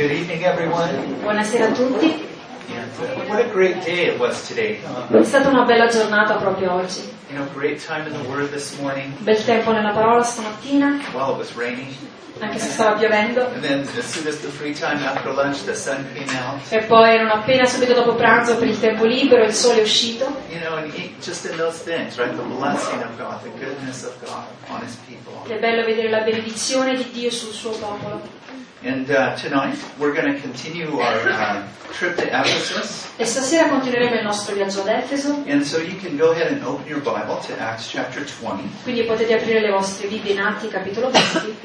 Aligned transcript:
good 0.00 0.12
evening, 0.12 0.44
everyone. 0.44 1.20
Buonasera 1.20 1.68
a 1.68 1.72
tutti. 1.74 2.26
What 3.28 3.38
a 3.38 3.48
great 3.52 3.84
day 3.84 4.06
it 4.06 4.18
was 4.18 4.48
today. 4.48 4.80
È 5.10 5.24
stata 5.24 5.50
una 5.50 5.64
bella 5.64 5.88
giornata 5.88 6.36
proprio 6.36 6.72
oggi. 6.72 7.02
You 7.28 7.36
know, 7.36 7.46
great 7.52 7.84
time 7.84 8.06
in 8.06 8.14
the 8.14 8.26
Word 8.26 8.50
this 8.50 8.78
morning. 8.80 9.12
Bel 9.18 9.44
tempo 9.44 9.72
nella 9.72 9.92
parola 9.92 10.22
stamattina, 10.22 11.00
Well, 11.12 11.32
it 11.32 11.36
was 11.36 11.54
raining. 11.54 11.94
anche 12.38 12.58
se 12.58 12.70
stava 12.70 12.96
piovendo. 12.96 13.44
And 13.52 13.60
then 13.60 13.86
as 13.98 14.06
soon 14.06 14.26
as 14.26 14.40
the 14.40 14.48
free 14.48 14.72
time 14.72 15.04
after 15.04 15.34
lunch, 15.34 15.64
the 15.64 15.74
sun 15.74 16.06
came 16.14 16.30
out. 16.38 16.60
E 16.70 16.78
poi 16.84 17.16
erano 17.16 17.34
appena 17.34 17.66
subito 17.66 17.92
dopo 17.92 18.14
pranzo 18.14 18.56
per 18.56 18.68
il 18.68 18.80
tempo 18.80 19.04
libero, 19.04 19.44
il 19.44 19.52
sole 19.52 19.80
è 19.80 19.82
uscito. 19.82 20.24
You 20.48 20.60
know, 20.60 20.78
and 20.78 20.90
just 21.20 21.44
in 21.44 21.58
those 21.58 21.82
things, 21.84 22.16
right? 22.16 22.34
The 22.34 22.42
blessing 22.42 23.02
of 23.02 23.18
God, 23.18 23.42
the 23.42 23.50
goodness 23.62 24.04
of 24.04 24.14
God 24.24 24.44
on 24.70 24.80
His 24.82 24.96
people. 25.06 25.42
È 25.46 25.58
bello 25.58 25.84
vedere 25.84 26.08
la 26.08 26.20
benedizione 26.20 26.96
di 26.96 27.06
Dio 27.12 27.30
sul 27.30 27.52
suo 27.52 27.72
popolo. 27.72 28.38
And 28.82 29.10
uh, 29.10 29.36
tonight, 29.36 29.76
we're 29.98 30.14
going 30.14 30.32
to 30.32 30.40
continue 30.40 31.00
our 31.00 31.28
uh, 31.28 31.62
trip 31.92 32.16
to 32.16 32.26
Ephesus. 32.26 33.08
E 33.18 33.26
stasera 33.26 33.68
continueremo 33.68 34.14
il 34.14 34.22
nostro 34.22 34.54
viaggio 34.54 34.80
ad 34.80 34.88
Efeso, 34.88 35.42
And 35.46 35.62
so 35.62 35.76
you 35.78 35.96
can 36.00 36.16
go 36.16 36.30
ahead 36.30 36.50
and 36.50 36.64
open 36.64 36.86
your 36.86 37.00
Bible 37.00 37.38
to 37.46 37.52
Acts 37.60 37.90
chapter 37.90 38.24
20. 38.24 38.70
quindi 38.82 39.02
potete 39.04 39.34
aprire 39.34 39.60
le 39.60 39.70
vostre 39.70 40.08
Bibbie 40.08 40.30
in 40.32 40.40
Atti 40.40 40.68
capitolo 40.68 41.10
20. 41.10 41.56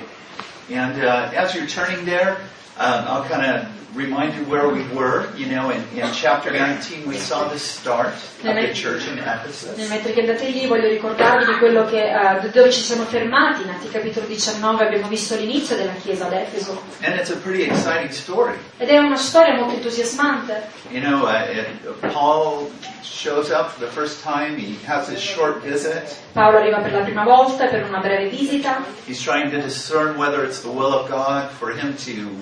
And 0.74 1.02
uh, 1.02 1.30
as 1.34 1.54
you're 1.54 1.68
turning 1.68 2.04
there, 2.04 2.36
um, 2.78 3.06
I'll 3.08 3.24
kind 3.24 3.46
of 3.46 3.96
remind 3.96 4.36
you 4.36 4.44
where 4.46 4.68
we 4.70 4.84
were. 4.90 5.34
You 5.36 5.48
know, 5.48 5.70
in, 5.70 5.82
in 5.98 6.12
chapter 6.14 6.52
19, 6.52 7.08
we 7.08 7.16
saw 7.16 7.48
the 7.48 7.58
start 7.58 8.08
of 8.08 8.44
the 8.44 8.72
church 8.74 9.08
in 9.08 9.16
Nel 9.16 9.28
Ephesus. 9.28 9.78
mentre 9.90 10.12
che 10.12 10.22
andate 10.22 10.50
lì 10.50 10.68
voglio 10.68 10.88
ricordarvi 10.88 11.46
di 11.46 11.58
quello 11.58 11.86
che, 11.86 12.12
eh, 12.12 12.50
dove 12.50 12.72
ci 12.72 12.82
siamo 12.82 13.04
fermati. 13.04 13.64
In 13.64 13.70
Atti 13.70 13.90
capitolo 13.90 14.26
19 14.28 14.86
abbiamo 14.86 15.08
visto 15.08 15.36
l'inizio 15.36 15.76
della 15.76 15.94
chiesa 15.94 16.26
ad 16.26 16.34
Efeso. 16.34 16.82
And 17.02 17.18
it's 17.18 17.32
a 17.32 17.38
pretty 17.38 17.64
exciting 17.64 18.10
story. 18.12 18.58
Ed 18.78 18.90
è 18.90 18.98
una 18.98 19.16
storia 19.16 19.56
molto 19.56 19.76
entusiasmante. 19.76 20.68
You 20.90 21.02
know, 21.02 21.24
uh, 21.24 21.50
it, 21.50 22.12
Paul 22.12 22.70
shows 23.02 23.50
up 23.50 23.70
for 23.72 23.80
the 23.86 23.92
first 23.92 24.22
time. 24.22 24.58
He 24.58 24.78
has 24.86 25.08
his 25.08 25.20
short 25.20 25.62
visit. 25.64 26.16
Paolo 26.34 26.58
arriva 26.58 26.80
per 26.80 26.92
la 26.92 27.00
prima 27.00 27.24
volta 27.24 27.68
per 27.68 27.86
una 27.88 28.00
breve 28.00 28.30
visita, 28.30 28.84
He's 29.08 29.22
trying 29.22 29.50
to 29.52 29.62
discern 29.62 30.18
whether 30.18 30.44
it's 30.44 30.62
the 30.62 30.70
will 30.70 30.94
of 30.94 31.10
God 31.10 31.50
for 31.50 31.72
him 31.72 31.96
to 32.06 32.36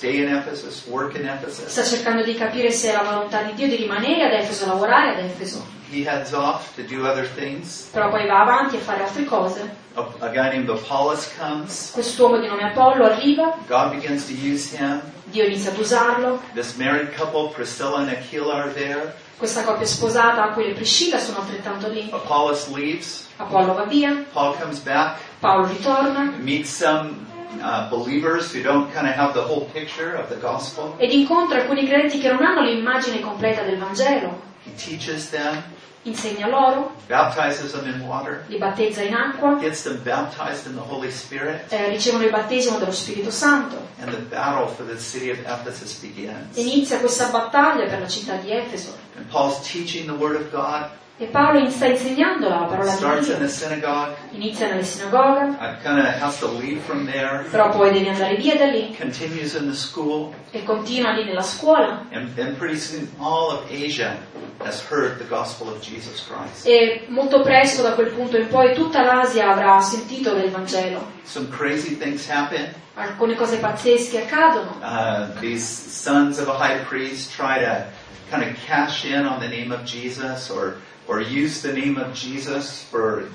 Ephesus, 0.00 0.84
work 0.86 1.14
in 1.16 1.26
Ephesus. 1.26 1.66
sta 1.68 1.82
cercando 1.84 2.22
di 2.22 2.34
capire 2.34 2.70
se 2.70 2.90
è 2.90 2.92
la 2.92 3.02
volontà 3.02 3.42
di 3.42 3.54
Dio 3.54 3.66
di 3.68 3.76
rimanere 3.76 4.26
ad 4.26 4.32
Efeso, 4.42 4.66
lavorare 4.66 5.12
ad 5.16 5.24
Efeso, 5.24 5.64
He 5.88 6.04
heads 6.04 6.32
off 6.32 6.74
to 6.74 6.82
do 6.82 7.06
other 7.06 7.28
things. 7.28 7.88
però 7.92 8.10
poi 8.10 8.26
va 8.26 8.40
avanti 8.42 8.76
a 8.76 8.80
fare 8.80 9.02
altre 9.04 9.24
cose. 9.24 9.84
A 9.94 10.28
guy 10.28 10.50
named 10.50 10.68
Apollos 10.68 11.30
comes. 11.38 11.90
Quest'uomo 11.92 12.38
di 12.38 12.46
nome 12.48 12.64
Apollo 12.64 13.04
arriva, 13.04 13.56
God 13.68 13.92
begins 13.92 14.26
to 14.26 14.32
use 14.32 14.74
him. 14.76 15.00
Dio 15.26 15.44
inizia 15.44 15.70
ad 15.70 15.78
usarlo, 15.78 16.40
This 16.54 16.74
married 16.74 17.14
couple, 17.16 17.50
Priscilla 17.54 17.98
and 17.98 18.08
Aquila, 18.08 18.54
are 18.54 18.72
there. 18.72 19.14
questa 19.38 19.62
coppia 19.62 19.86
sposata, 19.86 20.42
Aquila 20.42 20.70
e 20.70 20.72
Priscilla, 20.74 21.18
sono 21.18 21.38
altrettanto 21.38 21.88
lì. 21.88 22.08
Apollos 22.12 22.68
leaves. 22.68 23.24
Apollo 23.36 23.74
va 23.74 23.84
via, 23.84 24.24
Paul 24.32 24.56
comes 24.58 24.78
back, 24.80 25.18
Paolo 25.40 25.66
ritorna 25.66 26.32
meets 26.38 26.70
some 26.70 27.25
uh, 27.60 27.88
believers 27.88 28.52
who 28.52 28.62
don't 28.62 28.92
kind 28.92 29.06
of 29.06 29.14
have 29.14 29.32
the 29.32 29.42
whole 29.42 29.66
picture 29.72 30.14
of 30.16 30.28
the 30.28 30.36
gospel. 30.36 30.94
ed 30.98 31.10
incontra 31.12 31.60
alcuni 31.60 31.86
credenti 31.86 32.18
che 32.18 32.30
non 32.30 32.42
hanno 32.44 32.62
l'immagine 32.62 33.20
completa 33.20 33.62
del 33.62 33.78
Vangelo. 33.78 34.40
He 34.64 34.72
teaches 34.76 35.30
them, 35.30 35.62
Insegna 36.02 36.46
loro, 36.46 36.92
baptizes 37.08 37.72
them 37.72 37.84
in 37.92 38.00
water, 38.06 38.44
li 38.46 38.58
battezza 38.58 39.02
in 39.02 39.12
acqua, 39.12 39.58
gets 39.58 39.82
them 39.82 40.00
baptized 40.04 40.66
in 40.66 40.74
the 40.76 40.80
Holy 40.80 41.10
Spirit, 41.10 41.64
eh, 41.72 41.88
ricevono 41.88 42.22
il 42.22 42.30
battesimo 42.30 42.78
dello 42.78 42.92
Spirito 42.92 43.32
Santo 43.32 43.76
and 43.98 44.12
the 44.12 44.20
battle 44.28 44.68
for 44.68 44.86
the 44.86 44.96
city 45.00 45.30
of 45.30 45.38
Ephesus 45.40 45.98
begins. 45.98 46.56
inizia 46.56 47.00
questa 47.00 47.26
battaglia 47.30 47.86
per 47.88 47.98
la 47.98 48.06
città 48.06 48.36
di 48.36 48.52
Efeso. 48.52 48.94
And 49.16 49.26
Paul's 49.28 49.58
teaching 49.68 50.06
the 50.06 50.12
Word 50.12 50.36
of 50.36 50.50
God, 50.52 50.90
E 51.18 51.24
Paolo 51.28 51.58
in- 51.60 51.70
sta 51.70 51.86
insegnando 51.86 52.46
la 52.46 52.64
parola 52.68 52.90
di 52.90 52.96
starts 52.96 53.28
in 53.28 53.36
Dio. 53.38 53.46
the 53.46 53.48
synagogue, 53.50 54.16
Inizia 54.32 54.68
nelle 54.68 54.84
sinagoghe, 54.84 55.44
uh, 55.58 55.76
kind 55.82 55.98
of 55.98 56.04
has 56.20 56.38
to 56.40 56.46
leave 56.58 56.78
from 56.82 57.06
there, 57.06 57.42
però 57.50 57.70
poi 57.70 57.90
deve 57.90 58.10
andare 58.10 58.36
via 58.36 58.54
da 58.54 58.66
lì 58.66 58.94
continues 58.94 59.54
in 59.54 59.66
the 59.66 59.74
school, 59.74 60.34
e 60.50 60.62
continua 60.64 61.12
lì 61.12 61.24
nella 61.24 61.40
scuola. 61.40 62.04
and, 62.12 62.38
and 62.38 62.58
pretty 62.58 62.76
soon 62.76 63.08
all 63.18 63.50
of 63.50 63.64
Asia 63.70 64.18
has 64.62 64.82
heard 64.90 65.16
the 65.16 65.24
gospel 65.26 65.68
of 65.68 65.80
Jesus 65.80 66.22
Christ. 66.26 66.66
E 66.66 67.06
molto 67.08 67.40
presto 67.40 67.80
da 67.80 67.92
quel 67.94 68.08
punto 68.10 68.36
in 68.36 68.48
poi 68.48 68.74
tutta 68.74 69.02
l'Asia 69.02 69.52
avrà 69.52 69.80
sentito 69.80 70.34
del 70.34 70.50
Vangelo. 70.50 71.02
Some 71.22 71.48
crazy 71.48 71.96
things 71.96 72.28
happen. 72.28 72.74
Alcune 72.94 73.36
cose 73.36 73.56
pazzesche 73.56 74.22
accadono. 74.22 74.76
Uh, 74.82 75.28
these 75.40 75.64
sons 75.64 76.38
of 76.38 76.48
a 76.48 76.52
high 76.58 76.78
priest 76.84 77.32
try 77.34 77.58
to 77.58 77.86
kind 78.30 78.42
of 78.42 78.54
cash 78.66 79.04
in 79.04 79.24
on 79.24 79.38
the 79.38 79.48
name 79.48 79.72
of 79.72 79.82
Jesus 79.84 80.50
or, 80.50 80.76
or 81.08 81.20
use 81.20 81.62
the 81.62 81.72
name 81.72 81.96
of 81.96 82.14
Jesus 82.14 82.82
for. 82.84 83.28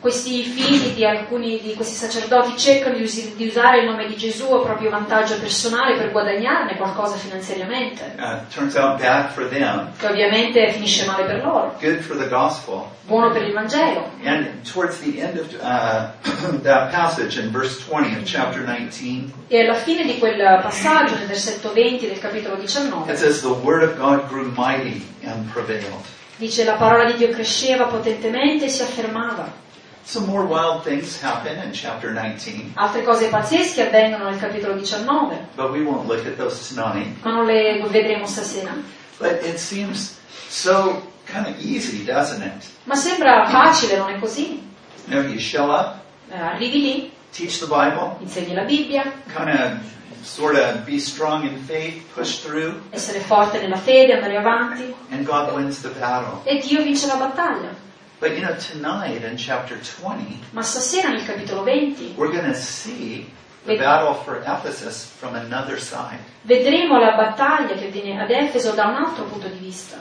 Questi 0.00 0.42
figli 0.42 0.94
di 0.94 1.04
alcuni 1.04 1.60
di 1.60 1.74
questi 1.74 1.94
sacerdoti 1.94 2.56
cercano 2.58 2.96
di, 2.96 3.02
usi- 3.02 3.34
di 3.36 3.46
usare 3.46 3.80
il 3.80 3.86
nome 3.86 4.06
di 4.06 4.16
Gesù 4.16 4.52
a 4.52 4.60
proprio 4.62 4.90
vantaggio 4.90 5.38
personale 5.38 5.96
per 5.96 6.10
guadagnarne 6.10 6.76
qualcosa 6.76 7.16
finanziariamente, 7.16 8.14
Uh, 8.18 8.38
turns 8.52 8.74
out 8.76 8.98
bad 9.00 9.30
for 9.32 9.48
them, 9.48 9.90
che 9.98 10.06
ovviamente 10.06 10.70
finisce 10.72 11.04
male 11.06 11.24
per 11.24 11.42
loro. 11.42 11.74
good 11.80 12.00
for 12.00 12.16
the 12.16 12.28
gospel. 12.28 12.84
Buono 13.06 13.30
per 13.32 13.42
il 13.42 13.52
Vangelo. 13.52 14.10
And 14.24 14.62
towards 14.70 14.98
the 15.00 15.20
end 15.20 15.38
of 15.38 15.46
uh, 15.60 16.10
that 16.62 16.90
passage 16.92 17.38
in 17.40 17.50
verse 17.50 17.78
20 17.88 18.16
of 18.16 18.24
chapter 18.24 18.62
19, 18.64 19.32
E 19.48 19.60
alla 19.60 19.74
fine 19.74 20.04
di 20.04 20.18
quel 20.18 20.36
passaggio, 20.62 21.16
nel 21.16 21.26
versetto 21.26 21.72
20 21.72 22.06
del 22.06 22.18
capitolo 22.18 22.56
19, 22.56 23.10
it 23.10 23.18
says, 23.18 23.40
The 23.40 23.48
word 23.62 23.82
of 23.82 23.96
God 23.96 24.28
grew 24.28 24.52
mighty 24.54 25.02
and 25.24 25.50
prevailed. 25.52 26.04
Dice 26.36 26.64
la 26.64 26.74
parola 26.74 27.04
di 27.04 27.16
Dio 27.16 27.30
cresceva 27.30 27.84
potentemente 27.86 28.64
e 28.66 28.68
si 28.68 28.82
affermava. 28.82 29.60
Some 30.04 30.26
more 30.26 30.44
wild 30.44 30.82
things 30.82 31.22
happen 31.22 31.62
in 31.62 31.70
chapter 31.72 32.10
19, 32.12 32.72
Altre 32.74 33.04
cose 33.04 33.28
pazzesche 33.28 33.86
avvengono 33.86 34.28
nel 34.28 34.38
capitolo 34.38 34.74
19, 34.74 35.46
but 35.54 35.70
we 35.70 35.80
won't 35.80 36.08
look 36.08 36.26
at 36.26 36.36
those 36.36 36.74
tonight. 36.74 37.22
ma 37.22 37.30
non 37.30 37.44
le 37.46 37.80
vedremo 37.88 38.26
stasera. 38.26 38.74
But 39.18 39.44
it 39.44 39.58
seems 39.58 40.18
so 40.48 41.00
kind 41.24 41.46
of 41.46 41.54
easy, 41.60 42.04
doesn't 42.04 42.42
it? 42.42 42.64
Ma 42.84 42.96
sembra 42.96 43.46
facile, 43.48 43.96
non 43.96 44.10
è 44.10 44.18
così? 44.18 44.60
You 45.06 45.20
know, 45.20 45.30
you 45.30 45.38
show 45.38 45.70
up, 45.70 46.00
Eh, 46.30 46.36
arrivi 46.36 46.80
lì, 46.80 47.12
teach 47.32 47.58
the 47.60 47.66
Bible, 47.66 48.16
insegni 48.20 48.54
la 48.54 48.62
Bibbia, 48.64 49.10
kind 49.34 49.48
of 49.48 49.80
sort 50.22 50.54
of 50.56 50.84
be 50.84 50.98
strong 51.00 51.44
in 51.46 51.56
faith, 51.64 52.04
push 52.14 52.38
through, 52.40 52.80
essere 52.90 53.18
forte 53.20 53.60
nella 53.60 53.76
fede, 53.76 54.12
andare 54.14 54.36
avanti, 54.36 54.94
and 55.10 55.24
God 55.24 55.52
wins 55.54 55.80
the 55.80 55.88
battle. 55.98 56.40
e 56.44 56.58
Dio 56.60 56.82
vince 56.82 57.06
la 57.06 57.16
battaglia. 57.16 57.74
But 58.20 58.36
you 58.36 58.42
know, 58.42 58.54
tonight 58.56 59.24
in 59.24 59.36
chapter 59.36 59.76
20, 59.80 60.38
Ma 60.52 60.62
stasera 60.62 61.08
nel 61.08 61.24
capitolo 61.24 61.62
20 61.64 62.14
we're 62.16 62.30
going 62.30 62.44
to 62.46 62.54
see 62.54 63.26
the 63.64 63.76
battle 63.76 64.14
for 64.14 64.42
Ephesus 64.46 65.04
from 65.18 65.34
another 65.34 65.80
side. 65.80 66.18
vedremo 66.42 66.98
la 67.00 67.16
battaglia 67.16 67.74
che 67.74 67.86
avviene 67.86 68.20
ad 68.22 68.30
Efeso 68.30 68.72
da 68.74 68.86
un 68.86 68.94
altro 68.94 69.24
punto 69.24 69.48
di 69.48 69.58
vista. 69.58 69.96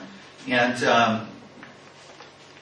And 0.47 0.81
um, 0.83 1.27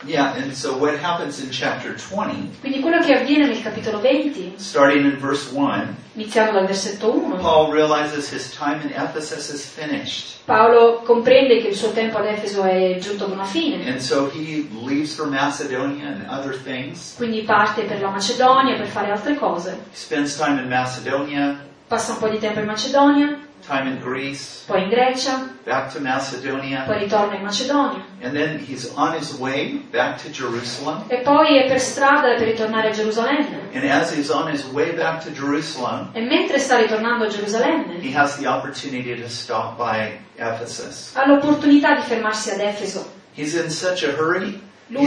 yeah, 0.06 0.34
and 0.36 0.54
so 0.54 0.78
what 0.78 0.98
happens 0.98 1.40
in 1.44 1.50
chapter 1.52 1.94
20, 1.96 2.58
Quindi 2.62 2.80
quello 2.80 3.00
che 3.00 3.14
avviene 3.18 3.46
nel 3.48 3.62
capitolo 3.62 4.00
20, 4.00 4.54
starting 4.58 5.06
in 5.06 5.18
verse 5.20 5.50
1, 5.54 5.96
iniziando 6.14 6.52
dal 6.54 6.66
versetto 6.66 7.12
1, 7.14 7.38
Paul 7.38 7.72
realizes 7.74 8.32
his 8.32 8.50
time 8.56 8.82
in 8.84 8.92
Ephesus 8.96 9.50
is 9.50 9.66
finished. 9.66 10.38
Paolo 10.46 11.02
comprende 11.06 11.60
che 11.62 11.68
il 11.68 11.76
suo 11.76 11.92
tempo 11.92 12.18
ad 12.18 12.26
Efeso 12.26 12.64
è 12.64 12.98
giunto 13.00 13.26
ad 13.26 13.32
una 13.32 13.44
fine, 13.44 13.88
And 13.88 14.00
so 14.00 14.32
he 14.34 14.68
leaves 14.84 15.14
for 15.14 15.28
Macedonia 15.28 16.08
and 16.08 16.26
other 16.28 16.56
things. 16.56 17.14
quindi 17.18 17.42
parte 17.44 17.84
per 17.84 18.02
la 18.02 18.10
Macedonia 18.10 18.76
per 18.76 18.88
fare 18.88 19.12
altre 19.12 19.36
cose. 19.36 19.70
He 19.92 19.96
spends 19.96 20.36
time 20.36 20.60
in 20.62 20.68
Macedonia, 20.68 21.68
Passa 21.88 22.12
un 22.14 22.20
po' 22.20 22.28
di 22.30 22.38
tempo 22.38 22.60
in 22.60 22.66
Macedonia, 22.68 23.40
time 23.70 23.88
in 23.88 24.00
Greece, 24.00 24.64
poi 24.66 24.82
in 24.84 24.90
Grecia, 24.90 25.48
back 25.64 25.92
to 25.94 26.00
Macedonia, 26.00 26.84
poi 26.88 26.98
ritorna 26.98 27.36
in 27.36 27.44
Macedonia 27.44 28.04
and 28.22 28.34
then 28.34 28.58
he's 28.58 28.92
on 28.96 29.14
his 29.14 29.38
way 29.38 29.82
back 29.92 30.18
to 30.24 30.30
Jerusalem. 30.30 31.04
e 31.08 31.18
poi 31.22 31.58
è 31.58 31.68
per 31.68 31.80
strada 31.80 32.34
per 32.36 32.48
ritornare 32.48 32.90
a 32.90 32.92
Gerusalemme. 32.92 33.70
And 33.74 33.84
as 33.86 34.12
he's 34.12 34.30
on 34.30 34.50
his 34.52 34.66
way 34.74 34.92
back 34.96 35.24
to 35.24 35.30
Jerusalem, 35.32 36.10
E 36.14 36.22
mentre 36.22 36.58
sta 36.58 36.78
ritornando 36.78 37.26
a 37.26 37.28
Gerusalemme, 37.28 38.00
he 38.02 38.12
has 38.18 38.36
the 38.38 38.48
opportunity 38.48 39.16
to 39.16 39.30
stop 39.30 39.78
by 39.78 40.18
Ephesus. 40.36 41.12
ha 41.16 41.26
l'opportunità 41.28 41.96
di 41.96 42.02
fermarsi 42.02 42.50
ad 42.52 42.60
Efeso. 42.60 43.08
He's 43.36 43.54
in 43.54 43.70
such 43.70 44.04
a 44.04 44.12
hurry. 44.18 44.60
Lui 44.92 45.06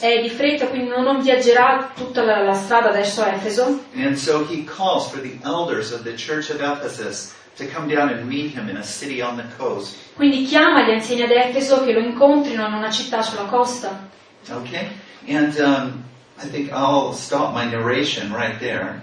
è 0.00 0.20
di 0.22 0.30
fretta, 0.30 0.66
quindi 0.68 0.88
non 0.88 1.20
viaggerà 1.20 1.90
tutta 1.94 2.22
la, 2.22 2.42
la 2.42 2.54
strada 2.54 2.90
verso 2.90 3.22
Efeso. 3.24 3.78
And 3.94 4.16
so 4.16 4.46
he 4.48 4.64
calls 4.64 5.10
for 5.10 5.20
the 5.20 5.38
elders 5.44 5.92
of 5.92 6.02
the 6.02 6.14
church 6.14 6.48
of 6.50 6.62
Ephesus 6.62 7.34
to 7.56 7.66
come 7.66 7.94
down 7.94 8.08
and 8.08 8.26
meet 8.26 8.54
him 8.54 8.70
in 8.70 8.76
a 8.78 8.82
city 8.82 9.20
on 9.20 9.36
the 9.36 9.44
coast. 9.58 9.96
Quindi 10.16 10.44
chiama 10.44 10.82
gli 10.86 10.92
anziani 10.92 11.22
ad 11.24 11.30
Efeso 11.30 11.84
che 11.84 11.92
lo 11.92 12.00
incontrino 12.00 12.66
in 12.66 12.72
una 12.72 12.90
città 12.90 13.20
sulla 13.20 13.44
costa. 13.44 14.08
Okay? 14.48 14.88
And 15.28 15.54
um, 15.58 16.04
I 16.42 16.48
think 16.48 16.72
I'll 16.72 17.12
stop 17.12 17.52
my 17.52 17.66
narration 17.66 18.32
right 18.32 18.58
there. 18.58 19.02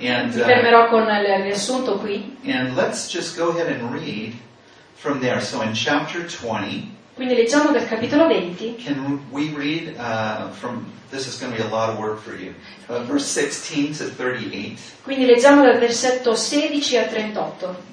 And, 0.00 0.34
Mi 0.34 0.40
uh, 0.40 0.44
fermerò 0.44 0.88
con 0.88 1.02
il 1.02 1.42
riassunto 1.42 1.98
qui. 1.98 2.36
and 2.44 2.76
let's 2.76 3.08
just 3.08 3.36
go 3.36 3.50
ahead 3.50 3.68
and 3.68 3.92
read 3.92 4.34
from 5.04 5.20
there. 5.20 5.40
So 5.42 5.60
in 5.60 5.74
chapter 5.74 6.24
20, 6.24 6.92
Quindi 7.14 7.34
leggiamo 7.34 7.70
dal 7.70 7.86
capitolo 7.86 8.26
20, 8.26 8.74
can 8.82 9.20
we 9.30 9.52
read 9.54 9.94
uh, 9.98 10.48
from, 10.50 10.90
this 11.10 11.28
is 11.28 11.38
going 11.38 11.52
to 11.54 11.56
be 11.56 11.62
a 11.62 11.70
lot 11.70 11.90
of 11.90 11.98
work 11.98 12.18
for 12.18 12.34
you, 12.34 12.54
uh, 12.88 13.04
verse 13.04 13.26
16 13.26 13.92
to 13.98 14.04
38. 14.10 14.78
quindi 15.02 15.24
leggiamo 15.26 15.62
dal 15.62 15.78
versetto 15.78 16.34
16 16.34 16.96
al 16.96 17.08
38. 17.08 17.92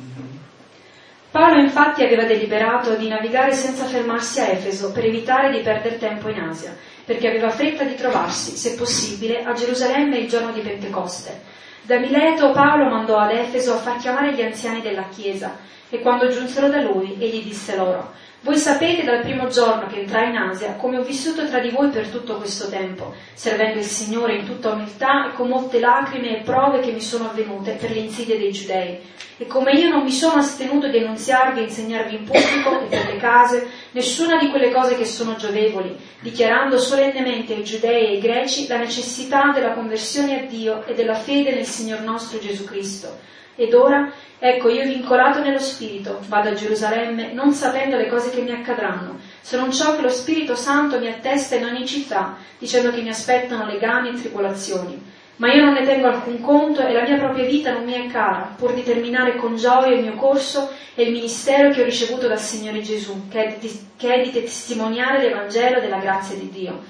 Paolo 1.30 1.62
infatti 1.62 2.04
aveva 2.04 2.24
deliberato 2.24 2.96
di 2.96 3.08
navigare 3.08 3.54
senza 3.54 3.86
fermarsi 3.86 4.40
a 4.40 4.48
Efeso 4.48 4.92
per 4.92 5.06
evitare 5.06 5.52
di 5.52 5.62
perdere 5.62 5.98
tempo 6.00 6.28
in 6.30 6.40
Asia, 6.40 6.76
perché 7.06 7.28
aveva 7.28 7.52
fretta 7.52 7.84
di 7.84 7.96
trovarsi, 7.96 8.58
se 8.58 8.74
possibile, 8.74 9.44
a 9.44 9.54
Gerusalemme 9.54 10.18
il 10.18 10.28
giorno 10.28 10.52
di 10.52 10.62
Pentecoste. 10.62 11.51
Da 11.84 11.98
Mileto 11.98 12.52
Paolo 12.52 12.90
mandò 12.90 13.18
ad 13.18 13.32
Efeso 13.32 13.74
a 13.74 13.78
far 13.78 13.98
chiamare 13.98 14.34
gli 14.34 14.42
anziani 14.42 14.82
della 14.82 15.06
Chiesa, 15.10 15.58
e 15.90 16.00
quando 16.00 16.30
giunsero 16.30 16.70
da 16.70 16.82
lui, 16.82 17.16
egli 17.20 17.44
disse 17.44 17.76
loro, 17.76 18.14
voi 18.44 18.58
sapete 18.58 19.04
dal 19.04 19.22
primo 19.22 19.50
giorno 19.50 19.86
che 19.86 20.00
entrai 20.00 20.30
in 20.30 20.36
Asia 20.36 20.74
come 20.74 20.98
ho 20.98 21.04
vissuto 21.04 21.48
tra 21.48 21.60
di 21.60 21.70
voi 21.70 21.90
per 21.90 22.08
tutto 22.08 22.38
questo 22.38 22.70
tempo, 22.70 23.14
servendo 23.34 23.78
il 23.78 23.86
Signore 23.86 24.36
in 24.36 24.46
tutta 24.46 24.72
umiltà 24.72 25.28
e 25.28 25.34
con 25.36 25.48
molte 25.48 25.80
lacrime 25.80 26.40
e 26.40 26.42
prove 26.42 26.80
che 26.80 26.92
mi 26.92 27.02
sono 27.02 27.30
avvenute 27.30 27.74
per 27.74 27.92
le 27.92 28.00
insidie 28.00 28.40
dei 28.40 28.52
giudei. 28.52 29.00
E 29.38 29.46
come 29.46 29.74
io 29.74 29.90
non 29.90 30.04
mi 30.04 30.12
sono 30.12 30.40
astenuto 30.40 30.88
di 30.88 30.98
annunziarvi 30.98 31.60
e 31.60 31.64
insegnarvi 31.64 32.16
in 32.16 32.24
pubblico 32.24 32.82
e 32.82 32.86
per 32.86 33.06
le 33.14 33.18
case 33.18 33.68
nessuna 33.92 34.38
di 34.38 34.50
quelle 34.50 34.72
cose 34.72 34.96
che 34.96 35.06
sono 35.06 35.36
giovevoli, 35.36 35.96
dichiarando 36.20 36.80
solennemente 36.80 37.54
ai 37.54 37.64
giudei 37.64 38.06
e 38.06 38.10
ai 38.16 38.20
greci 38.20 38.68
la 38.68 38.78
necessità 38.78 39.52
della 39.54 39.74
conversione 39.74 40.42
a 40.42 40.46
Dio 40.46 40.84
e 40.86 40.96
della 40.96 41.16
fede 41.16 41.54
nel 41.54 41.66
Signor 41.66 42.02
nostro 42.02 42.40
Gesù 42.40 42.64
Cristo. 42.66 43.20
Ed 43.56 43.74
ora, 43.74 44.12
ecco, 44.44 44.70
io 44.70 44.84
vincolato 44.86 45.40
nello 45.40 45.60
Spirito, 45.60 46.20
vado 46.28 46.50
a 46.50 46.54
Gerusalemme 46.54 47.32
non 47.32 47.54
sapendo 47.54 47.96
le 47.96 48.08
cose 48.08 48.32
che 48.32 48.42
mi 48.42 48.52
accadranno, 48.52 49.20
se 49.40 49.56
non 49.56 49.72
ciò 49.72 49.96
che 49.96 50.02
lo 50.02 50.10
Spirito 50.10 50.56
Santo 50.56 50.98
mi 50.98 51.08
attesta 51.08 51.56
in 51.56 51.66
ogni 51.66 51.86
città, 51.86 52.38
dicendo 52.58 52.90
che 52.90 53.02
mi 53.02 53.10
aspettano 53.10 53.68
legami 53.68 54.10
e 54.10 54.14
tribolazioni. 54.14 55.10
Ma 55.36 55.54
io 55.54 55.64
non 55.64 55.74
ne 55.74 55.86
tengo 55.86 56.08
alcun 56.08 56.42
conto 56.42 56.82
e 56.82 56.92
la 56.92 57.04
mia 57.04 57.18
propria 57.18 57.46
vita 57.46 57.72
non 57.72 57.84
mi 57.84 57.94
è 57.94 58.08
cara, 58.08 58.56
pur 58.58 58.74
di 58.74 58.84
terminare 58.84 59.36
con 59.36 59.56
gioia 59.56 59.96
il 59.96 60.02
mio 60.02 60.16
corso 60.16 60.72
e 60.96 61.04
il 61.04 61.12
ministero 61.12 61.70
che 61.70 61.82
ho 61.82 61.86
ricevuto 61.86 62.28
dal 62.28 62.40
Signore 62.40 62.82
Gesù, 62.82 63.28
che 63.28 63.46
è 63.46 63.58
di, 63.60 63.88
che 63.96 64.14
è 64.14 64.24
di 64.24 64.32
testimoniare 64.32 65.22
l'Evangelo 65.22 65.80
della 65.80 66.00
grazia 66.00 66.36
di 66.36 66.50
Dio. 66.50 66.82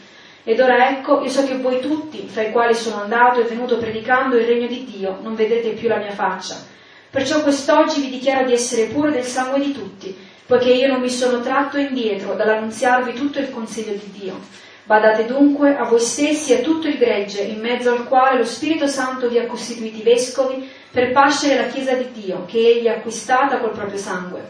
Ed 0.46 0.60
ora 0.60 0.90
ecco, 0.90 1.22
io 1.22 1.30
so 1.30 1.46
che 1.46 1.58
voi 1.58 1.82
tutti, 1.82 2.28
fra 2.28 2.44
i 2.44 2.52
quali 2.52 2.76
sono 2.76 3.02
andato 3.02 3.42
e 3.42 3.44
venuto 3.44 3.78
predicando 3.78 4.38
il 4.38 4.46
regno 4.46 4.68
di 4.68 4.86
Dio, 4.86 5.20
non 5.22 5.36
vedrete 5.36 5.72
più 5.72 5.90
la 5.90 5.98
mia 5.98 6.12
faccia. 6.12 6.71
Perciò 7.12 7.42
quest'oggi 7.42 8.00
vi 8.00 8.10
dichiaro 8.10 8.46
di 8.46 8.54
essere 8.54 8.86
puro 8.86 9.12
del 9.12 9.26
sangue 9.26 9.60
di 9.60 9.74
tutti, 9.74 10.16
poiché 10.46 10.72
io 10.72 10.88
non 10.88 11.02
mi 11.02 11.10
sono 11.10 11.42
tratto 11.42 11.78
indietro 11.78 12.36
dall'annunziarvi 12.36 13.12
tutto 13.12 13.40
il 13.40 13.52
consiglio 13.52 13.92
di 13.92 14.12
Dio. 14.18 14.40
Badate 14.86 15.26
dunque 15.26 15.76
a 15.76 15.84
voi 15.84 16.00
stessi 16.00 16.54
e 16.54 16.60
a 16.60 16.62
tutto 16.62 16.88
il 16.88 16.98
gregge, 16.98 17.42
in 17.42 17.60
mezzo 17.60 17.92
al 17.92 18.06
quale 18.08 18.38
lo 18.38 18.46
Spirito 18.46 18.88
Santo 18.88 19.28
vi 19.28 19.40
ha 19.40 19.46
costituiti 19.46 20.02
vescovi 20.02 20.70
per 20.90 21.12
pascere 21.12 21.56
la 21.56 21.68
Chiesa 21.68 21.96
di 21.96 22.12
Dio, 22.14 22.46
che 22.46 22.60
egli 22.60 22.88
ha 22.88 22.94
acquistata 22.94 23.60
col 23.60 23.72
proprio 23.72 23.98
sangue. 23.98 24.50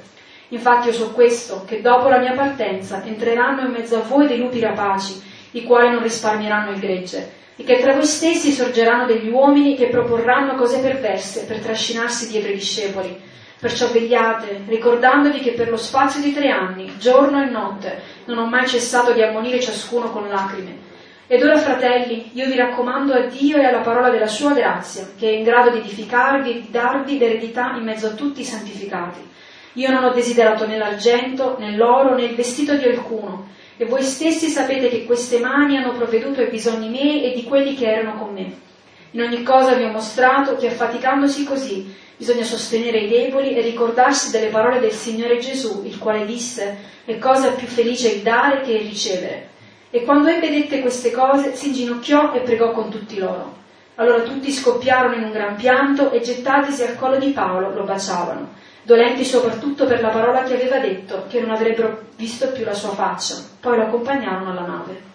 Infatti 0.49 0.89
io 0.89 0.93
so 0.93 1.09
questo, 1.13 1.63
che 1.65 1.81
dopo 1.81 2.09
la 2.09 2.19
mia 2.19 2.33
partenza 2.33 3.03
entreranno 3.03 3.61
in 3.61 3.71
mezzo 3.71 3.95
a 3.95 4.01
voi 4.01 4.27
dei 4.27 4.37
lupi 4.37 4.59
rapaci, 4.59 5.19
i 5.53 5.63
quali 5.63 5.89
non 5.89 6.03
risparmieranno 6.03 6.71
il 6.71 6.79
gregge, 6.79 7.39
e 7.61 7.63
che 7.63 7.79
tra 7.79 7.93
voi 7.93 8.05
stessi 8.05 8.51
sorgeranno 8.51 9.05
degli 9.05 9.29
uomini 9.29 9.75
che 9.75 9.89
proporranno 9.89 10.55
cose 10.55 10.79
perverse 10.79 11.45
per 11.45 11.59
trascinarsi 11.59 12.27
dietro 12.27 12.49
i 12.49 12.55
discepoli. 12.55 13.15
Perciò 13.59 13.91
vegliate, 13.91 14.63
ricordandovi 14.67 15.39
che 15.39 15.51
per 15.51 15.69
lo 15.69 15.77
spazio 15.77 16.21
di 16.21 16.33
tre 16.33 16.49
anni, 16.49 16.97
giorno 16.97 17.39
e 17.39 17.49
notte, 17.49 18.01
non 18.25 18.39
ho 18.39 18.47
mai 18.47 18.67
cessato 18.67 19.13
di 19.13 19.21
ammonire 19.21 19.59
ciascuno 19.59 20.09
con 20.09 20.27
lacrime. 20.27 20.89
Ed 21.27 21.43
ora, 21.43 21.57
fratelli, 21.57 22.31
io 22.33 22.47
vi 22.47 22.55
raccomando 22.55 23.13
a 23.13 23.27
Dio 23.27 23.57
e 23.57 23.65
alla 23.65 23.81
parola 23.81 24.09
della 24.09 24.27
sua 24.27 24.53
grazia, 24.53 25.09
che 25.15 25.29
è 25.29 25.33
in 25.33 25.43
grado 25.43 25.69
di 25.69 25.77
edificarvi 25.77 26.49
e 26.49 26.61
di 26.61 26.67
darvi 26.71 27.19
l'eredità 27.19 27.75
in 27.77 27.83
mezzo 27.83 28.07
a 28.07 28.13
tutti 28.13 28.41
i 28.41 28.45
santificati. 28.45 29.19
Io 29.73 29.91
non 29.91 30.03
ho 30.03 30.11
desiderato 30.11 30.65
né 30.65 30.77
l'argento, 30.77 31.57
né 31.59 31.75
l'oro, 31.75 32.15
né 32.15 32.23
il 32.23 32.35
vestito 32.35 32.75
di 32.75 32.85
alcuno, 32.85 33.47
e 33.81 33.85
voi 33.85 34.03
stessi 34.03 34.47
sapete 34.47 34.89
che 34.89 35.05
queste 35.05 35.39
mani 35.39 35.75
hanno 35.75 35.93
provveduto 35.93 36.39
ai 36.39 36.51
bisogni 36.51 36.87
miei 36.87 37.23
e 37.23 37.33
di 37.33 37.43
quelli 37.43 37.73
che 37.73 37.91
erano 37.91 38.15
con 38.15 38.31
me. 38.31 38.53
In 39.09 39.21
ogni 39.21 39.41
cosa 39.41 39.73
vi 39.73 39.81
ho 39.81 39.89
mostrato 39.89 40.55
che 40.55 40.67
affaticandosi 40.67 41.43
così 41.43 41.91
bisogna 42.15 42.43
sostenere 42.43 42.99
i 42.99 43.09
deboli 43.09 43.55
e 43.55 43.61
ricordarsi 43.61 44.29
delle 44.29 44.49
parole 44.49 44.79
del 44.79 44.91
Signore 44.91 45.39
Gesù, 45.39 45.81
il 45.83 45.97
quale 45.97 46.27
disse 46.27 46.77
è 47.05 47.17
cosa 47.17 47.53
più 47.53 47.65
felice 47.65 48.09
il 48.09 48.21
dare 48.21 48.61
che 48.61 48.73
il 48.73 48.87
ricevere. 48.87 49.49
E 49.89 50.03
quando 50.03 50.29
ebbe 50.29 50.51
dette 50.51 50.79
queste 50.81 51.09
cose 51.09 51.55
si 51.55 51.69
inginocchiò 51.69 52.33
e 52.33 52.41
pregò 52.41 52.73
con 52.73 52.91
tutti 52.91 53.17
loro. 53.17 53.57
Allora 53.95 54.21
tutti 54.21 54.51
scoppiarono 54.51 55.15
in 55.15 55.23
un 55.23 55.31
gran 55.31 55.55
pianto 55.55 56.11
e 56.11 56.21
gettatisi 56.21 56.83
al 56.83 56.97
collo 56.97 57.17
di 57.17 57.31
Paolo 57.31 57.73
lo 57.73 57.83
baciavano, 57.83 58.47
dolenti 58.83 59.23
soprattutto 59.23 59.85
per 59.85 60.01
la 60.01 60.09
parola 60.09 60.43
che 60.43 60.55
aveva 60.55 60.79
detto, 60.79 61.25
che 61.27 61.39
non 61.39 61.51
avrebbero 61.51 62.09
visto 62.15 62.51
più 62.51 62.63
la 62.65 62.73
sua 62.73 62.89
faccia. 62.89 63.35
Poi 63.59 63.77
lo 63.77 63.83
accompagnarono 63.83 64.51
alla 64.51 64.65
nave. 64.65 65.09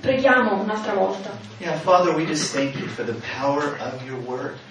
Preghiamo 0.00 0.60
un'altra 0.60 0.92
volta. 0.94 1.30
Yeah, 1.58 1.76
Father. 1.78 2.14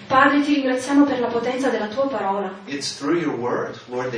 Padre, 0.07 0.41
ti 0.41 0.53
ringraziamo 0.53 1.03
per 1.03 1.19
la 1.19 1.27
potenza 1.27 1.69
della 1.69 1.87
tua 1.87 2.07
parola. 2.07 2.53
Word, 3.37 3.79
Lord. 3.87 4.13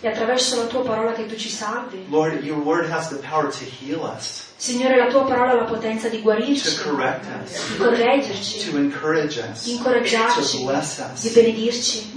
È 0.00 0.06
attraverso 0.06 0.56
la 0.56 0.66
tua 0.66 0.82
parola 0.82 1.12
che 1.12 1.26
tu 1.26 1.34
ci 1.34 1.48
salvi. 1.48 2.06
Lord, 2.08 2.44
your 2.44 2.60
word 2.60 2.88
has 2.90 3.08
the 3.08 3.16
power 3.16 3.50
to 3.50 3.64
heal 3.64 4.02
us, 4.02 4.47
Signore, 4.60 4.96
la 4.96 5.06
tua 5.06 5.22
parola 5.22 5.52
ha 5.52 5.54
la 5.54 5.64
potenza 5.70 6.08
di 6.08 6.20
guarirci, 6.20 6.66
us, 7.44 7.70
di 7.70 7.76
correggerci, 7.76 8.56
us, 8.56 9.64
di 9.64 9.70
incoraggiarci, 9.76 10.56
di 11.22 11.28
benedirci. 11.30 12.10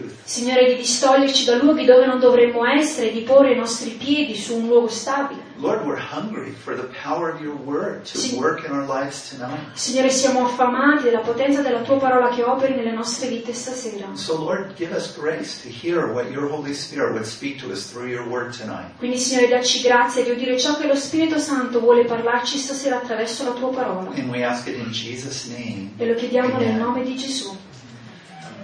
Lord. 0.00 0.10
Signore, 0.24 0.66
di 0.66 0.74
distoglierci 0.76 1.44
da 1.44 1.54
luoghi 1.62 1.84
dove 1.84 2.06
non 2.06 2.18
dovremmo 2.18 2.64
essere 2.66 3.10
e 3.10 3.12
di 3.12 3.20
porre 3.20 3.52
i 3.52 3.56
nostri 3.56 3.90
piedi 3.90 4.34
su 4.34 4.56
un 4.56 4.66
luogo 4.66 4.88
stabile. 4.88 5.49
Lord, 5.60 5.84
we're 5.84 5.96
hungry 5.96 6.52
for 6.52 6.74
the 6.74 6.88
power 7.02 7.28
of 7.28 7.42
your 7.42 7.54
word 7.54 8.06
to 8.06 8.38
work 8.38 8.64
in 8.64 8.72
our 8.72 8.86
lives 8.86 9.28
tonight. 9.28 9.60
Signore, 9.74 10.08
siamo 10.08 10.46
affamati 10.46 11.02
della 11.04 11.20
potenza 11.20 11.60
della 11.60 11.82
tua 11.82 11.98
parola 11.98 12.30
che 12.30 12.42
operi 12.42 12.74
nelle 12.74 12.92
nostre 12.92 13.28
vite 13.28 13.52
stasera. 13.52 14.08
So, 14.14 14.42
Lord, 14.42 14.74
give 14.76 14.94
us 14.94 15.14
grace 15.14 15.60
to 15.62 15.68
hear 15.68 16.06
what 16.14 16.30
your 16.30 16.48
Holy 16.48 16.72
Spirit 16.72 17.12
would 17.12 17.26
speak 17.26 17.60
to 17.60 17.70
us 17.70 17.90
through 17.90 18.08
your 18.08 18.26
word 18.26 18.56
tonight. 18.56 18.96
Quindi, 18.96 19.18
Signore, 19.18 19.48
dacci 19.48 19.82
grazia 19.82 20.22
di 20.22 20.30
udire 20.30 20.58
ciò 20.58 20.78
che 20.78 20.86
lo 20.86 20.94
Spirito 20.96 21.38
Santo 21.38 21.80
vuole 21.80 22.04
parlarci 22.06 22.56
stasera 22.56 22.96
attraverso 22.96 23.44
la 23.44 23.50
tua 23.50 23.68
parola. 23.68 24.10
And 24.14 24.30
we 24.30 24.42
ask 24.42 24.66
it 24.66 24.76
in 24.76 24.90
Jesus' 24.90 25.44
name. 25.46 25.90
E 25.98 26.06
lo 26.06 26.14
chiediamo 26.14 26.56
nel 26.56 26.68
Amen. 26.68 26.78
nome 26.78 27.02
di 27.02 27.16
Gesù. 27.16 27.54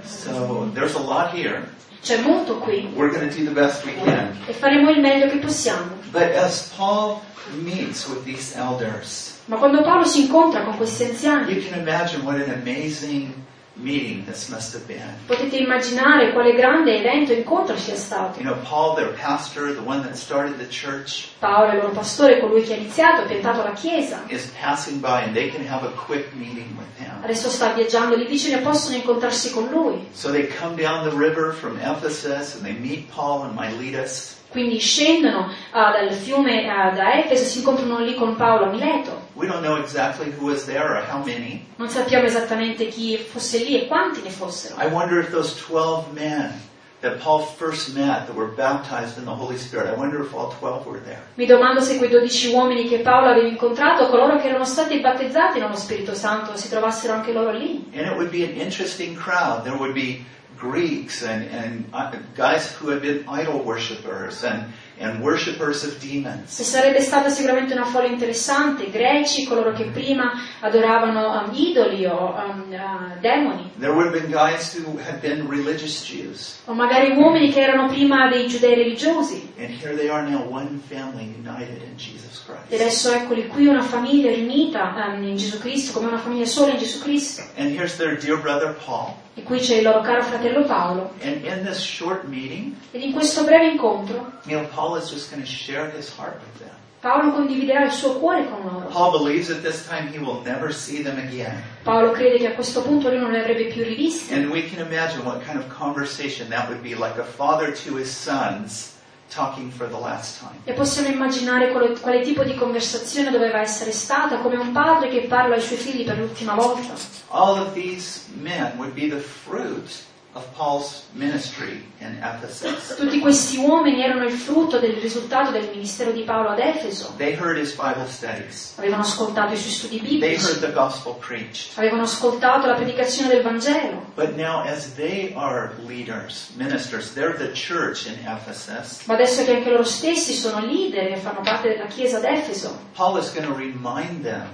So, 0.03 0.71
there's 0.73 0.95
a 0.95 1.01
lot 1.01 1.35
here. 1.35 1.69
C'è 2.07 2.19
molto 2.21 2.59
qui 2.59 2.89
We're 2.95 3.11
going 3.11 3.29
to 3.29 3.37
do 3.37 3.45
the 3.45 3.51
best 3.51 3.85
we 3.85 3.93
can. 4.05 4.31
e 4.47 4.53
faremo 4.53 4.91
il 4.91 5.01
meglio 5.01 5.27
che 5.29 5.39
possiamo. 5.39 5.91
But 6.13 6.37
as 6.37 6.73
Paul 6.77 7.21
meets 7.63 8.07
with 8.07 8.23
these 8.23 8.57
elders, 8.57 9.35
Ma 9.47 9.57
quando 9.57 9.83
Paolo 9.83 10.05
si 10.05 10.23
incontra 10.27 10.63
con 10.63 10.77
questi 10.77 11.03
anziani, 11.03 11.53
you 11.53 11.69
can 11.69 11.77
imagine 11.81 12.23
what 12.25 12.37
an 12.41 12.51
amazing 12.63 13.33
meeting 13.79 14.25
this 14.25 14.49
must 14.49 14.75
have 14.75 14.85
been. 14.87 15.15
potete 15.27 15.57
immaginare 15.59 16.33
quale 16.33 16.55
grande 16.55 16.97
evento 16.99 17.33
incontro 17.33 17.77
sia 17.77 17.95
stato. 17.95 18.41
You 18.41 18.45
know, 18.45 18.59
Paul, 18.63 18.95
their 18.95 19.13
pastor, 19.13 19.75
the 19.75 19.83
one 19.85 20.03
that 20.03 20.17
started 20.17 20.57
the 20.59 20.67
church, 20.69 21.29
Paolo, 21.39 21.73
il 21.73 21.77
loro 21.79 21.91
pastore, 21.91 22.41
colui 22.41 22.63
che 22.63 22.75
ha 22.75 22.77
iniziato 22.77 23.23
e 23.23 23.27
piantato 23.27 23.63
la 23.63 23.73
chiesa, 23.73 24.23
is 24.29 24.51
passing 24.61 25.01
by 25.01 25.23
and 25.23 25.35
they 25.35 25.51
can 25.51 25.67
have 25.67 25.85
a 25.85 25.91
quick 25.91 26.33
meeting 26.35 26.77
with 26.77 26.89
him. 26.99 27.13
adesso 27.23 27.49
sta 27.49 27.73
viaggiando 27.73 28.17
lì 28.17 28.27
vicino 28.27 28.57
e 28.57 28.61
possono 28.61 28.97
incontrarsi 28.97 29.51
con 29.53 29.69
lui. 29.69 30.07
So 30.13 30.31
they 30.31 30.49
come 30.49 30.75
down 30.75 31.09
the 31.09 31.15
river 31.17 31.53
from 31.53 31.79
Ephesus 31.79 32.55
and 32.55 32.63
they 32.63 32.77
meet 32.79 33.09
Paul 33.15 33.43
and 33.43 33.55
Miletus. 33.59 34.35
Quindi 34.49 34.79
scendono 34.79 35.53
ah, 35.73 35.91
dal 35.93 36.13
fiume 36.13 36.67
ah, 36.69 36.91
da 36.91 37.15
Efeso 37.19 37.43
e 37.43 37.47
si 37.47 37.59
incontrano 37.59 37.99
lì 37.99 38.15
con 38.15 38.37
Paolo 38.37 38.67
a 38.67 38.71
Mileto. 38.71 39.26
We 39.37 39.47
don't 39.47 39.63
know 39.63 39.77
exactly 39.77 40.31
who 40.31 40.47
was 40.47 40.65
there 40.65 40.97
or 40.97 41.03
how 41.05 41.23
many. 41.23 41.67
Non 41.77 41.91
sappiamo 41.91 42.25
esattamente 42.25 42.89
chi 42.89 43.19
fosse 43.19 43.59
lì 43.59 43.79
e 43.79 43.87
quanti 43.87 44.23
ne 44.23 44.31
fossero. 44.31 44.77
I 44.81 44.87
wonder 44.87 45.19
if 45.21 45.31
those 45.31 45.55
12 45.61 46.15
men 46.15 46.55
that 47.03 47.21
Paul 47.21 47.41
first 47.41 47.95
met 47.95 48.27
that 48.27 48.35
were 48.35 48.49
baptized 48.49 49.19
in 49.19 49.27
the 49.27 49.35
Holy 49.35 49.59
Spirit, 49.59 49.89
I 49.89 49.95
wonder 49.95 50.23
if 50.23 50.33
all 50.33 50.55
12 50.59 50.87
were 50.87 51.01
there. 51.01 51.21
Mi 51.35 51.45
domando 51.45 51.83
se 51.83 51.99
quei 51.99 52.09
dodici 52.09 52.51
uomini 52.55 52.89
che 52.89 53.01
Paolo 53.01 53.29
aveva 53.29 53.47
incontrato, 53.47 54.09
coloro 54.09 54.39
che 54.39 54.49
erano 54.49 54.65
stati 54.65 55.01
battezzati 55.01 55.61
nello 55.61 55.77
Spirito 55.77 56.15
Santo, 56.15 56.57
si 56.57 56.71
trovassero 56.71 57.13
anche 57.13 57.33
loro 57.33 57.53
lì. 57.53 57.91
And 57.93 58.07
it 58.07 58.17
would 58.17 58.31
be 58.31 58.43
an 58.43 58.59
interesting 58.59 59.15
crowd. 59.15 59.65
There 59.65 59.77
would 59.77 59.93
be 59.93 60.25
Greeks 60.57 61.23
and, 61.23 61.47
and 61.51 61.85
uh, 61.93 62.17
guys 62.35 62.75
who 62.81 62.89
had 62.89 63.03
been 63.03 63.25
idol 63.29 63.63
worshippers 63.63 64.43
and, 64.43 64.73
and 64.99 65.21
worshippers 65.21 65.85
of 65.85 65.99
demons. 65.99 66.59
E 66.59 66.65
sarebbe 66.65 67.01
stata 67.01 67.29
sicuramente 67.29 67.75
una 67.75 67.85
folla 67.85 68.07
interessante, 68.07 68.91
greci, 68.91 69.45
coloro 69.45 69.73
che 69.73 69.85
prima 69.91 70.33
adoravano 70.61 71.43
um, 71.45 71.55
idoli 71.55 72.07
o 72.07 72.35
um, 72.35 72.65
uh, 72.73 73.21
demoni, 73.21 73.71
There 73.79 73.93
would 73.93 74.07
have 74.07 74.19
been 74.19 74.31
guys 74.31 74.75
who 74.75 74.99
had 74.99 75.21
been 75.21 75.47
religious 75.49 76.03
Jews. 76.05 76.61
o 76.65 76.73
magari 76.75 77.11
uomini 77.17 77.51
che 77.53 77.61
erano 77.61 77.89
prima 77.89 78.29
dei 78.29 78.47
giudei 78.49 78.75
religiosi. 78.75 79.53
And 79.59 79.69
here 79.71 79.95
they 79.95 80.09
are 80.09 80.29
now, 80.29 80.47
one 80.51 80.81
family 80.89 81.35
united 81.39 81.83
in 81.83 81.97
Jesus 81.97 82.43
E 82.47 82.53
Christ. 82.53 82.73
adesso 82.83 83.13
eccoli 83.13 83.47
qui 83.49 83.67
una 83.67 83.83
famiglia 83.83 84.31
riunita 84.31 84.95
um, 85.09 85.23
in 85.23 85.37
Gesù 85.37 85.59
Cristo, 85.59 85.93
come 85.93 86.09
una 86.09 86.19
famiglia 86.19 86.47
sola 86.47 86.73
in 86.73 86.79
Gesù 86.79 87.01
Cristo. 87.03 87.43
And 87.57 87.71
here's 87.77 87.97
their 87.97 88.17
dear 88.19 88.39
brother 88.41 88.75
Paul. 88.85 89.15
E 89.39 89.43
qui 89.43 89.59
c'è 89.59 89.77
il 89.77 89.83
loro 89.83 90.01
caro 90.01 90.23
fratello 90.23 90.65
Paolo. 90.65 91.11
And 91.21 91.45
in 91.45 91.63
this 91.65 91.79
short 91.79 92.25
meeting, 92.25 92.75
Ed 92.93 93.03
in 93.03 93.13
questo 93.13 93.45
breve 93.45 93.67
incontro 93.71 94.33
you 94.47 94.57
know, 94.59 94.67
Paul 94.75 94.86
is 94.95 95.11
just 95.11 95.31
going 95.31 95.43
to 95.43 95.49
share 95.49 95.91
his 95.91 96.09
heart 96.17 96.39
with 96.41 96.61
them. 96.61 96.77
Paolo 97.01 97.33
condividerà 97.33 97.85
il 97.85 97.93
suo 97.93 98.19
cuore 98.19 98.49
con 98.49 98.63
loro. 98.65 98.87
Paul 98.89 99.13
believes 99.13 99.51
at 99.51 99.63
this 99.63 99.87
time 99.87 100.09
he 100.09 100.19
will 100.19 100.43
never 100.43 100.73
see 100.73 101.03
them 101.03 101.19
again. 101.19 101.63
Paolo 101.85 102.13
crede 102.13 102.39
che 102.39 102.49
a 102.49 102.55
questo 102.55 102.83
punto 102.83 103.09
lui 103.11 103.19
non 103.19 103.31
li 103.31 103.39
avrebbe 103.39 103.67
più 103.67 103.83
rivisti. 103.85 104.35
And 104.35 104.51
we 104.51 104.69
can 104.69 104.85
imagine 104.85 105.25
what 105.25 105.45
kind 105.45 105.59
of 105.59 105.69
conversation 105.69 106.49
that 106.49 106.69
would 106.69 106.83
be 106.83 106.95
like 106.95 107.19
a 107.19 107.25
father 107.25 107.73
to 107.85 107.97
his 107.97 108.11
sons 108.11 108.95
talking 109.29 109.71
for 109.71 109.87
the 109.89 109.99
last 109.99 110.41
time. 110.41 110.59
E 110.65 110.73
possiamo 110.73 111.09
immaginare 111.09 111.71
quale, 111.71 111.99
quale 112.01 112.23
tipo 112.23 112.43
di 112.43 112.55
conversazione 112.55 113.31
doveva 113.31 113.61
essere 113.61 113.93
stata, 113.93 114.39
come 114.39 114.57
un 114.57 114.73
padre 114.73 115.09
che 115.09 115.27
parla 115.29 115.55
ai 115.55 115.61
suoi 115.61 115.79
figli 115.79 116.05
per 116.05 116.19
l'ultima 116.19 116.55
volta. 116.55 116.95
All 117.29 117.59
of 117.59 117.73
these 117.75 118.23
men 118.35 118.77
would 118.79 118.95
be 118.95 119.09
the 119.09 119.21
fruit 119.21 120.05
of 120.37 120.45
Paul's 120.55 121.05
ministry 121.15 121.83
in 122.01 122.19
Ephesus. 122.23 122.95
Tutti 122.97 123.19
questi 123.21 123.57
uomini 123.57 124.03
erano 124.03 124.25
il 124.25 124.33
frutto 124.33 124.79
del 124.79 124.93
risultato 124.97 125.51
del 125.51 125.69
ministero 125.71 126.13
di 126.13 126.23
Paolo 126.25 126.51
ad 126.51 126.59
Efeso. 126.59 127.15
They 127.17 127.35
heard 127.35 127.57
his 127.57 127.73
Bible 127.75 128.07
studies. 128.07 128.75
Avevano 128.77 129.03
ascoltato 129.03 129.55
i 129.55 129.57
suoi 129.57 129.73
studi 129.73 129.99
They 130.19 130.35
heard 130.35 130.43
biblici, 130.43 130.61
the 130.61 130.73
gospel 130.73 131.15
preached. 131.15 131.79
avevano 131.79 132.03
ascoltato 132.03 132.67
la 132.67 132.75
predicazione 132.75 133.31
del 133.31 133.43
Vangelo. 133.43 134.05
But 134.15 134.37
now 134.37 134.63
as 134.63 134.95
they 134.95 135.33
are 135.35 135.73
leaders, 135.87 136.51
ministers, 136.57 137.15
they're 137.15 137.37
the 137.37 137.53
church 137.53 138.07
in 138.07 138.19
Ephesus, 138.27 139.07
Ma 139.07 139.15
adesso 139.15 139.43
che 139.45 139.57
anche 139.57 139.71
loro 139.71 139.85
stessi 139.85 140.35
sono 140.35 140.61
leader 140.61 141.13
e 141.13 141.17
fanno 141.17 141.41
parte 141.41 141.69
della 141.69 141.87
Chiesa 141.87 142.19
ad 142.19 142.25
Efeso, 142.25 142.79
Paul 142.95 143.19
is 143.19 143.33
going 143.33 143.47
to 143.47 143.55
remind 143.55 144.23
them 144.23 144.49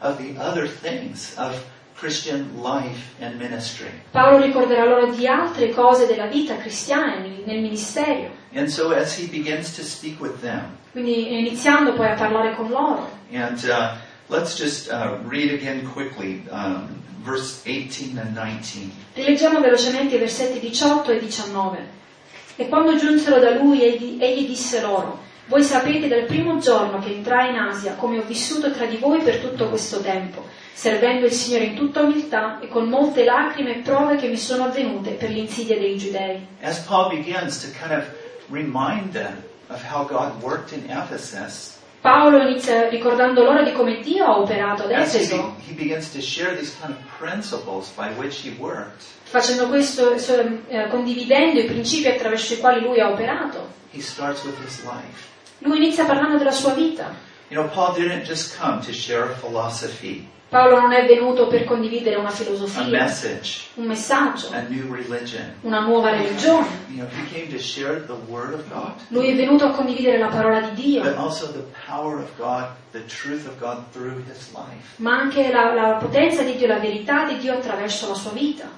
of 0.00 0.16
the 0.16 0.34
other 0.38 0.66
things 0.66 1.34
of 1.36 1.62
Paolo 4.10 4.44
ricorderà 4.44 4.84
loro 4.84 5.10
di 5.12 5.26
altre 5.26 5.70
cose 5.70 6.06
della 6.06 6.26
vita 6.26 6.56
cristiana 6.56 7.16
nel, 7.18 7.60
ministero. 7.60 8.30
And 8.54 8.68
so 8.68 8.90
as 8.92 9.18
he 9.18 9.26
begins 9.26 9.74
to 9.76 9.82
speak 9.82 10.20
with 10.20 10.40
them, 10.40 10.76
Quindi 10.92 11.38
iniziando 11.38 11.92
poi 11.94 12.08
a 12.10 12.14
parlare 12.14 12.54
con 12.54 12.68
loro. 12.68 13.08
and 13.32 13.58
uh, 13.64 13.94
let's 14.28 14.56
just 14.56 14.90
uh, 14.90 15.18
read 15.26 15.50
again 15.52 15.90
quickly 15.92 16.42
um, 16.50 17.02
verse 17.22 17.60
18 17.64 18.18
and 18.18 18.34
19. 18.34 18.90
Rileggiamo 19.14 19.60
velocemente 19.60 20.14
i 20.14 20.18
versetti 20.18 20.60
18 20.60 21.12
e 21.12 21.18
19. 21.18 21.94
E 22.56 22.68
quando 22.68 22.96
giunsero 22.96 23.38
da 23.38 23.50
lui, 23.50 23.82
egli, 23.82 24.18
egli 24.22 24.46
disse 24.46 24.80
loro, 24.80 25.18
voi 25.48 25.62
sapete 25.62 26.08
dal 26.08 26.24
primo 26.24 26.58
giorno 26.58 26.98
che 26.98 27.12
entrai 27.12 27.50
in 27.50 27.56
Asia 27.56 27.94
come 27.94 28.18
ho 28.18 28.22
vissuto 28.22 28.70
tra 28.72 28.86
di 28.86 28.96
voi 28.96 29.20
per 29.20 29.38
tutto 29.38 29.68
questo 29.68 30.00
tempo, 30.00 30.44
servendo 30.76 31.24
il 31.24 31.32
Signore 31.32 31.64
in 31.64 31.74
tutta 31.74 32.02
umiltà 32.02 32.60
e 32.60 32.68
con 32.68 32.86
molte 32.86 33.24
lacrime 33.24 33.76
e 33.76 33.78
prove 33.78 34.16
che 34.16 34.28
mi 34.28 34.36
sono 34.36 34.64
avvenute 34.64 35.12
per 35.12 35.30
l'insidia 35.30 35.78
dei 35.78 35.96
giudei. 35.96 36.46
As 36.60 36.80
Paul 36.80 37.08
begins 37.08 37.60
to 37.62 37.68
kind 37.78 37.92
of 37.92 38.04
remind 38.50 39.12
them 39.12 39.42
of 39.68 39.82
how 39.90 40.04
God 40.04 40.42
worked 40.42 40.72
in 40.72 40.84
Ephesus, 40.90 41.74
Paolo 42.02 42.42
inizia 42.46 42.88
ricordando 42.90 43.42
loro 43.42 43.64
di 43.64 43.72
come 43.72 44.00
Dio 44.00 44.26
ha 44.26 44.38
operato 44.38 44.84
ad 44.84 44.90
Efeso, 44.90 45.56
facendo 49.24 49.68
questo, 49.68 50.12
eh, 50.68 50.86
condividendo 50.88 51.58
i 51.58 51.64
principi 51.64 52.06
attraverso 52.06 52.52
i 52.52 52.58
quali 52.58 52.80
lui 52.82 53.00
ha 53.00 53.10
operato. 53.10 53.74
he 53.90 54.02
starts 54.02 54.44
with 54.44 54.54
his 54.64 54.84
life. 54.84 55.24
Lui 55.60 55.78
inizia 55.78 56.04
parlando 56.04 56.36
della 56.36 56.52
sua 56.52 56.74
vita. 56.74 57.14
You 57.48 57.58
know, 57.60 57.68
Paul 57.68 57.94
didn't 57.94 58.24
just 58.24 58.56
come 58.58 58.80
to 58.82 58.92
share 58.92 59.24
a 59.24 59.34
philosophy, 59.34 60.28
Paolo 60.48 60.80
non 60.80 60.92
è 60.92 61.04
venuto 61.06 61.48
per 61.48 61.64
condividere 61.64 62.14
una 62.16 62.30
filosofia, 62.30 62.82
un 63.74 63.86
messaggio, 63.86 64.48
una 65.62 65.80
nuova 65.80 66.10
religione. 66.10 66.66
Lui 69.08 69.28
è 69.28 69.34
venuto 69.34 69.64
a 69.64 69.70
condividere 69.72 70.18
la 70.18 70.28
parola 70.28 70.60
di 70.60 70.74
Dio, 70.82 71.02
ma 74.98 75.18
anche 75.18 75.50
la, 75.50 75.74
la 75.74 75.92
potenza 76.00 76.42
di 76.42 76.56
Dio, 76.56 76.68
la 76.68 76.78
verità 76.78 77.24
di 77.26 77.38
Dio 77.38 77.52
attraverso 77.54 78.08
la 78.08 78.14
sua 78.14 78.30
vita. 78.30 78.68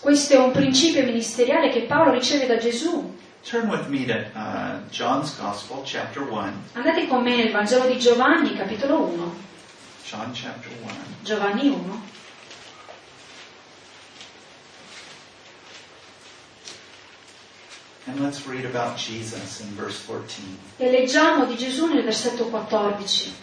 Questo 0.00 0.32
è 0.34 0.38
un 0.38 0.50
principio 0.52 1.04
ministeriale 1.04 1.68
che 1.70 1.82
Paolo 1.82 2.12
riceve 2.12 2.46
da 2.46 2.56
Gesù. 2.56 3.14
Turn 3.44 3.68
with 3.68 3.88
me 3.88 4.06
to 4.06 4.24
uh, 4.36 4.78
John's 4.90 5.34
Gospel, 5.36 5.82
chapter 5.84 6.22
1. 6.22 6.52
Andate 6.74 7.08
con 7.08 7.24
me 7.24 7.34
nel 7.34 7.50
Vangelo 7.50 7.86
di 7.86 7.98
Giovanni, 7.98 8.54
capitolo 8.54 9.00
1. 9.00 9.34
John 10.04 10.32
chapter 10.32 10.70
1. 10.80 10.92
Giovanni 11.24 11.68
1. 11.68 12.02
And 18.06 18.20
let's 18.20 18.46
read 18.46 18.64
about 18.64 18.96
Jesus 18.96 19.60
in 19.60 19.74
verse 19.74 20.04
14. 20.06 20.58
E 20.76 20.90
leggiamo 20.90 21.44
di 21.44 21.56
Gesù 21.56 21.86
nel 21.86 22.04
versetto 22.04 22.46
14. 22.46 23.34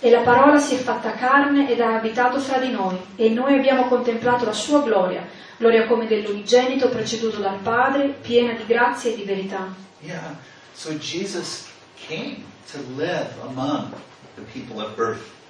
E 0.00 0.10
la 0.10 0.20
parola 0.20 0.58
si 0.58 0.76
è 0.76 0.78
fatta 0.78 1.12
carne 1.12 1.70
ed 1.70 1.80
ha 1.80 1.96
abitato 1.96 2.38
fra 2.38 2.58
di 2.58 2.70
noi, 2.70 2.98
e 3.16 3.28
noi 3.28 3.54
abbiamo 3.54 3.88
contemplato 3.88 4.44
la 4.44 4.52
sua 4.52 4.80
gloria, 4.82 5.26
gloria 5.56 5.86
come 5.86 6.06
dell'unigenito 6.06 6.88
preceduto 6.88 7.40
dal 7.40 7.58
Padre, 7.58 8.14
piena 8.20 8.52
di 8.52 8.64
grazia 8.66 9.10
e 9.10 9.16
di 9.16 9.24
verità. 9.24 9.74
Yeah, 10.00 10.36
so. 10.72 10.90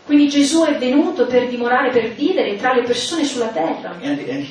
Quindi 0.06 0.28
Gesù 0.28 0.64
è 0.64 0.78
venuto 0.78 1.26
per 1.26 1.48
dimorare, 1.48 1.90
per 1.90 2.12
vivere 2.12 2.56
tra 2.56 2.72
le 2.72 2.82
persone 2.82 3.24
sulla 3.24 3.48
terra. 3.48 3.96
And, 4.00 4.20
and 4.28 4.46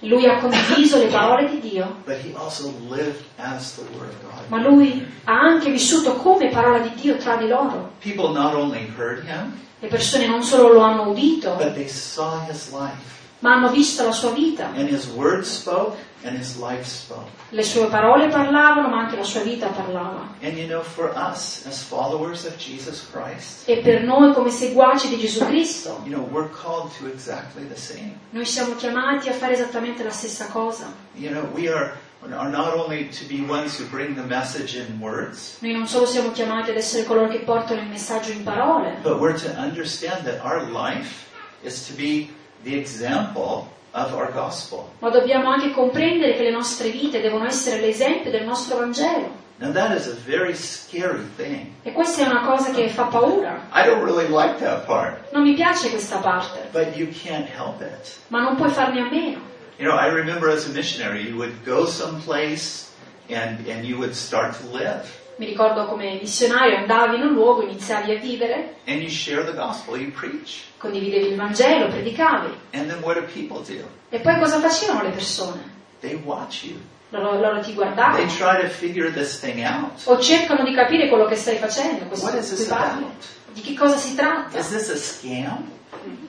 Lui 0.00 0.26
ha 0.26 0.38
condiviso 0.38 0.98
le 0.98 1.06
parole 1.06 1.48
di 1.48 1.60
Dio, 1.60 1.96
but 2.04 2.18
he 2.22 2.34
also 2.36 2.74
lived 2.90 3.24
as 3.38 3.74
the 3.76 3.82
Word 3.96 4.10
of 4.10 4.20
God. 4.20 4.48
ma 4.48 4.60
lui 4.60 5.06
ha 5.24 5.32
anche 5.32 5.70
vissuto 5.70 6.16
come 6.16 6.50
parola 6.50 6.80
di 6.80 6.92
Dio 7.00 7.16
tra 7.16 7.36
di 7.36 7.48
loro. 7.48 7.92
People 8.00 8.32
not 8.32 8.52
only 8.54 8.86
heard 8.98 9.24
him, 9.24 9.62
Le 9.80 9.88
persone 9.88 10.26
non 10.26 10.42
solo 10.42 10.72
lo 10.72 10.80
hanno 10.80 11.10
udito, 11.10 11.56
but 11.56 11.74
they 11.74 11.88
saw 11.88 12.40
his 12.48 12.70
life. 12.70 13.23
Ma 13.44 13.52
hanno 13.52 13.68
visto 13.68 14.02
la 14.04 14.12
sua 14.12 14.30
vita. 14.30 14.70
And 14.74 14.88
his 14.88 15.06
words 15.06 15.50
spoke, 15.50 15.98
and 16.24 16.34
his 16.34 16.56
life 16.56 16.86
spoke. 16.86 17.28
Le 17.50 17.62
sue 17.62 17.88
parole 17.88 18.28
parlavano, 18.28 18.88
ma 18.88 19.00
anche 19.00 19.16
la 19.16 19.22
sua 19.22 19.42
vita 19.42 19.66
parlava. 19.66 20.32
And 20.40 20.56
you 20.56 20.66
know, 20.66 20.82
for 20.82 21.12
us 21.14 21.66
as 21.66 21.82
followers 21.82 22.46
of 22.46 22.56
Jesus 22.56 23.06
Christ, 23.12 23.68
E 23.68 23.82
per 23.82 24.02
noi 24.02 24.32
come 24.32 24.48
seguaci 24.50 25.08
di 25.08 25.18
Gesù 25.18 25.44
Cristo, 25.44 26.00
you 26.06 26.10
know, 26.10 26.26
we're 26.32 26.48
called 26.48 26.90
to 26.98 27.06
exactly 27.06 27.68
the 27.68 27.76
same. 27.76 28.18
noi 28.30 28.46
siamo 28.46 28.76
chiamati 28.76 29.28
a 29.28 29.32
fare 29.32 29.52
esattamente 29.52 30.02
la 30.02 30.10
stessa 30.10 30.46
cosa. 30.46 30.90
You 31.12 31.28
know, 31.28 31.44
are, 31.70 31.98
are 32.22 32.48
not 32.50 32.72
only 32.72 33.10
to 33.10 33.26
be 33.26 33.44
ones 33.46 33.78
who 33.78 33.84
bring 33.90 34.14
the 34.14 34.24
message 34.24 34.74
in 34.74 34.98
words, 35.00 35.58
Noi 35.60 35.72
non 35.74 35.86
solo 35.86 36.06
siamo 36.06 36.32
chiamati 36.32 36.70
ad 36.70 36.78
essere 36.78 37.04
coloro 37.04 37.28
che 37.28 37.40
portano 37.40 37.82
il 37.82 37.88
messaggio 37.88 38.32
in 38.32 38.42
parole, 38.42 38.96
but 39.02 39.20
we're 39.20 39.38
to 39.38 39.50
understand 39.58 40.24
that 40.24 40.42
our 40.42 40.62
life 40.62 41.26
is 41.62 41.86
to 41.86 41.92
be 41.94 42.30
the 42.64 42.74
example 42.76 43.68
of 43.92 44.12
our 44.12 44.32
gospel. 44.32 44.88
ma 45.00 45.10
dobbiamo 45.10 45.50
anche 45.50 45.70
comprendere 45.70 46.34
che 46.34 46.42
le 46.42 46.50
nostre 46.50 46.90
vite 46.90 47.20
devono 47.20 47.46
essere 47.46 47.80
l'esempio 47.80 48.30
del 48.30 48.44
nostro 48.44 48.78
Vangelo. 48.78 49.42
Now 49.58 49.70
that 49.72 49.96
is 49.96 50.08
a 50.08 50.14
very 50.26 50.52
scary 50.54 51.24
thing. 51.36 51.66
E 51.84 51.92
questa 51.92 52.24
è 52.24 52.28
una 52.28 52.44
cosa 52.44 52.72
che 52.72 52.88
fa 52.88 53.04
paura. 53.04 53.68
I 53.72 53.84
don't 53.86 54.02
really 54.02 54.26
like 54.28 54.58
that 54.58 54.84
part, 54.84 55.30
Non 55.32 55.44
mi 55.44 55.54
piace 55.54 55.90
questa 55.90 56.16
parte, 56.18 56.68
but 56.72 56.96
you 56.96 57.06
can't 57.12 57.46
help 57.48 57.80
it. 57.80 58.18
ma 58.28 58.40
non 58.40 58.56
puoi 58.56 58.70
farne 58.70 59.00
a 59.00 59.08
meno. 59.08 59.38
You 59.78 59.88
know, 59.88 59.96
I 59.96 60.08
remember 60.08 60.48
as 60.50 60.66
a 60.66 60.72
missionary, 60.72 61.22
you 61.28 61.36
would 61.36 61.64
go 61.64 61.86
someplace 61.86 62.90
and, 63.28 63.64
and 63.68 63.84
you 63.84 63.96
would 63.98 64.14
start 64.14 64.54
to 64.60 64.66
live. 64.76 65.08
Mi 65.36 65.46
ricordo 65.46 65.86
come 65.86 66.18
missionario 66.20 66.76
andavi 66.76 67.16
in 67.16 67.22
un 67.22 67.32
luogo, 67.32 67.62
iniziavi 67.62 68.14
a 68.14 68.18
vivere, 68.20 68.74
And 68.86 69.00
you 69.00 69.10
share 69.10 69.44
the 69.44 69.52
gospel, 69.52 69.98
you 70.00 70.10
preach. 70.12 70.62
condividevi 70.78 71.28
il 71.28 71.36
Vangelo, 71.36 71.88
predicavi. 71.88 72.52
And 72.72 72.88
then 72.88 73.00
what 73.02 73.16
do 73.18 73.24
people 73.32 73.60
do? 73.66 73.84
E 74.10 74.20
poi 74.20 74.38
cosa 74.38 74.60
facevano 74.60 75.02
le 75.02 75.10
persone? 75.10 75.72
They 76.00 76.14
watch 76.22 76.64
you. 76.64 76.76
Loro, 77.08 77.38
loro 77.40 77.56
ti 77.60 77.66
They 77.66 77.74
guardavano 77.74 78.26
try 78.26 78.60
to 78.60 78.68
figure 78.68 79.10
this 79.12 79.38
thing 79.40 79.64
out. 79.64 80.00
o 80.04 80.18
cercano 80.20 80.62
di 80.64 80.72
capire 80.74 81.08
quello 81.08 81.24
che 81.26 81.36
stai 81.36 81.56
facendo, 81.58 82.04
questo 82.04 82.26
What 82.26 82.38
is 82.38 82.46
cui 82.48 82.56
this 82.56 82.66
parli. 82.68 83.02
about? 83.02 83.24
Di 83.52 83.60
che 83.60 83.74
cosa 83.74 83.96
si 83.96 84.14
tratta? 84.14 84.58
Is 84.58 84.68
this 84.68 84.88
a 84.90 84.96
scam? 84.96 85.70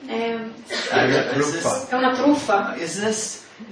È, 0.06 0.36
è 0.90 1.94
una 1.94 2.12
truffa? 2.12 2.74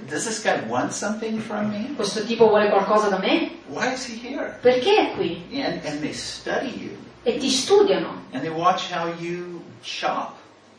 Does 0.07 0.25
this 0.25 0.41
guy 0.41 0.61
want 0.67 0.91
something 0.93 1.39
from 1.39 1.69
me? 1.69 1.93
Questo 1.95 2.23
tipo 2.25 2.47
vuole 2.47 2.69
qualcosa 2.69 3.09
da 3.09 3.19
me? 3.19 3.51
Why 3.67 3.93
is 3.93 4.05
he 4.05 4.15
here? 4.15 4.57
Perché 4.61 5.11
è 5.11 5.15
qui? 5.15 5.43
And, 5.51 5.79
and 5.85 5.99
they 6.01 6.13
study 6.13 6.69
you. 6.69 6.97
E 7.23 7.37
ti 7.37 7.49
studiano 7.49 8.23
And 8.31 8.41
they 8.41 8.51
watch 8.51 8.91
how 8.91 9.11
you 9.19 9.61
shop. 9.81 10.34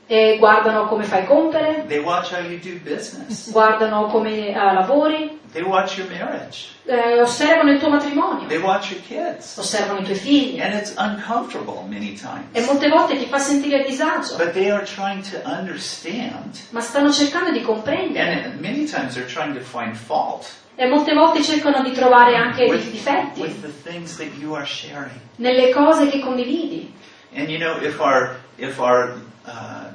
E 0.08 0.36
guardano 0.38 0.86
come 0.86 1.04
fai 1.04 1.25
compere, 1.26 1.84
They 1.88 1.98
watch 1.98 2.30
how 2.32 2.40
you 2.40 2.58
do 2.58 2.78
business. 2.84 3.50
guardano 3.50 4.06
come 4.06 4.48
eh, 4.48 4.54
lavori, 4.54 5.40
They 5.52 5.62
watch 5.64 5.96
your 5.98 6.08
marriage. 6.10 6.66
eh, 6.84 7.20
osservano 7.20 7.72
il 7.72 7.78
tuo 7.80 7.88
matrimonio, 7.88 8.46
They 8.46 8.58
watch 8.58 8.90
your 8.92 9.00
kids. 9.02 9.56
osservano 9.56 10.00
i 10.00 10.04
tuoi 10.04 10.14
figli 10.16 10.60
And 10.60 10.75
it's 10.75 10.94
uncomfortable 10.96 11.82
many 11.88 12.12
e 12.12 12.14
times. 12.14 12.66
molte 12.66 12.88
volte 12.88 13.18
ti 13.18 13.26
fa 13.26 13.38
sentire 13.38 13.80
a 13.82 13.84
disagio, 13.86 14.36
But 14.36 14.52
they 14.52 14.70
are 14.70 14.84
trying 14.84 15.22
to 15.30 15.40
understand. 15.44 16.56
ma 16.70 16.80
stanno 16.80 17.10
cercando 17.10 17.50
di 17.50 17.62
comprendere 17.62 18.44
And 18.44 18.60
many 18.60 18.84
times 18.86 19.14
they're 19.14 19.26
trying 19.32 19.54
to 19.54 19.60
find 19.60 19.94
fault 19.94 20.46
e 20.78 20.86
molte 20.86 21.14
volte 21.14 21.42
cercano 21.42 21.82
di 21.82 21.90
trovare 21.92 22.36
anche 22.36 22.64
i 22.64 22.68
with, 22.70 22.90
difetti 22.90 23.40
with 23.40 23.60
the 23.62 23.72
things 23.90 24.16
that 24.18 24.28
you 24.38 24.54
are 24.54 24.66
sharing. 24.66 25.18
nelle 25.36 25.70
cose 25.72 26.06
che 26.10 26.20
condividi. 26.20 26.92
And 27.34 27.48
you 27.48 27.58
know, 27.58 27.76
if 27.82 27.98
our 28.00 28.36
if 28.58 28.78
our 28.78 29.14
uh, 29.46 29.85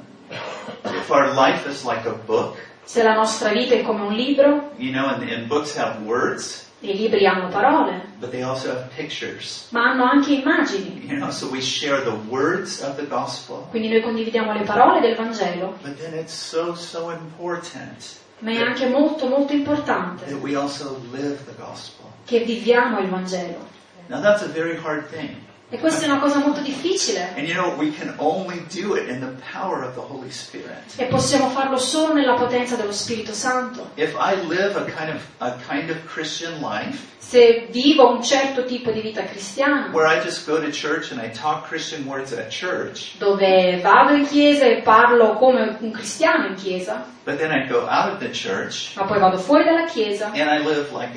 book, 2.26 2.56
Se 2.84 3.02
la 3.02 3.14
nostra 3.14 3.50
vita 3.50 3.74
è 3.74 3.82
come 3.82 4.02
un 4.02 4.12
libro, 4.12 4.72
you 4.76 4.92
know, 4.92 5.06
and, 5.06 5.22
and 5.28 5.46
books 5.46 5.76
have 5.76 6.04
words, 6.04 6.68
i 6.80 6.94
libri 6.96 7.26
hanno 7.26 7.48
parole, 7.48 8.02
but 8.18 8.30
they 8.30 8.42
also 8.42 8.70
have 8.70 8.88
pictures. 8.96 9.68
ma 9.70 9.90
hanno 9.90 10.04
anche 10.04 10.34
immagini. 10.34 11.06
You 11.06 11.18
know, 11.18 11.30
so 11.30 11.48
we 11.48 11.60
share 11.60 12.02
the 12.02 12.16
words 12.28 12.80
of 12.82 12.96
the 12.96 13.06
gospel, 13.06 13.66
Quindi 13.70 13.88
noi 13.88 14.00
condividiamo 14.00 14.52
le 14.52 14.64
parole 14.64 15.00
del 15.00 15.14
Vangelo, 15.14 15.78
but 15.82 15.96
then 15.98 16.14
it's 16.14 16.34
so 16.34 16.74
so 16.74 17.10
important 17.10 18.20
ma 18.40 18.50
è 18.50 18.58
anche 18.58 18.88
molto 18.88 19.28
molto 19.28 19.52
importante 19.52 20.24
that 20.24 20.40
we 20.40 20.56
also 20.56 21.00
live 21.12 21.38
the 21.44 21.54
gospel. 21.56 22.06
che 22.24 22.40
viviamo 22.40 22.98
il 22.98 23.08
Vangelo. 23.08 23.70
Now 24.08 24.20
that's 24.20 24.42
a 24.42 24.48
very 24.48 24.76
hard 24.76 25.08
thing. 25.08 25.36
E 25.72 25.78
questa 25.78 26.04
è 26.04 26.08
una 26.08 26.18
cosa 26.18 26.36
molto 26.36 26.60
difficile 26.60 27.32
And 27.34 27.48
you 27.48 27.54
know, 27.54 27.74
we 27.78 27.90
can 27.92 28.12
only 28.18 28.62
do 28.68 28.94
it 28.94 29.08
in 29.08 29.20
the 29.20 29.32
power 29.52 29.82
of 29.82 29.94
the 29.94 30.00
Holy 30.00 30.30
Spirit. 30.30 30.96
e 30.96 31.06
possiamo 31.06 31.48
farlo 31.48 31.78
solo 31.78 32.12
nella 32.12 32.34
potenza 32.34 32.76
dello 32.76 32.92
Spirito 32.92 33.32
Santo. 33.32 33.88
If 33.94 34.14
I 34.20 34.46
live 34.46 34.76
a 34.76 34.84
kind 34.84 35.08
of 35.08 35.22
a 35.38 35.56
kind 35.66 35.88
of 35.88 35.96
Christian 36.12 36.60
life 36.60 37.10
Se 37.20 37.68
vivo 37.70 38.10
un 38.10 38.22
certo 38.22 38.66
tipo 38.66 38.90
di 38.90 39.00
vita 39.00 39.24
cristiana, 39.24 39.88
church 42.50 43.16
dove 43.16 43.80
vado 43.80 44.12
in 44.12 44.26
chiesa 44.26 44.66
e 44.66 44.82
parlo 44.82 45.32
come 45.36 45.78
un 45.80 45.90
cristiano 45.92 46.48
in 46.48 46.54
chiesa, 46.56 47.06
but 47.24 47.38
then 47.38 47.50
I 47.50 47.66
go 47.66 47.86
out 47.88 48.12
of 48.12 48.18
the 48.18 48.28
church 48.28 48.92
ma 48.96 49.04
poi 49.04 49.18
vado 49.18 49.38
fuori 49.38 49.64
dalla 49.64 49.86
chiesa 49.86 50.26
and 50.26 50.50
I 50.50 50.62
live 50.62 50.92
like 50.92 51.14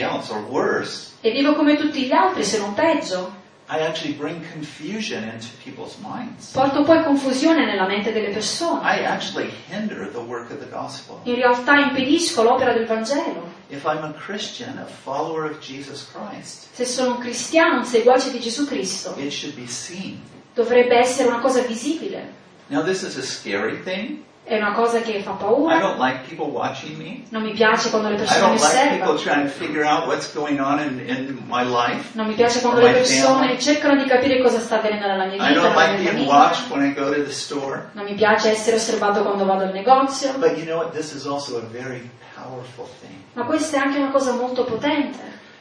else 0.00 0.32
or 0.32 0.40
worse, 0.48 1.12
e 1.20 1.32
vivo 1.32 1.52
come 1.54 1.76
tutti 1.76 2.06
gli 2.06 2.12
altri, 2.12 2.44
se 2.44 2.56
non 2.56 2.72
peggio, 2.72 3.46
I 3.70 3.80
actually 3.80 4.14
bring 4.14 4.40
confusion 4.52 5.24
into 5.24 5.46
people's 5.62 5.96
minds. 5.98 6.52
porto 6.52 6.84
poi 6.84 7.02
confusione 7.04 7.66
nella 7.66 7.86
mente 7.86 8.12
delle 8.12 8.30
persone. 8.30 8.80
I 8.82 9.04
actually 9.04 9.50
hinder 9.68 10.10
the 10.10 10.20
work 10.20 10.50
of 10.50 10.58
the 10.58 10.68
gospel. 10.70 11.20
In 11.24 11.34
realtà 11.34 11.78
impedisco 11.78 12.42
l'opera 12.42 12.72
del 12.72 12.86
Vangelo. 12.86 13.56
If 13.68 13.84
I'm 13.84 14.02
a 14.04 14.12
Christian, 14.14 14.78
a 14.78 14.86
follower 14.86 15.50
of 15.50 15.58
Jesus 15.60 16.10
Christ, 16.10 16.68
Se 16.72 16.86
sono 16.86 17.16
un 17.16 17.18
cristiano, 17.18 17.78
un 17.80 17.84
seguace 17.84 18.30
di 18.30 18.40
Gesù 18.40 18.66
Cristo, 18.66 19.14
it 19.18 19.30
should 19.30 19.54
be 19.54 19.66
seen. 19.66 20.18
dovrebbe 20.54 20.96
essere 20.96 21.28
una 21.28 21.40
cosa 21.40 21.60
visibile. 21.60 22.32
Now, 22.68 22.82
this 22.82 23.02
is 23.02 23.16
a 23.16 23.22
scary 23.22 23.82
thing. 23.82 24.24
È 24.48 24.56
una 24.56 24.72
cosa 24.72 25.00
che 25.02 25.20
fa 25.22 25.32
I 25.32 25.36
paura. 25.38 25.78
don't 25.78 25.98
like 25.98 26.20
people 26.26 26.46
watching 26.46 26.96
me. 26.96 27.22
Non 27.28 27.42
mi 27.42 27.52
piace 27.52 27.90
quando 27.90 28.08
le 28.08 28.14
I 28.14 28.18
persone 28.18 28.52
mi 28.52 28.56
don't 28.58 28.72
like 28.72 28.88
people 28.88 29.12
osservano. 29.12 29.18
trying 29.20 29.44
to 29.46 29.52
figure 29.52 29.84
out 29.84 30.06
what's 30.06 30.32
going 30.32 30.58
on 30.58 30.78
in, 30.80 30.98
in 31.06 31.38
my 31.46 31.62
life. 31.64 32.10
Non 32.14 32.26
mi 32.26 32.32
piace 32.34 32.60
quando 32.62 32.80
le 32.80 32.92
persone 32.92 33.58
cercano 33.60 34.02
di 34.02 34.08
capire 34.08 34.40
cosa 34.40 34.58
sta 34.58 34.76
avvenendo 34.78 35.06
nella 35.06 35.26
mia 35.26 35.34
I 35.34 35.48
vita, 35.48 35.60
don't 35.60 35.74
nella 35.76 35.86
like 35.90 36.00
mia 36.02 36.12
being 36.12 36.26
watched 36.28 36.70
when 36.70 36.82
I 36.82 36.94
go 36.94 37.12
to 37.12 37.22
the 37.22 37.30
store. 37.32 37.90
Non 37.92 38.04
mi 38.06 38.14
piace 38.14 38.50
essere 38.50 38.76
osservato 38.76 39.22
quando 39.22 39.44
vado 39.44 39.64
al 39.64 39.72
negozio. 39.72 40.32
But 40.38 40.56
you 40.56 40.64
know 40.64 40.78
what? 40.78 40.92
This 40.92 41.12
is 41.12 41.26
also 41.26 41.58
a 41.58 41.62
very 41.70 42.08
powerful 42.34 42.88
thing. 43.00 43.14
Ma 43.34 43.44
questa 43.44 43.76
è 43.76 43.80
anche 43.80 43.98
una 43.98 44.10
cosa 44.10 44.32
molto 44.32 44.64
potente. 44.64 45.18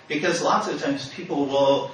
Because 0.08 0.42
lots 0.42 0.68
of 0.68 0.82
times 0.82 1.08
people 1.14 1.46
will, 1.46 1.90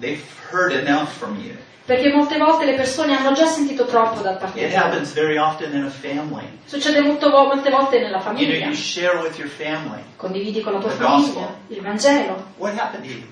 they've 0.00 0.22
heard 0.50 0.72
enough 0.72 1.10
from 1.16 1.36
you. 1.40 1.54
Perché 1.86 2.12
molte 2.12 2.36
volte 2.36 2.64
le 2.64 2.74
persone 2.74 3.16
hanno 3.16 3.32
già 3.32 3.46
sentito 3.46 3.84
troppo 3.86 4.20
da 4.20 4.32
parte 4.34 4.58
It 4.58 4.66
di 4.66 4.72
te. 4.72 4.76
happens 4.76 5.12
very 5.12 5.36
often 5.38 5.72
in 5.72 5.84
a 5.84 5.88
family. 5.88 6.44
Succede 6.64 7.00
molto 7.00 7.28
molte 7.30 7.70
volte 7.70 8.00
nella 8.00 8.16
You 8.16 8.22
know, 8.24 8.34
famiglia. 8.34 8.66
you 8.66 8.74
share 8.74 9.18
with 9.20 9.38
your 9.38 9.48
family. 9.48 10.02
Condividi 10.16 10.60
con 10.62 10.72
la 10.72 10.80
tua 10.80 10.90
famiglia 10.90 11.16
gospel. 11.16 11.48
il 11.68 11.80
Vangelo. 11.82 12.44
What 12.56 12.76
happened 12.76 13.04
to 13.06 13.10
you? 13.12 13.22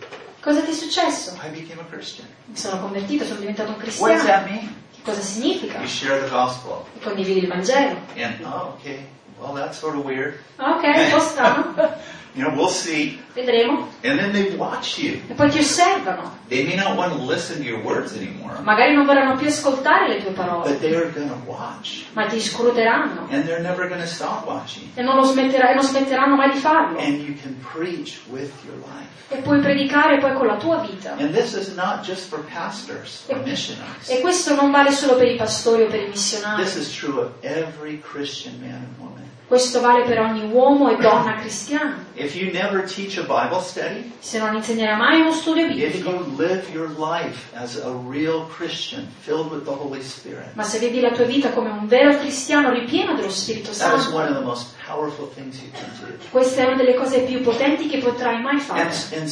Cosa 0.40 0.60
ti 0.60 0.70
è 0.70 0.74
successo? 0.74 1.36
I 1.42 1.48
became 1.48 1.80
a 1.80 1.84
Christian. 1.90 2.28
Mi 2.46 2.56
sono 2.56 2.78
convertito, 2.78 3.24
sono 3.24 3.40
diventato 3.40 3.70
un 3.70 3.76
cristiano. 3.78 4.22
that 4.22 4.44
mean? 4.48 4.74
Che 4.94 5.00
cosa 5.02 5.20
significa? 5.20 5.80
Condividi 7.02 7.40
il 7.40 7.48
Vangelo. 7.48 7.96
And, 8.16 8.36
oh, 8.44 8.76
okay, 8.78 9.04
well, 9.40 9.52
that's 9.54 9.78
sort 9.78 9.96
of 9.96 10.04
weird. 10.04 10.38
Ah, 10.56 10.76
Ok, 10.76 10.84
un 10.84 11.10
po' 11.10 11.18
strano. 11.18 11.74
You 12.34 12.42
know, 12.42 12.52
we'll 12.56 12.68
see. 12.68 13.20
Vedremo. 13.34 13.86
And 14.02 14.18
then 14.18 14.32
they 14.32 14.56
watch 14.56 14.98
you. 14.98 15.20
E 15.28 15.34
poi 15.34 15.50
ti 15.50 15.58
osservano. 15.58 16.38
They 16.48 16.64
may 16.64 16.74
not 16.74 16.96
want 16.96 17.12
to 17.12 17.18
listen 17.22 17.58
to 17.58 17.62
your 17.64 17.80
words 17.82 18.12
anymore, 18.16 18.58
Magari 18.62 18.94
non 18.94 19.06
vorranno 19.06 19.36
più 19.36 19.46
ascoltare 19.46 20.08
le 20.08 20.20
tue 20.22 20.32
parole, 20.32 20.68
but 20.70 20.80
they 20.80 20.94
are 20.94 21.10
going 21.12 21.28
to 21.28 21.36
watch. 21.46 22.04
ma 22.14 22.26
ti 22.26 22.40
scruteranno. 22.40 23.28
And 23.30 23.44
they're 23.44 23.62
never 23.62 23.86
going 23.88 24.00
to 24.00 24.06
stop 24.06 24.46
watching. 24.46 24.88
E 24.96 25.02
non, 25.02 25.16
lo 25.16 25.22
smetterà- 25.24 25.70
e 25.70 25.74
non 25.74 25.84
smetteranno 25.84 26.34
mai 26.34 26.50
di 26.50 26.58
farlo. 26.58 26.98
And 26.98 27.20
you 27.20 27.34
can 27.40 27.54
preach 27.72 28.20
with 28.28 28.50
your 28.64 28.76
life. 28.78 29.12
E 29.28 29.36
puoi 29.38 29.60
predicare 29.60 30.18
poi 30.18 30.34
con 30.34 30.46
la 30.46 30.56
tua 30.56 30.78
vita. 30.78 31.14
And 31.16 31.32
this 31.32 31.54
is 31.54 31.74
not 31.74 32.02
just 32.02 32.28
for 32.28 32.40
pastors 32.52 33.22
or 33.28 33.38
missionaries. 33.44 34.08
E 34.08 34.20
questo 34.20 34.54
non 34.54 34.70
vale 34.72 34.90
solo 34.92 35.16
per 35.16 35.28
i 35.28 35.36
pastori 35.36 35.82
o 35.82 35.86
per 35.86 36.00
i 36.00 36.10
This 36.10 36.32
missionari. 36.34 36.62
is 36.62 36.92
true 36.94 37.20
of 37.20 37.30
every 37.42 38.00
Christian 38.00 38.58
man 38.60 38.74
and 38.86 38.98
woman. 38.98 39.23
Questo 39.46 39.80
vale 39.80 40.04
per 40.04 40.20
ogni 40.20 40.50
uomo 40.50 40.90
e 40.90 40.96
donna 40.96 41.34
cristiana. 41.34 42.02
If 42.14 42.34
you 42.34 42.50
never 42.50 42.82
teach 42.82 43.18
a 43.18 43.22
Bible 43.22 43.60
study, 43.60 44.10
Se 44.18 44.38
non 44.38 44.54
insegnerà 44.54 44.96
mai 44.96 45.20
uno 45.20 45.32
studio 45.32 45.66
biblico, 45.66 46.10
ma 50.54 50.62
se 50.62 50.78
vivi 50.78 51.00
la 51.00 51.10
tua 51.10 51.24
vita 51.24 51.50
come 51.50 51.70
un 51.70 51.86
vero 51.86 52.16
cristiano 52.16 52.70
ripieno 52.70 53.14
dello 53.14 53.30
Spirito 53.30 53.72
Santo, 53.74 54.10
questa 56.30 56.62
è 56.62 56.64
una 56.64 56.76
delle 56.76 56.94
cose 56.94 57.20
più 57.20 57.42
potenti 57.42 57.86
che 57.86 57.98
potrai 57.98 58.40
mai 58.40 58.58
fare. 58.60 58.80
And, 58.80 58.92
and 59.12 59.28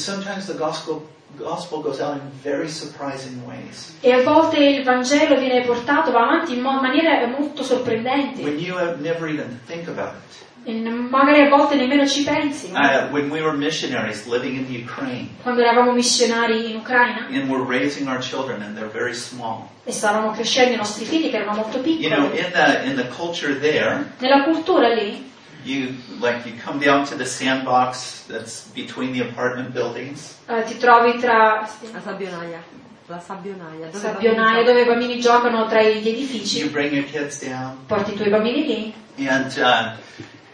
sometimes 1.32 1.38
the 1.38 1.44
gospel 1.44 1.62
gospel 1.72 1.82
goes 1.82 2.00
out 2.00 2.20
in 2.20 2.30
very 2.42 2.68
surprising 2.68 3.44
ways. 3.46 3.94
E 4.00 4.12
a 4.12 4.22
volte 4.22 4.58
il 4.58 4.82
Vangelo 4.84 5.38
viene 5.38 5.64
portato, 5.64 6.10
va 6.10 6.22
avanti 6.22 6.54
in 6.54 6.60
maniere 6.60 7.26
molto 7.26 7.62
sorprendenti. 7.62 8.42
When 8.42 8.58
you 8.58 8.76
have 8.76 9.00
never 9.00 9.28
even 9.28 9.60
think 9.66 9.88
about 9.88 10.14
it. 10.14 10.30
E 10.64 10.72
magari 10.72 11.42
a 11.42 11.48
volte 11.48 11.74
nemmeno 11.74 12.06
ci 12.06 12.22
pensi. 12.22 12.70
Uh, 12.72 13.10
when 13.10 13.30
we 13.30 13.40
were 13.42 13.56
missionaries 13.56 14.26
living 14.26 14.56
in 14.56 14.66
the 14.66 14.78
Ukraine, 14.78 15.28
Quando 15.42 15.60
eravamo 15.60 15.92
missionari 15.92 16.70
in 16.70 16.76
Ucraina 16.76 17.26
and 17.30 17.50
we're 17.50 17.64
raising 17.64 18.06
our 18.06 18.20
children, 18.20 18.62
and 18.62 18.76
they're 18.76 18.92
very 18.92 19.14
small. 19.14 19.68
e 19.84 19.90
stavano 19.90 20.30
crescendo 20.30 20.74
i 20.74 20.76
nostri 20.76 21.04
figli 21.04 21.30
che 21.30 21.36
erano 21.38 21.56
molto 21.56 21.78
You 21.78 22.08
know, 22.10 22.30
piccoli, 22.30 22.38
in 22.38 22.52
the 22.52 22.84
in 22.84 22.94
the 22.96 23.08
culture 23.08 23.58
there, 23.58 24.12
nella 24.18 24.44
cultura 24.44 24.88
lì 24.94 25.30
you 25.64 25.94
like 26.20 26.46
you 26.46 26.54
come 26.64 26.78
down 26.78 27.06
to 27.06 27.16
the 27.16 27.24
sandbox 27.24 28.24
that's 28.28 28.68
between 28.74 29.12
the 29.12 29.20
apartment 29.20 29.72
buildings, 29.72 30.38
eh, 30.46 30.62
ti 30.64 30.76
trovi 30.78 31.18
tra 31.18 31.68
La 31.92 32.00
sabbionaia. 32.00 32.62
La 33.06 33.18
sabbionaia. 33.20 33.86
Dove 33.86 33.98
sabbionaie 33.98 34.62
bambini 34.62 34.64
dove 34.64 34.80
i 34.82 34.84
bambini 34.84 35.20
giocano 35.20 35.66
tra 35.66 35.82
gli 35.82 36.06
you 36.06 36.12
edifici, 36.12 36.68
bring 36.70 36.92
your 36.92 37.04
kids 37.04 37.40
down, 37.44 37.78
porti 37.86 38.12
i 38.12 38.16
tuoi 38.16 38.30
bambini 38.30 38.66
lì. 38.66 38.94
And 39.26 39.52
uh, 39.58 39.96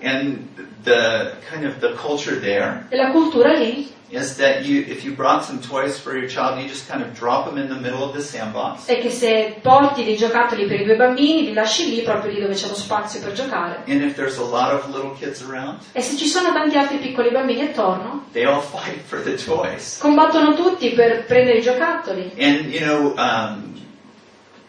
and 0.01 0.49
the 0.83 1.37
kind 1.49 1.65
of 1.65 1.79
the 1.79 1.95
culture 1.95 2.39
there. 2.39 2.87
E 2.89 2.97
la 2.97 3.11
cultura 3.11 3.53
lì 3.53 3.97
is 4.11 4.37
that 4.37 4.65
you 4.65 4.81
if 4.81 5.05
you 5.05 5.15
brought 5.15 5.45
some 5.45 5.61
toys 5.61 5.99
for 5.99 6.17
your 6.17 6.29
child, 6.29 6.61
you 6.61 6.69
just 6.69 6.89
kind 6.89 7.03
of 7.03 7.13
drop 7.19 7.47
them 7.47 7.59
in 7.59 7.69
the 7.69 7.79
middle 7.79 8.03
of 8.03 8.15
the 8.15 8.21
sandbox, 8.21 8.87
è 8.87 9.01
che 9.01 9.11
se 9.11 9.57
porti 9.61 10.05
dei 10.05 10.17
giocattoli 10.17 10.67
per 10.67 10.81
i 10.81 10.85
tuoi 10.85 10.97
bambini 10.97 11.45
li 11.45 11.53
lasci 11.53 11.89
lì 11.91 12.03
proprio 12.03 12.33
lì 12.33 12.41
dove 12.41 12.55
c'è 12.55 12.69
lo 12.69 12.75
spazio 12.75 13.21
per 13.21 13.33
giocare. 13.33 13.83
And 13.87 14.03
if 14.03 14.15
there's 14.15 14.39
a 14.39 14.45
lot 14.45 14.73
of 14.73 14.89
little 14.89 15.15
kids 15.19 15.43
around, 15.43 15.79
e 15.93 16.01
se 16.01 16.17
ci 16.17 16.27
sono 16.27 16.53
tanti 16.53 16.77
altri 16.77 16.99
piccoli 16.99 17.31
bambini 17.31 17.63
attorno 17.63 18.27
they 18.33 18.45
all 18.45 18.61
fight 18.73 19.01
for 19.05 19.23
the 19.23 19.35
toys. 19.37 19.99
combattono 19.99 20.55
tutti 20.55 20.91
per 20.91 21.25
prendere 21.25 21.59
i 21.59 21.63
giocattoli. 21.63 22.33
And 22.39 22.73
you 22.73 22.81
know, 22.81 23.15
um, 23.17 23.68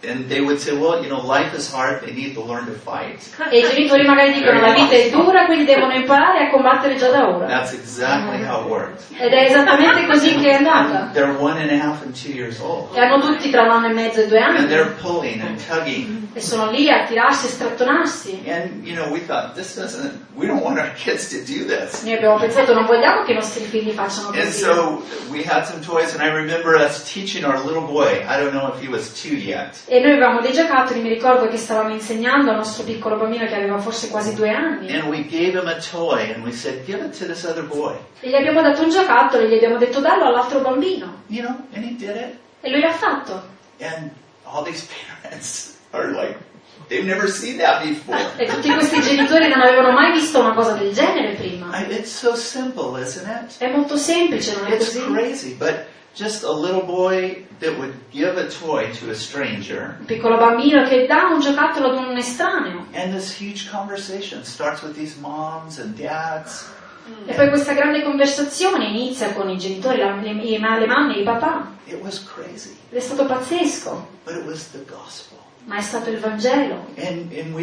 E 0.01 0.11
i 3.57 3.61
genitori 3.63 4.05
magari 4.05 4.33
dicono 4.33 4.59
la 4.61 4.73
vita 4.73 4.93
è 4.93 5.09
dura, 5.09 5.45
quindi 5.45 5.65
devono 5.65 5.93
imparare 5.93 6.47
a 6.47 6.49
combattere 6.49 6.95
già 6.95 7.09
da 7.09 7.27
ora. 7.27 7.47
That's 7.47 7.73
exactly 7.73 8.45
how 8.45 8.61
it 8.61 8.67
worked. 8.69 9.01
Ed 9.17 9.33
è 9.33 9.43
esattamente 9.45 10.05
così 10.07 10.35
che 10.37 10.51
è 10.51 10.53
andata. 10.53 11.09
They're 11.13 11.35
one 11.37 11.59
and 11.59 11.69
a 11.71 11.83
half 11.85 12.01
and 12.03 12.13
two 12.15 12.31
years 12.31 12.59
old. 12.59 12.95
E 12.95 12.99
hanno 13.01 13.19
tutti 13.19 13.49
tra 13.49 13.63
un 13.63 13.71
anno 13.71 13.87
e 13.87 13.93
mezzo 13.93 14.21
e 14.21 14.27
due 14.27 14.39
And 14.39 14.57
anni. 14.57 14.67
they're 14.67 14.93
pulling 15.01 15.41
and 15.41 15.59
tugging. 15.67 16.27
E 16.33 16.41
sono 16.41 16.69
lì 16.71 16.89
a 16.89 17.03
tirarsi 17.05 17.47
e 17.47 17.49
strattonarsi. 17.49 18.43
And, 18.47 18.85
you 18.85 18.95
know, 18.95 19.11
we 19.11 19.19
thought, 19.19 19.55
this 19.55 19.75
doesn't, 19.75 20.13
we 20.35 20.45
don't 20.45 20.63
want 20.63 20.77
our 20.79 20.93
kids 20.93 21.27
to 21.29 21.37
do 21.39 21.65
this. 21.65 22.03
Noi 22.03 22.13
abbiamo 22.13 22.37
pensato 22.37 22.73
non 22.73 22.85
vogliamo 22.85 23.23
che 23.23 23.31
i 23.31 23.35
nostri 23.35 23.65
figli 23.65 23.91
facciano 23.91 24.29
And 24.29 24.43
così. 24.45 24.59
so 24.61 25.03
we 25.29 25.43
had 25.43 25.65
some 25.65 25.81
toys, 25.81 26.13
and 26.13 26.21
I 26.21 26.29
remember 26.31 26.75
us 26.75 27.03
teaching 27.11 27.43
our 27.43 27.59
little 27.65 27.81
boy. 27.81 28.23
I 28.25 28.39
don't 28.39 28.53
know 28.53 28.71
if 28.73 28.79
he 28.79 28.87
was 28.87 29.09
two 29.21 29.35
yet. 29.35 29.75
E 29.91 29.99
noi 30.01 30.11
avevamo 30.11 30.39
dei 30.39 30.53
giocattoli, 30.53 31.01
mi 31.01 31.09
ricordo 31.09 31.47
che 31.47 31.57
stavamo 31.57 31.91
insegnando 31.91 32.51
al 32.51 32.57
nostro 32.57 32.83
piccolo 32.83 33.17
bambino 33.17 33.47
che 33.47 33.55
aveva 33.55 33.79
forse 33.79 34.09
quasi 34.09 34.35
due 34.35 34.51
anni. 34.51 34.87
Said. 36.51 36.85
E 38.19 38.29
gli 38.29 38.35
abbiamo 38.35 38.61
dato 38.61 38.83
un 38.83 38.89
giocattolo 38.91 39.43
e 39.43 39.49
gli 39.49 39.55
abbiamo 39.55 39.77
detto 39.77 39.99
dallo 39.99 40.25
all'altro 40.25 40.59
bambino. 40.59 41.23
You 41.25 41.41
know, 41.41 41.55
and 41.73 41.83
he 41.83 41.95
did 41.95 42.15
it. 42.15 42.37
E 42.61 42.69
lui 42.69 42.81
l'ha 42.81 42.91
fatto. 42.91 43.41
And 43.79 44.11
all 44.43 44.63
these 44.63 44.85
parents 45.23 45.77
are 45.91 46.11
like, 46.11 46.37
they've 46.87 47.03
never 47.07 47.27
seen 47.27 47.57
that 47.57 47.81
before. 47.83 48.19
E 48.37 48.45
tutti 48.45 48.71
questi 48.71 49.01
genitori 49.01 49.47
non 49.47 49.61
avevano 49.61 49.91
mai 49.91 50.11
visto 50.11 50.39
una 50.39 50.53
cosa 50.53 50.73
del 50.73 50.93
genere 50.93 51.33
prima. 51.33 51.75
I, 51.79 52.05
so 52.05 52.35
simple? 52.35 53.03
È 53.57 53.71
molto 53.71 53.97
semplice, 53.97 54.55
non 54.55 54.67
è 54.67 54.75
It's 54.75 54.93
così? 54.93 55.11
crazy, 55.11 55.53
but 55.55 55.85
just 56.19 56.43
a 56.43 56.51
little 56.51 56.81
boy 56.83 57.45
that 57.59 57.77
would 57.77 57.93
give 58.11 58.37
a 58.37 58.47
toy 58.49 58.91
to 58.99 59.09
a 59.09 59.13
stranger, 59.15 59.95
Un 59.99 60.05
piccolo 60.05 60.37
bambino 60.37 60.83
che 60.87 61.05
dà 61.07 61.29
un 61.31 61.39
giocattolo 61.39 61.91
ad 61.91 61.97
un 62.09 62.17
estraneo. 62.17 62.85
and 62.93 63.13
this 63.13 63.31
huge 63.39 63.69
conversation 63.71 64.43
starts 64.43 64.81
with 64.81 64.93
these 64.95 65.17
moms 65.19 65.79
and 65.79 65.95
dads. 65.95 66.67
E 67.25 67.33
poi 67.33 67.49
questa 67.49 67.73
grande 67.73 68.03
conversazione 68.03 68.85
inizia 68.89 69.33
con 69.33 69.49
i 69.49 69.57
genitori, 69.57 69.97
le, 69.97 70.29
i- 70.43 70.59
le 70.59 70.85
mamme 70.85 71.15
e 71.15 71.21
i 71.21 71.23
papà. 71.23 71.71
It 71.85 71.99
was 72.03 72.23
crazy, 72.23 72.75
Ed 72.91 72.97
è 72.97 72.99
stato 73.01 73.25
pazzesco, 73.25 74.07
but 74.25 74.35
it 74.35 74.45
was 74.45 74.69
the 74.71 74.83
gospel. 74.85 75.37
Ma 75.65 75.77
è 75.77 75.81
stato 75.81 76.09
il 76.09 76.17
Vangelo. 76.19 76.87
And, 76.97 77.31
and. 77.31 77.53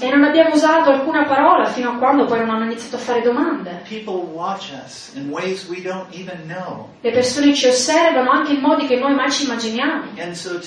E 0.00 0.10
non 0.10 0.24
abbiamo 0.24 0.54
usato 0.54 0.90
alcuna 0.90 1.24
parola 1.24 1.64
fino 1.66 1.90
a 1.90 1.96
quando 1.96 2.26
poi 2.26 2.40
non 2.40 2.50
hanno 2.50 2.64
iniziato 2.64 2.96
a 2.96 2.98
fare 2.98 3.22
domande. 3.22 3.82
Le 7.00 7.10
persone 7.10 7.54
ci 7.54 7.66
osservano 7.66 8.30
anche 8.30 8.52
in 8.52 8.60
modi 8.60 8.86
che 8.86 8.96
noi 8.96 9.14
mai 9.14 9.30
ci 9.30 9.44
immaginiamo. 9.44 10.04
So 10.34 10.60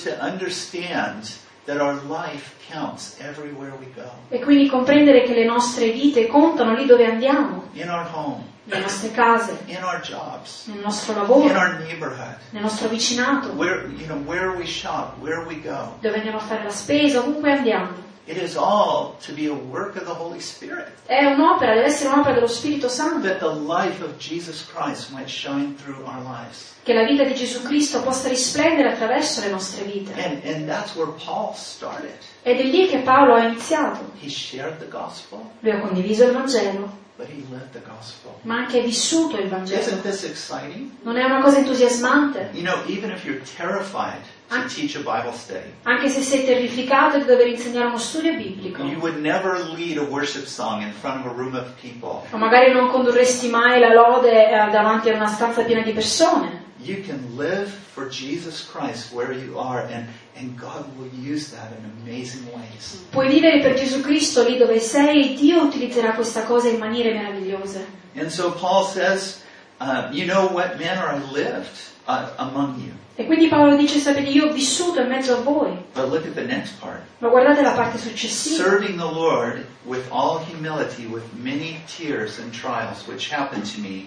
E 4.30 4.40
quindi 4.40 4.68
comprendere 4.68 5.22
che 5.22 5.34
le 5.34 5.44
nostre 5.44 5.90
vite 5.90 6.26
contano 6.26 6.74
lì 6.74 6.86
dove 6.86 7.04
andiamo, 7.04 7.68
in 7.74 7.88
our 7.90 8.08
home, 8.12 8.42
nelle 8.68 8.82
nostre 8.82 9.10
case, 9.10 9.58
in 9.66 9.82
our 9.82 10.00
jobs, 10.00 10.66
nel 10.66 10.80
nostro 10.80 11.12
in 11.12 11.18
lavoro, 11.20 11.54
our 11.58 11.78
neighborhood, 11.80 12.36
nel 12.50 12.62
nostro 12.62 12.88
vicinato, 12.88 13.48
where, 13.54 13.86
you 13.96 14.06
know, 14.06 14.18
where 14.26 14.50
we 14.56 14.66
shop, 14.66 15.16
where 15.20 15.44
we 15.46 15.60
go. 15.60 15.96
dove 16.00 16.16
andiamo 16.16 16.38
a 16.38 16.40
fare 16.42 16.64
la 16.64 16.70
spesa, 16.70 17.20
ovunque 17.20 17.50
andiamo. 17.50 18.06
It 18.26 18.36
is 18.36 18.56
all 18.56 19.16
to 19.24 19.32
be 19.32 19.46
a 19.46 19.54
work 19.54 19.96
of 19.96 20.04
the 20.04 20.12
Holy 20.12 20.40
Spirit. 20.40 20.92
È 21.06 21.24
un'opera, 21.24 21.72
deve 21.72 21.86
essere 21.86 22.10
un'opera 22.12 22.34
dello 22.34 22.46
Spirito 22.46 22.86
Santo, 22.90 23.26
That 23.26 23.38
the 23.38 23.46
life 23.48 24.02
of 24.04 24.18
Jesus 24.18 24.66
Christ 24.66 25.12
might 25.12 25.30
shine 25.30 25.74
through 25.76 26.04
our 26.04 26.20
lives. 26.22 26.74
che 26.82 26.92
la 26.92 27.04
vita 27.04 27.24
di 27.24 27.34
Gesù 27.34 27.62
Cristo 27.62 28.02
possa 28.02 28.28
risplendere 28.28 28.92
attraverso 28.92 29.40
le 29.40 29.48
nostre 29.48 29.84
vite. 29.84 30.12
And, 30.12 30.42
and 30.44 30.66
that's 30.68 30.94
where 30.94 31.10
Paul 31.24 31.54
started. 31.54 32.18
Ed 32.42 32.58
è 32.60 32.64
lì 32.64 32.86
che 32.88 32.98
Paolo 32.98 33.32
ha 33.34 33.44
iniziato. 33.44 34.10
He 34.20 34.28
shared 34.28 34.76
the 34.78 34.88
gospel, 34.88 35.40
Lui 35.60 35.70
ha 35.72 35.80
condiviso 35.80 36.24
il 36.24 36.32
Vangelo, 36.32 37.06
but 37.18 37.26
he 37.26 37.44
lived 37.50 37.72
the 37.72 37.80
gospel. 37.80 38.38
ma 38.42 38.58
anche 38.58 38.80
vissuto 38.80 39.36
il 39.38 39.48
Vangelo. 39.48 39.80
Isn't 39.80 40.02
this 40.02 40.22
exciting? 40.22 40.90
Non 41.02 41.16
è 41.16 41.24
una 41.24 41.40
cosa 41.42 41.58
entusiasmante? 41.58 42.50
You 42.52 42.62
know, 42.62 42.80
even 42.86 43.10
if 43.10 43.24
you're 43.24 43.42
terrified 43.56 44.20
to 44.48 44.64
teach 44.72 44.94
a 44.94 45.00
Bible 45.00 45.32
study, 45.32 45.72
Anche 45.82 46.08
se 46.08 46.22
sei 46.22 46.44
terrificato 46.44 47.18
di 47.18 47.24
dover 47.24 47.48
insegnare 47.48 47.86
uno 47.86 47.98
studio 47.98 48.34
biblico, 48.36 48.84
you 48.84 48.98
would 49.00 49.18
never 49.18 49.58
lead 49.74 49.98
a 49.98 50.04
worship 50.04 50.44
song 50.46 50.80
in 50.82 50.92
front 50.92 51.26
of 51.26 51.32
a 51.32 51.34
room 51.34 51.54
of 51.56 51.66
people. 51.80 52.22
o 52.30 52.36
magari 52.38 52.72
non 52.72 52.88
condurresti 52.88 53.48
mai 53.48 53.80
la 53.80 53.92
lode 53.92 54.30
eh, 54.48 54.70
davanti 54.70 55.10
a 55.10 55.14
una 55.16 55.26
stanza 55.26 55.62
piena 55.64 55.82
di 55.82 55.92
persone, 55.92 56.66
You 56.80 57.02
can 57.02 57.36
live 57.36 57.68
for 57.68 58.08
Jesus 58.08 58.64
Christ 58.70 59.12
where 59.12 59.32
you 59.32 59.58
are, 59.58 59.80
and, 59.90 60.06
and 60.36 60.56
God 60.56 60.84
will 60.96 61.10
use 61.12 61.50
that 61.50 61.72
in 61.72 61.84
amazing 62.02 62.46
ways. 62.54 63.04
puoi 63.10 63.28
vivere 63.28 63.60
per 63.60 63.74
Gesù 63.74 64.00
Cristo 64.00 64.44
lì 64.46 64.56
dove 64.56 64.78
sei 64.78 65.32
e 65.32 65.34
Dio 65.36 65.62
utilizzerà 65.62 66.12
questa 66.14 66.44
cosa 66.44 66.68
in 66.68 66.78
maniere 66.78 67.12
meravigliose. 67.12 67.84
And 68.14 68.30
so 68.30 68.52
Paul 68.52 68.84
says, 68.84 69.42
uh, 69.80 70.08
You 70.12 70.26
know 70.26 70.46
what 70.52 70.78
manner 70.78 71.06
I 71.08 71.18
lived 71.32 71.76
uh, 72.06 72.30
among 72.38 72.80
you. 72.80 72.92
E 73.16 73.26
quindi 73.26 73.48
Paolo 73.48 73.76
dice, 73.76 73.98
sapete, 73.98 74.30
io 74.30 74.46
ho 74.46 74.52
vissuto 74.52 75.00
in 75.00 75.08
mezzo 75.08 75.36
a 75.36 75.42
voi. 75.42 75.76
But 75.92 76.08
look 76.08 76.24
at 76.24 76.34
the 76.34 76.44
next 76.44 76.78
part. 76.78 77.02
Ma 77.18 77.28
guardate 77.28 77.62
la 77.62 77.72
parte 77.72 77.98
successiva. 77.98 78.62
Serving 78.62 78.96
the 78.96 79.10
Lord 79.10 79.66
with 79.84 80.06
all 80.12 80.38
humility, 80.44 81.06
with 81.06 81.24
many 81.34 81.80
tears 81.88 82.38
and 82.38 82.52
trials, 82.52 83.08
which 83.08 83.28
happened 83.28 83.64
to 83.74 83.80
me 83.80 84.06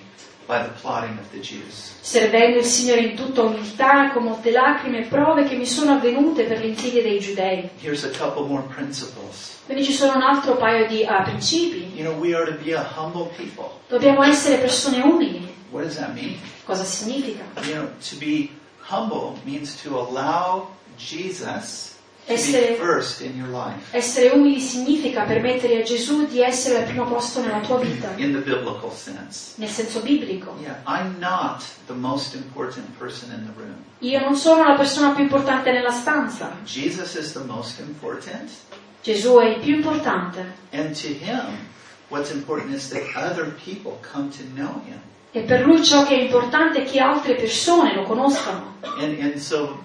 servendo 2.01 2.57
il 2.57 2.65
Signore 2.65 3.01
in 3.01 3.15
tutta 3.15 3.41
umiltà, 3.43 4.11
con 4.11 4.23
molte 4.23 4.51
lacrime 4.51 4.99
e 4.99 5.07
prove 5.07 5.43
che 5.43 5.55
mi 5.55 5.65
sono 5.65 5.93
avvenute 5.93 6.43
per 6.43 6.63
insidie 6.63 7.01
dei 7.01 7.19
giudei. 7.19 7.69
Here's 7.81 8.03
a 8.03 8.09
couple 8.09 8.45
more 8.47 8.63
principles. 8.63 9.59
Quindi 9.65 9.83
ci 9.83 9.93
sono 9.93 10.15
un 10.15 10.21
altro 10.21 10.55
paio 10.57 10.87
di 10.87 11.05
ah, 11.05 11.21
principi. 11.21 11.91
You 11.95 12.03
know, 12.03 12.19
we 12.19 12.35
are 12.35 12.45
to 12.45 12.57
be 12.63 12.73
a 12.73 12.83
humble 12.97 13.31
people. 13.37 13.79
Dobbiamo 13.87 14.23
essere 14.23 14.57
persone 14.57 15.01
umili. 15.01 15.47
What 15.71 15.83
does 15.83 15.95
that 15.95 16.13
mean? 16.13 16.37
Cosa 16.65 16.83
significa? 16.83 17.43
You 17.63 17.75
know, 17.75 17.87
to 18.09 18.17
be 18.17 18.49
humble 18.89 19.37
means 19.45 19.81
to 19.83 19.97
allow 19.97 20.67
Jesus 20.97 21.95
Essere, 22.25 22.77
essere 23.91 24.29
umili 24.29 24.59
significa 24.59 25.23
permettere 25.23 25.81
a 25.81 25.83
Gesù 25.83 26.27
di 26.27 26.41
essere 26.41 26.77
al 26.77 26.83
primo 26.83 27.05
posto 27.05 27.41
nella 27.41 27.59
tua 27.59 27.79
vita, 27.79 28.13
in 28.15 28.31
the 28.31 28.39
biblical 28.39 28.91
sense. 28.93 29.53
nel 29.55 29.67
senso 29.67 30.01
biblico. 30.01 30.55
Io 33.99 34.19
non 34.19 34.35
sono 34.35 34.63
la 34.67 34.75
persona 34.75 35.11
più 35.11 35.23
importante 35.23 35.71
nella 35.71 35.91
stanza. 35.91 36.55
Jesus 36.63 37.15
is 37.15 37.33
the 37.33 37.43
most 37.45 37.79
important, 37.79 38.49
Gesù 39.01 39.37
è 39.39 39.47
il 39.47 39.59
più 39.59 39.75
importante. 39.75 40.45
and 40.71 40.95
to 40.95 41.07
him, 41.07 41.67
what's 42.09 42.31
important 42.31 42.73
is 42.73 42.89
that 42.89 43.01
other 43.15 43.51
people 43.65 43.97
come 44.13 44.29
to 44.29 44.43
know 44.53 44.81
him. 44.85 44.99
E 45.33 45.41
per 45.41 45.61
lui 45.61 45.81
ciò 45.83 46.05
che 46.05 46.15
è 46.15 46.21
importante 46.21 46.83
è 46.83 46.83
che 46.83 46.99
altre 46.99 47.35
persone 47.35 47.95
lo 47.95 48.03
conoscano. 48.03 48.75
And, 48.99 49.17
and 49.21 49.35
so. 49.35 49.79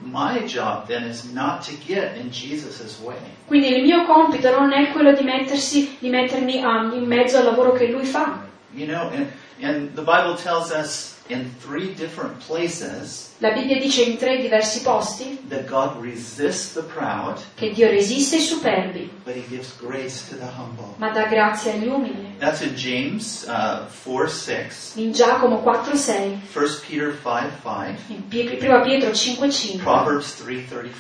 Quindi 3.47 3.69
il 3.69 3.83
mio 3.83 4.05
compito 4.05 4.51
non 4.51 4.73
è 4.73 4.91
quello 4.91 5.13
di, 5.13 5.23
mettersi, 5.23 5.97
di 6.01 6.09
mettermi 6.09 6.65
um, 6.65 6.93
in 6.95 7.05
mezzo 7.05 7.39
al 7.39 7.45
lavoro 7.45 7.73
che 7.73 7.87
lui 7.87 8.05
fa. 8.05 8.45
You 8.73 8.87
know, 8.87 9.09
and, 9.11 9.31
and 9.63 9.95
the 9.95 10.03
Bible 10.03 10.35
tells 10.35 10.71
us 10.71 11.16
in 11.29 11.51
three 11.59 11.95
different 11.95 12.39
places 12.47 13.25
La 13.39 13.51
Bibbia 13.51 13.79
dice 13.79 14.03
in 14.03 14.17
tre 14.17 14.39
diversi 14.39 14.81
posti 14.81 15.39
that 15.49 15.67
God 15.67 16.01
resists 16.03 16.73
the 16.73 16.81
proud, 16.83 17.39
che 17.55 17.71
Dio 17.71 17.87
resiste 17.91 18.37
ai 18.37 18.41
superbi, 18.43 19.11
but 19.25 19.35
he 19.35 19.45
gives 19.47 19.77
grace 19.77 20.27
to 20.31 20.37
the 20.37 20.47
humble. 20.57 20.95
ma 20.97 21.11
dà 21.11 21.27
grazia 21.27 21.73
agli 21.75 21.87
umili. 21.87 22.35
That's 22.39 22.63
in 22.63 22.75
James 22.75 23.45
uh, 23.47 23.87
4 23.89 24.27
6, 24.29 24.93
In 24.97 25.13
Giacomo 25.13 25.63
4,6, 25.63 26.39
1 26.51 26.81
Peter 26.89 27.13
5 27.13 27.51
5, 27.63 27.95
in 28.09 28.23
Pie- 28.29 28.57
Prima 28.57 28.81
Pietro 28.81 29.11
5,5 29.11 29.83
Proverbs 29.83 30.43
3:34. 30.43 30.93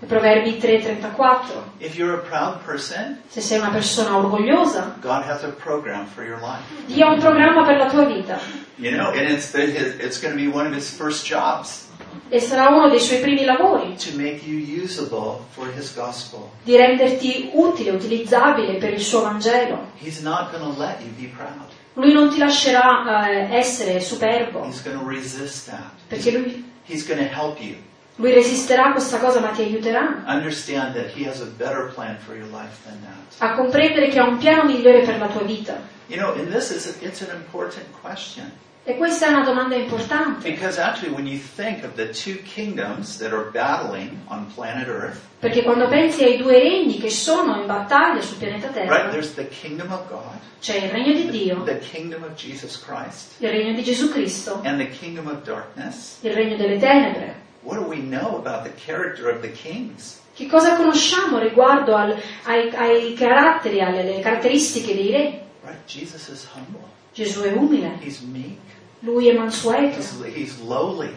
e 0.00 0.06
Proverbi 0.06 0.58
3,34. 0.58 1.62
If 1.78 1.94
you're 1.96 2.14
a 2.14 2.22
proud 2.22 2.62
person, 2.64 3.20
Se 3.28 3.40
sei 3.42 3.58
una 3.58 3.70
persona 3.70 4.16
orgogliosa, 4.16 4.96
God 5.02 5.24
has 5.24 5.42
a 5.44 5.48
program 5.48 6.06
for 6.06 6.24
your 6.24 6.40
life. 6.40 6.62
Dio 6.86 7.06
ha 7.06 7.12
un 7.12 7.20
programma 7.20 7.64
per 7.66 7.76
la 7.76 7.86
tua 7.90 8.06
vita 8.06 8.38
You 8.76 8.90
know, 8.96 9.10
and 9.10 9.30
it's 9.30 9.50
the, 9.52 9.71
his, 9.72 9.94
it's 9.98 10.20
going 10.20 10.34
to 10.36 10.40
be 10.40 10.48
one 10.48 10.66
of 10.66 10.72
his 10.74 10.90
first 10.90 11.26
jobs 11.26 11.88
e 12.28 12.40
sarà 12.40 12.68
uno 12.68 12.88
dei 12.88 12.98
suoi 12.98 13.18
primi 13.20 13.44
lavori 13.44 13.94
to 13.96 14.16
make 14.16 14.40
you 14.44 14.58
usable 14.82 15.44
for 15.50 15.70
his 15.70 15.94
gospel. 15.94 16.50
di 16.62 16.76
renderti 16.76 17.50
utile, 17.52 17.90
utilizzabile 17.90 18.78
per 18.78 18.92
il 18.92 19.00
suo 19.00 19.20
Vangelo. 19.22 19.88
He's 19.98 20.20
not 20.20 20.50
going 20.50 20.62
to 20.62 20.78
let 20.80 21.00
you 21.00 21.10
be 21.18 21.26
proud. 21.34 21.68
Lui 21.94 22.12
non 22.12 22.30
ti 22.30 22.38
lascerà 22.38 23.28
eh, 23.28 23.54
essere 23.56 24.00
superbo, 24.00 24.64
He's 24.64 24.82
going 24.82 24.98
to 24.98 25.04
resist 25.06 25.68
that. 25.68 25.90
perché 26.08 26.30
lui, 26.30 26.64
He's 26.88 27.06
going 27.06 27.20
to 27.20 27.28
help 27.32 27.60
you. 27.60 27.76
Lui 28.16 28.32
resisterà 28.32 28.86
a 28.86 28.92
questa 28.92 29.18
cosa 29.18 29.40
ma 29.40 29.48
ti 29.48 29.62
aiuterà 29.62 30.22
Understand 30.26 30.94
that 30.94 31.10
He 31.14 31.26
has 31.28 31.40
a 31.40 31.46
better 31.58 31.92
plan 31.94 32.16
for 32.18 32.34
your 32.34 32.48
life 32.48 32.78
than 32.84 32.98
that. 33.02 33.14
a 33.38 33.54
comprendere 33.54 34.08
che 34.08 34.18
ha 34.18 34.24
un 34.26 34.38
piano 34.38 34.64
migliore 34.64 35.02
per 35.02 35.18
la 35.18 35.26
tua 35.28 35.42
vita. 35.42 35.80
You 36.08 36.18
know, 36.18 36.32
and 36.32 36.50
this 36.50 36.70
is 36.70 36.86
E 38.84 38.96
questa 38.96 39.26
è 39.26 39.28
una 39.28 39.44
domanda 39.44 39.76
importante, 39.76 40.50
because 40.50 40.80
actually, 40.80 41.14
when 41.14 41.24
you 41.24 41.38
think 41.38 41.84
of 41.84 41.94
the 41.94 42.08
two 42.10 42.42
kingdoms 42.42 43.16
that 43.18 43.32
are 43.32 43.48
battling 43.52 44.18
on 44.26 44.46
planet 44.52 44.88
Earth, 44.88 45.20
perché 45.38 45.62
quando 45.62 45.86
pensi 45.86 46.24
ai 46.24 46.36
due 46.36 46.58
regni 46.58 46.98
che 46.98 47.08
sono 47.08 47.60
in 47.60 47.66
battaglia 47.66 48.20
sul 48.20 48.38
pianeta 48.38 48.66
right? 48.72 48.88
Terra, 48.88 49.10
There's 49.10 49.34
the 49.34 49.46
kingdom 49.46 49.92
of 49.92 50.08
God, 50.08 50.36
c'è 50.60 50.78
il 50.78 50.90
regno 50.90 51.12
di 51.12 51.30
Dio, 51.30 51.62
the 51.62 51.78
kingdom 51.78 52.24
of 52.24 52.34
Jesus 52.34 52.82
Christ, 52.84 53.34
il 53.40 53.50
regno 53.50 53.72
di 53.72 53.84
Gesù 53.84 54.10
Cristo, 54.10 54.60
and 54.64 54.78
the 54.80 54.88
kingdom 54.88 55.28
of 55.28 55.42
darkness. 55.44 56.18
il 56.22 56.32
regno 56.32 56.56
delle 56.56 56.78
tenebre. 56.78 57.40
What 57.60 57.78
do 57.78 57.84
we 57.86 57.98
know 57.98 58.36
about 58.44 58.64
the 58.64 58.72
character 58.74 59.28
of 59.32 59.42
the 59.42 59.52
kings? 59.52 60.20
Che 60.34 60.46
cosa 60.48 60.74
conosciamo 60.74 61.38
riguardo 61.38 61.94
al- 61.94 62.20
ai, 62.46 62.68
ai 62.74 63.14
caratteri, 63.14 63.80
alle, 63.80 64.00
alle 64.00 64.20
caratteristiche 64.20 64.92
dei 64.92 65.10
re? 65.12 65.42
Right? 65.62 65.78
Jesus 65.86 66.26
is 66.26 66.48
humble. 66.52 66.80
Gesù 67.14 67.42
è 67.42 67.52
umile, 67.52 67.98
He's 68.00 68.20
meek. 68.20 68.58
Lui 69.02 69.28
è 69.28 69.34
mansueto, 69.36 69.98
He's, 69.98 70.16
he's 70.34 70.58
lowly. 70.60 71.14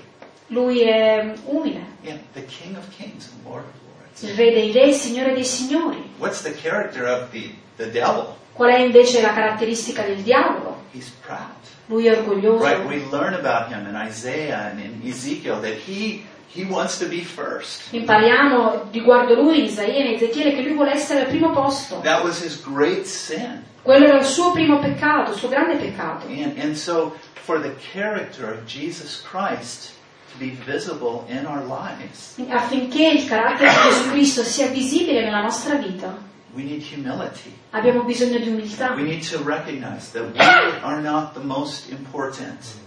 lui 0.48 0.82
è 0.82 1.34
umile, 1.46 1.86
Yeah, 2.04 2.18
the 2.34 2.46
King 2.46 2.78
of 2.78 2.86
Kings 2.96 3.30
and 3.32 3.44
Lord 3.44 3.64
of 3.66 3.74
Lords. 3.84 4.22
il 4.22 4.36
re 4.36 4.52
dei 4.54 4.72
re, 4.72 4.92
signore 4.92 5.34
dei 5.34 5.44
signori. 5.46 6.12
What's 6.18 6.42
the 6.44 6.54
character 6.54 7.06
of 7.06 7.30
the, 7.32 7.52
the 7.78 7.90
devil? 7.90 8.36
Qual 8.54 8.70
è 8.70 8.78
invece 8.80 9.22
la 9.22 9.34
caratteristica 9.34 10.04
del 10.04 10.18
diavolo? 10.22 10.84
He's 10.94 11.10
proud. 11.26 11.50
Lui 11.88 12.06
è 12.08 12.18
orgoglioso. 12.18 12.64
Right? 12.64 12.86
We 12.86 13.04
learn 13.12 13.34
about 13.34 13.68
him 13.72 13.86
in 13.88 13.96
Isaiah 14.08 14.70
and 14.72 14.80
in 14.80 15.02
Ezekiel 15.04 15.60
that 15.62 15.76
he 15.88 16.24
he 16.48 16.64
wants 16.64 16.98
to 17.00 17.08
be 17.08 17.22
first. 17.22 17.92
Impariamo 17.92 18.88
riguardo 18.92 19.34
lui 19.36 19.60
in 19.60 19.66
Isaia 19.66 19.94
e 19.94 20.08
in 20.08 20.14
Ezechiele 20.16 20.54
che 20.56 20.62
lui 20.62 20.74
vuole 20.74 20.92
essere 20.94 21.22
al 21.22 21.26
primo 21.28 21.52
posto. 21.52 22.00
That 22.02 22.24
was 22.24 22.42
his 22.42 22.62
great 22.64 23.04
sin. 23.06 23.64
Quello 23.82 24.06
era 24.06 24.18
il 24.20 24.26
suo 24.26 24.52
primo 24.52 24.80
peccato, 24.80 25.32
il 25.32 25.38
suo 25.38 25.50
grande 25.50 25.76
peccato. 25.76 26.26
And 26.28 26.58
and 26.58 26.76
so 26.76 27.14
for 27.46 27.60
the 27.60 27.72
character 27.94 28.52
of 28.52 28.66
Jesus 28.66 29.22
Christ 29.22 29.92
to 30.34 30.38
be 30.40 30.50
visible 30.66 31.26
in 31.30 31.46
our 31.46 31.64
lives, 31.64 32.36
Affinché 32.50 33.10
il 33.10 33.28
carattere 33.28 33.70
di 33.70 33.76
Gesù 33.90 34.10
Cristo 34.10 34.44
sia 34.44 34.68
visibile 34.68 35.24
nella 35.24 35.42
nostra 35.42 35.76
vita, 35.76 36.18
we 36.56 36.64
need 36.64 36.82
humility. 36.82 37.54
abbiamo 37.72 38.04
bisogno 38.04 38.40
di 38.40 38.50
umiltà. 38.50 38.94
We 38.96 39.04
need 39.04 39.24
to 39.30 39.44
recognize 39.44 40.12
that 40.14 40.24
we 40.34 40.40
are 40.82 41.02
not 41.02 41.34
the 41.34 41.44
most 41.44 41.90
important 41.90 42.50
in 42.50 42.54
any 42.54 42.60
situation. 42.62 42.85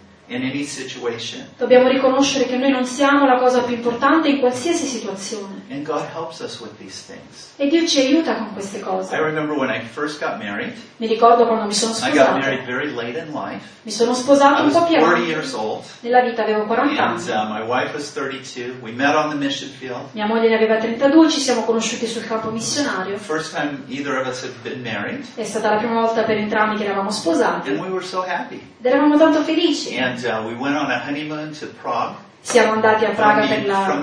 Dobbiamo 1.56 1.88
riconoscere 1.88 2.44
che 2.44 2.56
noi 2.56 2.70
non 2.70 2.84
siamo 2.84 3.24
la 3.26 3.38
cosa 3.38 3.62
più 3.62 3.74
importante 3.74 4.28
in 4.28 4.40
qualsiasi 4.40 4.84
situazione. 4.86 5.56
And 5.70 5.84
God 5.84 6.04
helps 6.14 6.40
us 6.40 6.60
with 6.60 6.76
these 6.78 7.02
things. 7.06 7.52
E 7.56 7.68
Dio 7.68 7.86
ci 7.86 8.00
aiuta 8.00 8.36
con 8.36 8.52
queste 8.52 8.78
I 8.78 8.80
cose. 8.80 9.14
remember 9.18 9.56
when 9.56 9.70
I 9.70 9.80
first 9.80 10.18
got 10.20 10.36
married, 10.38 10.72
Mi 10.96 11.06
ricordo 11.06 11.46
quando 11.46 11.64
mi 11.66 11.72
sono 11.74 11.92
I 11.92 12.10
got 12.16 12.30
married 12.38 12.62
sposato. 12.62 12.64
very 12.66 12.94
late 12.94 13.18
in 13.18 13.32
life. 13.32 13.64
Mi 13.82 13.90
sono 13.90 14.14
sposato 14.14 14.62
un 14.62 14.70
po' 14.70 14.84
più 14.84 14.96
40 14.96 15.06
avanti. 15.06 15.28
years 15.30 15.52
old, 15.54 15.82
Nella 16.00 16.20
vita 16.22 16.42
avevo 16.42 16.64
40 16.64 17.02
and 17.02 17.18
anni. 17.18 17.30
uh, 17.30 17.48
my 17.52 17.62
wife 17.66 17.94
was 17.94 18.10
32. 18.12 18.78
We 18.80 18.92
met 18.92 19.14
on 19.14 19.30
the 19.30 19.36
mission 19.36 19.70
field. 19.70 20.08
Mia 20.12 20.26
moglie 20.26 20.48
ne 20.48 20.56
aveva 20.56 20.76
32, 20.76 21.28
ci 21.30 21.40
siamo 21.40 21.62
conosciuti 21.64 22.06
sul 22.06 22.24
campo 22.26 22.50
missionario. 22.50 23.14
The 23.14 23.20
first 23.22 23.54
time 23.54 23.82
either 23.88 24.16
of 24.18 24.26
us 24.26 24.42
had 24.42 24.52
been 24.62 24.82
married, 24.82 25.24
È 25.34 25.44
stata 25.44 25.70
la 25.70 25.76
prima 25.76 26.00
volta 26.00 26.22
per 26.22 26.36
entrambi 26.36 26.76
che 26.76 26.84
eravamo 26.84 27.10
sposati 27.10 27.70
and 27.70 27.78
we 27.80 27.88
were 27.88 28.04
so 28.04 28.22
happy. 28.26 28.56
ed 28.80 28.86
eravamo 28.86 29.16
tanto 29.18 29.42
felici. 29.42 29.96
And 29.98 30.17
uh, 30.24 30.42
we 30.46 30.54
went 30.54 30.76
on 30.76 30.90
a 30.90 30.98
honeymoon 30.98 31.52
to 31.52 31.66
Prague 31.80 32.16
Siamo 32.40 32.72
andati 32.72 33.04
a 33.04 33.10
Praga 33.10 33.46
per 33.46 33.66
la, 33.66 34.00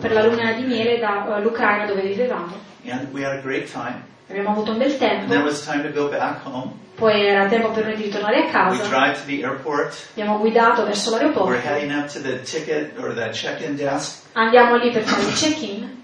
per 0.00 0.12
la 0.12 0.22
luna 0.22 0.52
di 0.52 0.62
miele 0.64 0.98
dall'Ucraina 0.98 1.84
dove 1.84 2.02
vivevamo. 2.02 2.54
and 2.86 3.12
we 3.12 3.22
had 3.22 3.36
a 3.36 3.42
great 3.42 3.70
time. 3.70 4.02
Abbiamo 4.28 4.50
avuto 4.50 4.70
un 4.72 4.78
bel 4.78 4.90
And 4.90 4.98
then 5.00 5.18
it 5.18 5.28
tempo, 5.28 5.44
was 5.44 5.64
time 5.64 5.82
to 5.82 5.90
go 5.92 6.08
back 6.08 6.42
home. 6.44 6.72
poi 6.96 7.26
era 7.26 7.46
tempo 7.48 7.70
per 7.70 7.84
noi 7.84 7.96
di 7.96 8.04
ritornare 8.04 8.38
a 8.38 8.44
We 8.70 8.78
casa. 8.78 8.88
drive 8.88 9.14
to 9.20 9.26
the 9.26 9.42
airport. 9.42 9.94
Abbiamo 10.12 10.38
guidato 10.38 10.84
verso 10.84 11.10
We're 11.10 11.24
l'aeroporto, 11.24 11.60
heading 11.60 11.92
up 11.92 12.08
to 12.12 12.20
the 12.22 12.40
ticket 12.42 12.96
or 12.98 13.12
the 13.14 13.30
check-in 13.32 13.76
desk, 13.76 14.22
andiamo 14.32 14.76
lì 14.76 14.90
per 14.92 15.02
fare 15.02 15.22
il 15.22 15.34
check-in 15.34 15.94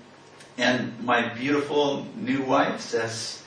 and 0.58 0.92
my 1.00 1.30
beautiful 1.38 2.04
new 2.16 2.42
wife 2.44 2.78
says, 2.78 3.41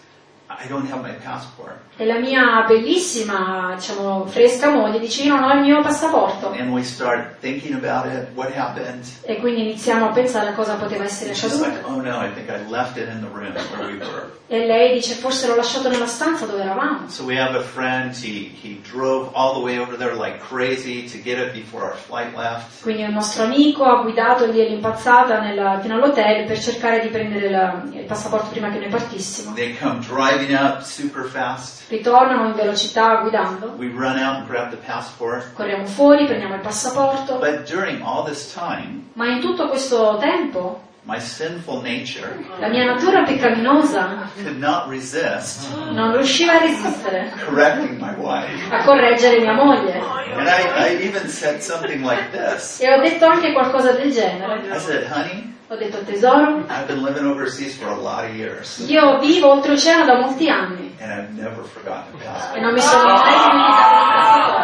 e 1.97 2.05
la 2.05 2.19
mia 2.19 2.63
bellissima, 2.67 3.73
diciamo, 3.75 4.25
fresca 4.25 4.69
moglie 4.69 4.99
dice 4.99 5.23
io 5.23 5.35
non 5.35 5.49
ho 5.49 5.53
il 5.53 5.61
mio 5.61 5.81
passaporto. 5.81 6.49
And 6.51 6.71
we 6.71 6.83
start 6.83 7.39
thinking 7.39 7.73
about 7.73 8.05
it, 8.11 8.27
what 8.35 8.51
happened. 8.55 9.03
E 9.23 9.37
quindi 9.39 9.61
iniziamo 9.61 10.09
a 10.09 10.11
pensare 10.11 10.49
a 10.49 10.53
cosa 10.53 10.75
poteva 10.75 11.03
essere 11.05 11.31
like, 11.31 11.45
accaduto. 11.45 11.87
"Oh 11.87 12.01
no, 12.01 12.23
I 12.23 12.31
think 12.33 12.49
I 12.49 12.69
left 12.69 12.97
it 12.97 13.07
in 13.09 13.21
the 13.21 13.29
room 13.33 13.53
where 13.77 13.91
we 13.91 13.97
were." 13.97 14.33
E 14.47 14.65
lei 14.67 14.93
dice 14.93 15.15
forse 15.15 15.47
l'ho 15.47 15.55
lasciato 15.55 15.89
nella 15.89 16.05
stanza 16.05 16.45
dove 16.45 16.61
eravamo. 16.61 17.07
So 17.09 17.23
we 17.23 17.39
have 17.39 17.57
a 17.57 17.61
friend. 17.61 18.13
He 18.13 18.53
he 18.61 18.79
drove 18.91 19.29
all 19.33 19.53
the 19.55 19.61
way 19.61 19.79
over 19.79 19.97
there 19.97 20.13
like 20.13 20.37
crazy 20.47 21.05
to 21.09 21.17
get 21.23 21.39
it 21.39 21.53
before 21.53 21.83
our 21.85 21.95
flight 21.95 22.35
left. 22.35 22.83
Quindi 22.83 23.03
un 23.03 23.13
nostro 23.13 23.43
amico 23.45 23.83
ha 23.85 24.01
guidato 24.03 24.45
lì 24.45 24.61
all'impazzata 24.61 25.39
nella- 25.39 25.79
fino 25.81 25.95
all'hotel 25.95 26.45
per 26.45 26.59
cercare 26.59 26.99
di 27.01 27.07
prendere 27.07 27.49
la- 27.49 27.81
il 27.91 28.03
passaporto 28.05 28.49
prima 28.51 28.69
che 28.69 28.77
noi 28.79 28.89
partissimo. 28.89 29.53
They 29.53 29.75
come 29.79 29.99
driving 29.99 30.33
up 30.53 30.81
super 30.81 31.23
fast. 31.25 31.89
Ritornano 31.89 32.47
in 32.47 32.53
velocità 32.55 33.17
guidando, 33.21 33.75
We 33.77 33.87
run 33.87 34.17
out 34.17 34.37
and 34.37 34.47
grab 34.47 34.69
the 34.71 34.77
passport. 34.77 35.53
corriamo 35.53 35.85
fuori, 35.85 36.25
prendiamo 36.25 36.55
il 36.55 36.61
passaporto, 36.61 37.37
But 37.37 37.69
during 37.71 38.01
all 38.03 38.25
this 38.25 38.51
time, 38.53 39.09
ma 39.13 39.27
in 39.27 39.39
tutto 39.41 39.67
questo 39.69 40.17
tempo 40.19 40.81
my 41.05 41.19
sinful 41.19 41.81
nature 41.81 42.35
la 42.59 42.67
mia 42.67 42.85
natura 42.85 43.23
peccaminosa 43.23 44.27
could 44.43 44.57
not 44.57 44.89
resist 44.89 45.69
non 45.91 46.11
riusciva 46.13 46.53
a 46.53 46.59
resistere 46.59 47.31
correcting 47.45 47.99
my 47.99 48.13
wife. 48.17 48.67
a 48.71 48.83
correggere 48.83 49.39
mia 49.39 49.53
moglie. 49.53 49.93
And 50.35 50.47
I, 50.49 50.89
I 50.89 51.03
even 51.05 51.29
said 51.29 51.61
something 51.61 52.03
like 52.03 52.31
this. 52.31 52.79
E 52.81 52.91
ho 52.91 52.99
detto 53.01 53.25
anche 53.25 53.53
qualcosa 53.53 53.93
del 53.93 54.11
genere. 54.11 54.61
I 54.69 54.79
said, 54.79 55.07
honey, 55.07 55.53
Ho 55.69 55.75
detto 55.77 56.03
tesoro, 56.05 56.63
I've 56.69 56.85
been 56.85 57.01
living 57.01 57.25
overseas 57.25 57.75
for 57.75 57.87
a 57.87 57.95
lot 57.95 58.23
of 58.23 58.35
years, 58.35 58.85
io 58.87 59.17
vivo 59.19 59.49
oltreoceano 59.49 60.05
da 60.05 60.19
molti 60.19 60.47
anni 60.47 60.84
and 60.99 61.11
I've 61.11 61.33
never 61.35 61.63
forgotten 61.63 62.17
the 62.17 62.23
passport. 62.25 62.57
e 62.57 62.61
non 62.61 62.73
mi 62.73 62.81
sono 62.81 63.03
mai 63.13 63.33
dimenticato 63.33 64.49
il 64.49 64.63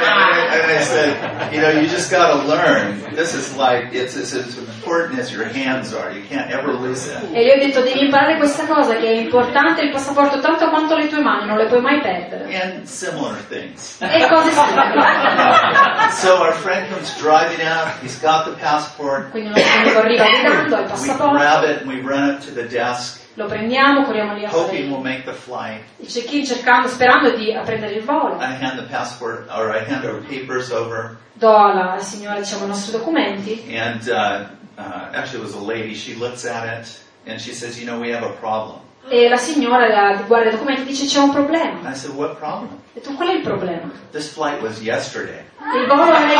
And 0.00 0.18
I, 0.18 0.62
and 0.62 0.70
I 0.70 0.82
said, 0.82 1.52
you 1.52 1.60
know, 1.60 1.70
you 1.70 1.86
just 1.88 2.10
got 2.10 2.32
to 2.32 2.46
learn. 2.46 3.14
This 3.14 3.34
is 3.34 3.54
like, 3.56 3.92
it's, 3.92 4.16
it's 4.16 4.32
as 4.34 4.56
important 4.56 5.18
as 5.18 5.32
your 5.32 5.44
hands 5.44 5.92
are. 5.92 6.10
You 6.12 6.22
can't 6.28 6.50
ever 6.50 6.72
lose 6.72 7.06
it. 7.08 7.22
E 7.32 7.44
gli 7.44 7.50
ho 7.50 7.58
detto 7.58 7.80
devi 7.82 8.04
imparare 8.04 8.36
questa 8.36 8.66
cosa 8.66 8.94
che 8.96 9.06
è 9.06 9.16
importante 9.20 9.82
il 9.82 9.90
passaporto 9.90 10.40
tanto 10.40 10.68
quanto 10.70 10.96
le 10.96 11.08
tue 11.08 11.20
mani, 11.20 11.46
non 11.46 11.56
le 11.56 11.66
puoi 11.66 11.80
mai 11.80 12.00
perdere. 12.00 12.44
And 12.54 12.84
similar 12.84 13.36
things. 13.48 13.98
E 14.00 14.26
cose 14.28 14.50
simili. 14.50 14.98
So 16.10 16.36
our 16.42 16.52
friend 16.52 16.88
comes 16.92 17.16
driving 17.18 17.60
out. 17.64 17.88
He's 18.02 18.18
got 18.20 18.44
the 18.44 18.52
passport. 18.52 19.30
Quindi 19.30 19.48
un 19.48 19.54
nostro 19.54 19.80
amico 19.80 19.98
arriva 19.98 20.24
guidando 20.24 20.76
al 20.76 20.82
We 20.82 20.88
passaporto, 20.88 21.36
grab 21.36 21.64
it 21.64 21.80
and 21.82 21.88
we 21.88 22.00
run 22.00 22.30
up 22.30 22.40
to 22.44 22.52
the 22.52 22.64
desk, 22.66 23.19
lo 23.34 23.46
prendiamo, 23.46 24.02
corriamo 24.04 24.34
lì 24.34 24.44
a 24.44 24.48
fare 24.48 24.62
hoping 24.62 24.88
we'll 24.90 24.98
il 24.98 25.02
make 25.04 25.22
the 25.24 25.32
flight. 25.32 25.82
check-in 26.06 26.44
cercando, 26.44 26.88
sperando 26.88 27.30
di 27.30 27.56
prendere 27.64 27.92
il 27.94 28.02
volo. 28.02 28.36
I 28.40 28.56
hand 28.60 28.76
the 28.76 28.86
passport, 28.90 29.48
or 29.50 29.74
I 29.74 29.84
hand 29.90 30.04
our 30.04 30.20
papers 30.28 30.70
over, 30.70 31.16
Do 31.34 31.54
alla 31.56 31.98
signora 32.00 32.38
diciamo, 32.38 32.64
i 32.64 32.68
nostri 32.68 32.92
documenti 32.92 33.74
and 33.74 34.06
uh, 34.08 34.46
uh, 34.80 35.08
actually 35.12 35.38
it 35.38 35.44
was 35.44 35.54
a 35.54 35.58
lady. 35.64 35.94
She 35.94 36.14
looks 36.14 36.44
at 36.44 36.64
it 36.64 37.00
and 37.26 37.40
she 37.40 37.52
says, 37.54 37.78
"You 37.80 37.86
know, 37.86 37.98
we 38.00 38.12
have 38.14 38.24
a 38.26 38.32
problem." 38.40 38.80
e 39.08 39.28
la 39.28 39.38
signora 39.38 39.88
la- 39.88 40.22
guarda 40.26 40.48
i 40.48 40.52
documenti 40.52 40.82
e 40.82 40.84
dice 40.84 41.06
c'è 41.06 41.18
un 41.20 41.30
problema. 41.32 41.88
I 41.90 41.94
said, 41.94 42.14
"What 42.14 42.36
problem?" 42.36 42.78
E 42.92 43.00
tu 43.00 43.14
qual 43.16 43.28
è 43.28 43.32
il 43.32 43.40
problema? 43.40 43.90
This 44.10 44.28
flight 44.32 44.60
was 44.60 44.80
yesterday. 44.80 45.44
Il 45.80 45.86
volo 45.86 46.04
era 46.04 46.18
ieri. 46.18 46.34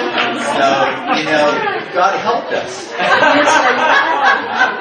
So 0.60 1.16
you 1.16 1.24
know, 1.24 1.46
God 1.94 2.14
helped 2.20 2.52
us. 2.52 2.92
Dio 3.32 3.44
ci 3.44 3.56
ha 3.56 3.60
aiutato. 3.64 4.10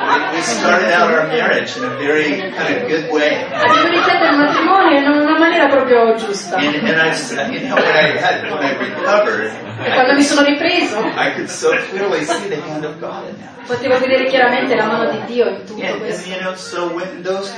We, 0.09 0.35
we 0.35 0.41
started 0.41 0.91
out 0.91 1.09
our 1.11 1.27
marriage 1.27 1.77
in 1.77 1.83
a 1.85 1.95
very 1.97 2.51
kind 2.51 2.75
of 2.75 2.87
good 2.87 3.09
way. 3.11 3.45
Abbiamo 3.51 3.87
iniziato 3.87 4.25
il 4.25 4.37
matrimonio 4.37 4.97
in 4.97 5.07
una 5.07 5.37
maniera 5.39 5.67
proprio 5.67 6.15
giusta. 6.15 6.57
And, 6.57 6.75
and 6.75 6.99
I, 6.99 7.51
you 7.51 7.67
know, 7.67 7.75
when 7.75 7.95
I 7.95 8.17
had, 8.17 8.43
when 8.51 8.61
I 8.61 8.77
recovered, 8.77 9.51
E 9.81 9.91
quando 9.93 10.13
mi 10.15 10.23
sono 10.23 10.45
ripreso 10.45 10.99
I 10.99 11.31
could 11.35 11.49
so 11.49 11.69
clearly 11.89 12.25
see 12.25 12.49
the 12.49 12.59
hand 12.61 12.83
of 12.83 12.99
God 12.99 13.29
in 13.29 13.37
that. 13.39 13.58
Potevo 13.69 13.99
vedere 13.99 14.25
chiaramente 14.25 14.75
la 14.75 14.85
mano 14.85 15.11
di 15.11 15.25
Dio 15.25 15.47
in 15.47 15.63
tutto 15.63 15.79
And, 15.79 15.83
and 15.91 15.99
questo. 15.99 16.29
you 16.29 16.39
know, 16.39 16.55
so 16.55 16.91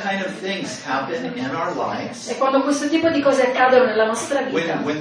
kind 0.01 0.21
of 0.21 0.29
lives, 1.75 2.29
E 2.29 2.37
quando 2.37 2.61
questo 2.61 2.89
tipo 2.89 3.09
di 3.09 3.21
cose 3.21 3.43
accadono 3.43 3.85
nella 3.85 4.05
nostra 4.05 4.41
vita, 4.41 4.53
when, 4.53 4.83
when 4.83 4.99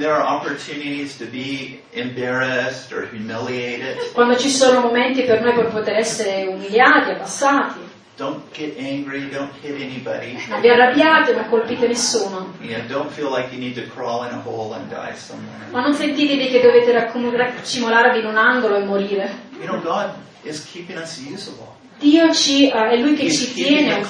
quando 4.12 4.37
ci 4.37 4.49
sono 4.51 4.81
momenti 4.81 5.23
per 5.25 5.40
noi 5.42 5.55
per 5.55 5.66
poter 5.66 5.96
essere 5.96 6.46
umiliati, 6.46 7.11
abbassati, 7.11 7.89
don't 8.20 8.52
get 8.52 8.76
angry, 8.76 9.30
don't 9.30 9.50
hit 9.62 9.80
anybody. 9.80 10.37
Non 10.48 10.61
vi 10.61 10.68
arrabbiate, 10.68 11.33
non 11.33 11.48
colpite 11.48 11.87
nessuno. 11.87 12.52
You 12.61 12.76
know, 12.76 12.87
don't 12.87 13.11
feel 13.11 13.30
like 13.30 13.50
you 13.50 13.59
need 13.59 13.74
to 13.76 13.87
crawl 13.88 14.24
in 14.24 14.35
a 14.35 14.42
hole 14.44 14.74
and 14.74 14.90
die 14.90 15.16
somewhere. 15.16 15.70
Ma 15.70 15.80
non 15.80 15.94
sentitevi 15.94 16.48
che 16.48 16.61
dovete 16.61 16.92
raccimolarvi 16.92 18.18
in 18.18 18.26
un 18.26 18.37
angolo 18.37 18.76
e 18.76 18.85
morire. 18.85 19.35
You 19.59 19.66
know, 19.66 19.80
God 19.80 20.11
is 20.42 20.62
keeping 20.70 20.98
us 20.98 21.16
usable. 21.16 21.78
Dio 21.98 22.30
ci, 22.35 22.68
eh, 22.68 22.90
è 22.90 22.96
Lui 22.98 23.14
che 23.14 23.24
He's 23.24 23.38
ci 23.38 23.54
tiene 23.54 24.04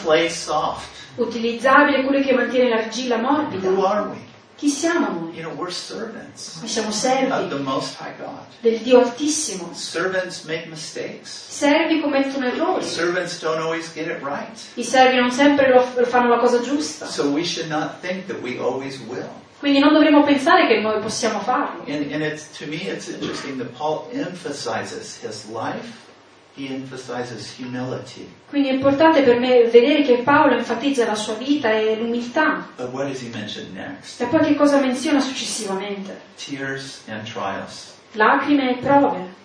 utilizzabile, 1.17 2.05
colui 2.05 2.23
che 2.23 2.33
mantiene 2.33 2.69
l'argilla 2.69 3.17
morbida. 3.17 3.69
Who 3.69 3.85
are 3.85 4.09
we? 4.09 4.30
Chi 4.61 4.69
siamo 4.69 5.09
noi? 5.09 5.35
You 5.35 5.43
know, 5.43 5.55
we're 5.55 5.73
servants 5.73 6.59
Noi 6.61 6.69
siamo 6.69 6.89
of 6.89 6.95
servi 6.95 7.49
the 7.49 7.63
Most 7.63 7.97
High 7.99 8.15
God. 8.19 8.45
del 8.61 8.79
Dio 8.81 9.01
Altissimo. 9.01 9.73
Servants 9.73 10.45
make 10.45 10.67
mistakes. 10.69 11.31
Servi 11.31 11.99
commettono 12.03 12.45
errori. 12.45 12.85
Servants 12.85 13.41
don't 13.41 13.59
always 13.59 13.91
get 13.95 14.07
it 14.07 14.21
right. 14.23 14.61
I 14.75 14.85
servi 14.85 15.17
non 15.17 15.31
sempre 15.31 15.73
lo 15.73 16.05
fanno 16.05 16.29
la 16.29 16.39
cosa 16.41 16.61
giusta. 16.61 17.07
So 17.07 17.31
we 17.31 17.43
should 17.43 17.71
not 17.71 18.03
think 18.03 18.27
that 18.27 18.43
we 18.43 18.59
always 18.59 19.01
will. 19.09 19.31
Quindi 19.61 19.79
non 19.79 19.95
dovremmo 19.95 20.25
pensare 20.25 20.67
che 20.67 20.79
noi 20.81 21.01
possiamo 21.01 21.41
farlo. 21.41 21.85
And, 21.87 22.13
and 22.13 22.23
it's, 22.23 22.47
to 22.59 22.67
me, 22.67 22.83
it's 22.87 23.09
interesting 23.09 23.57
that 23.57 23.73
Paul 23.79 24.11
emphasizes 24.13 25.19
his 25.23 25.47
life. 25.49 26.09
Quindi 28.49 28.69
è 28.69 28.73
importante 28.73 29.23
per 29.23 29.39
me 29.39 29.65
vedere 29.65 30.03
che 30.03 30.23
Paolo 30.23 30.55
enfatizza 30.55 31.07
la 31.07 31.15
sua 31.15 31.35
vita 31.35 31.71
e 31.71 31.97
l'umiltà. 31.97 32.69
E 32.77 34.27
poi 34.27 34.41
che 34.41 34.55
cosa 34.57 34.81
menziona 34.81 35.21
successivamente? 35.21 36.21
Tears 36.37 37.03
and 37.09 37.25
trials. 37.25 37.95
Lacrime 38.13 38.71
e 38.71 38.77
prove. 38.83 39.39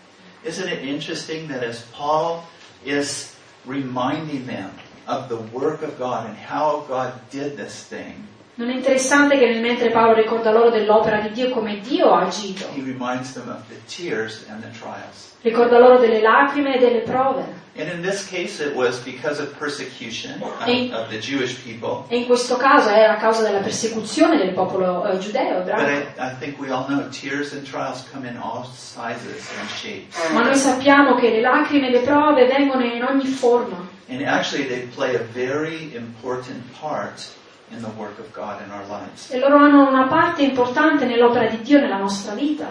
Isn't 0.44 0.72
it 0.72 0.84
interesting 0.84 1.48
that 1.50 1.63
as 1.63 1.82
Paul 1.91 2.44
is 2.84 3.34
reminding 3.65 4.46
them 4.46 4.72
of 5.08 5.28
the 5.28 5.38
work 5.52 5.82
of 5.82 5.98
God 5.98 6.26
and 6.26 6.36
how 6.50 6.86
God 6.88 7.13
did 7.30 7.56
this 7.56 7.88
thing, 7.88 8.26
Non 8.58 8.70
è 8.70 8.76
interessante 8.76 9.38
che 9.38 9.60
mentre 9.60 9.91
Paolo 9.91 10.13
ricorda 10.13 10.50
loro 10.50 10.70
dell'opera 10.70 11.20
di 11.20 11.32
Dio 11.32 11.50
come 11.50 11.82
Dio 11.82 12.13
ha 12.13 12.22
agito, 12.22 12.65
he 12.74 12.82
reminds 12.82 13.34
them 13.34 13.50
of 13.50 13.68
the 13.68 13.76
tears 13.86 14.46
and 14.48 14.62
the 14.62 14.70
trials. 14.72 15.35
Ricorda 15.45 15.77
loro 15.77 15.99
delle 15.99 16.21
lacrime 16.21 16.75
e 16.75 16.79
delle 16.79 17.01
prove. 17.01 17.63
And 17.77 17.89
in 17.91 18.01
this 18.01 18.25
case, 18.25 18.63
it 18.63 18.73
was 18.73 18.99
because 19.03 19.41
of 19.41 19.49
persecution 19.58 20.41
of, 20.41 20.65
E- 20.65 20.91
of 20.93 21.10
the 21.10 21.19
Jewish 21.19 21.62
people. 21.62 22.05
E 22.08 22.17
in 22.19 22.25
questo 22.25 22.55
caso 22.55 22.88
è 22.89 23.03
a 23.03 23.17
causa 23.17 23.43
della 23.43 23.60
persecuzione 23.60 24.38
del 24.38 24.53
popolo 24.53 25.05
eh, 25.05 25.17
giudeo, 25.19 25.62
But. 25.62 25.77
I, 25.77 26.05
I 26.17 26.36
think 26.39 26.58
we 26.58 26.69
all 26.71 26.86
know 26.88 27.08
tears 27.10 27.51
and 27.53 27.63
trials 27.69 28.08
come 28.12 28.27
in 28.29 28.38
all 28.38 28.63
sizes 28.73 29.49
and 29.60 29.67
shapes. 29.69 30.15
Ma 30.31 30.43
noi 30.43 30.55
sappiamo 30.55 31.15
che 31.15 31.29
le 31.29 31.41
lacrime 31.41 31.88
e 31.89 31.91
le 31.91 31.99
prove 31.99 32.45
vengono 32.47 32.84
in 32.86 33.03
ogni 33.03 33.25
forma 33.27 33.86
And 34.08 34.21
actually, 34.21 34.67
they 34.67 34.88
play 34.95 35.15
a 35.15 35.23
very 35.34 35.93
important 35.95 36.63
part 36.79 37.27
in 37.71 37.81
the 37.81 37.89
work 37.97 38.17
of 38.19 38.31
God 38.34 38.62
in 38.65 38.71
our 38.71 38.86
lives. 38.88 39.31
e 39.31 39.38
loro 39.39 39.58
hanno 39.58 39.86
una 39.89 40.08
parte 40.08 40.43
importante 40.43 41.03
nell'opera 41.05 41.49
di 41.49 41.60
Dio 41.62 41.79
nella 41.79 41.97
nostra 41.97 42.34
vita. 42.36 42.67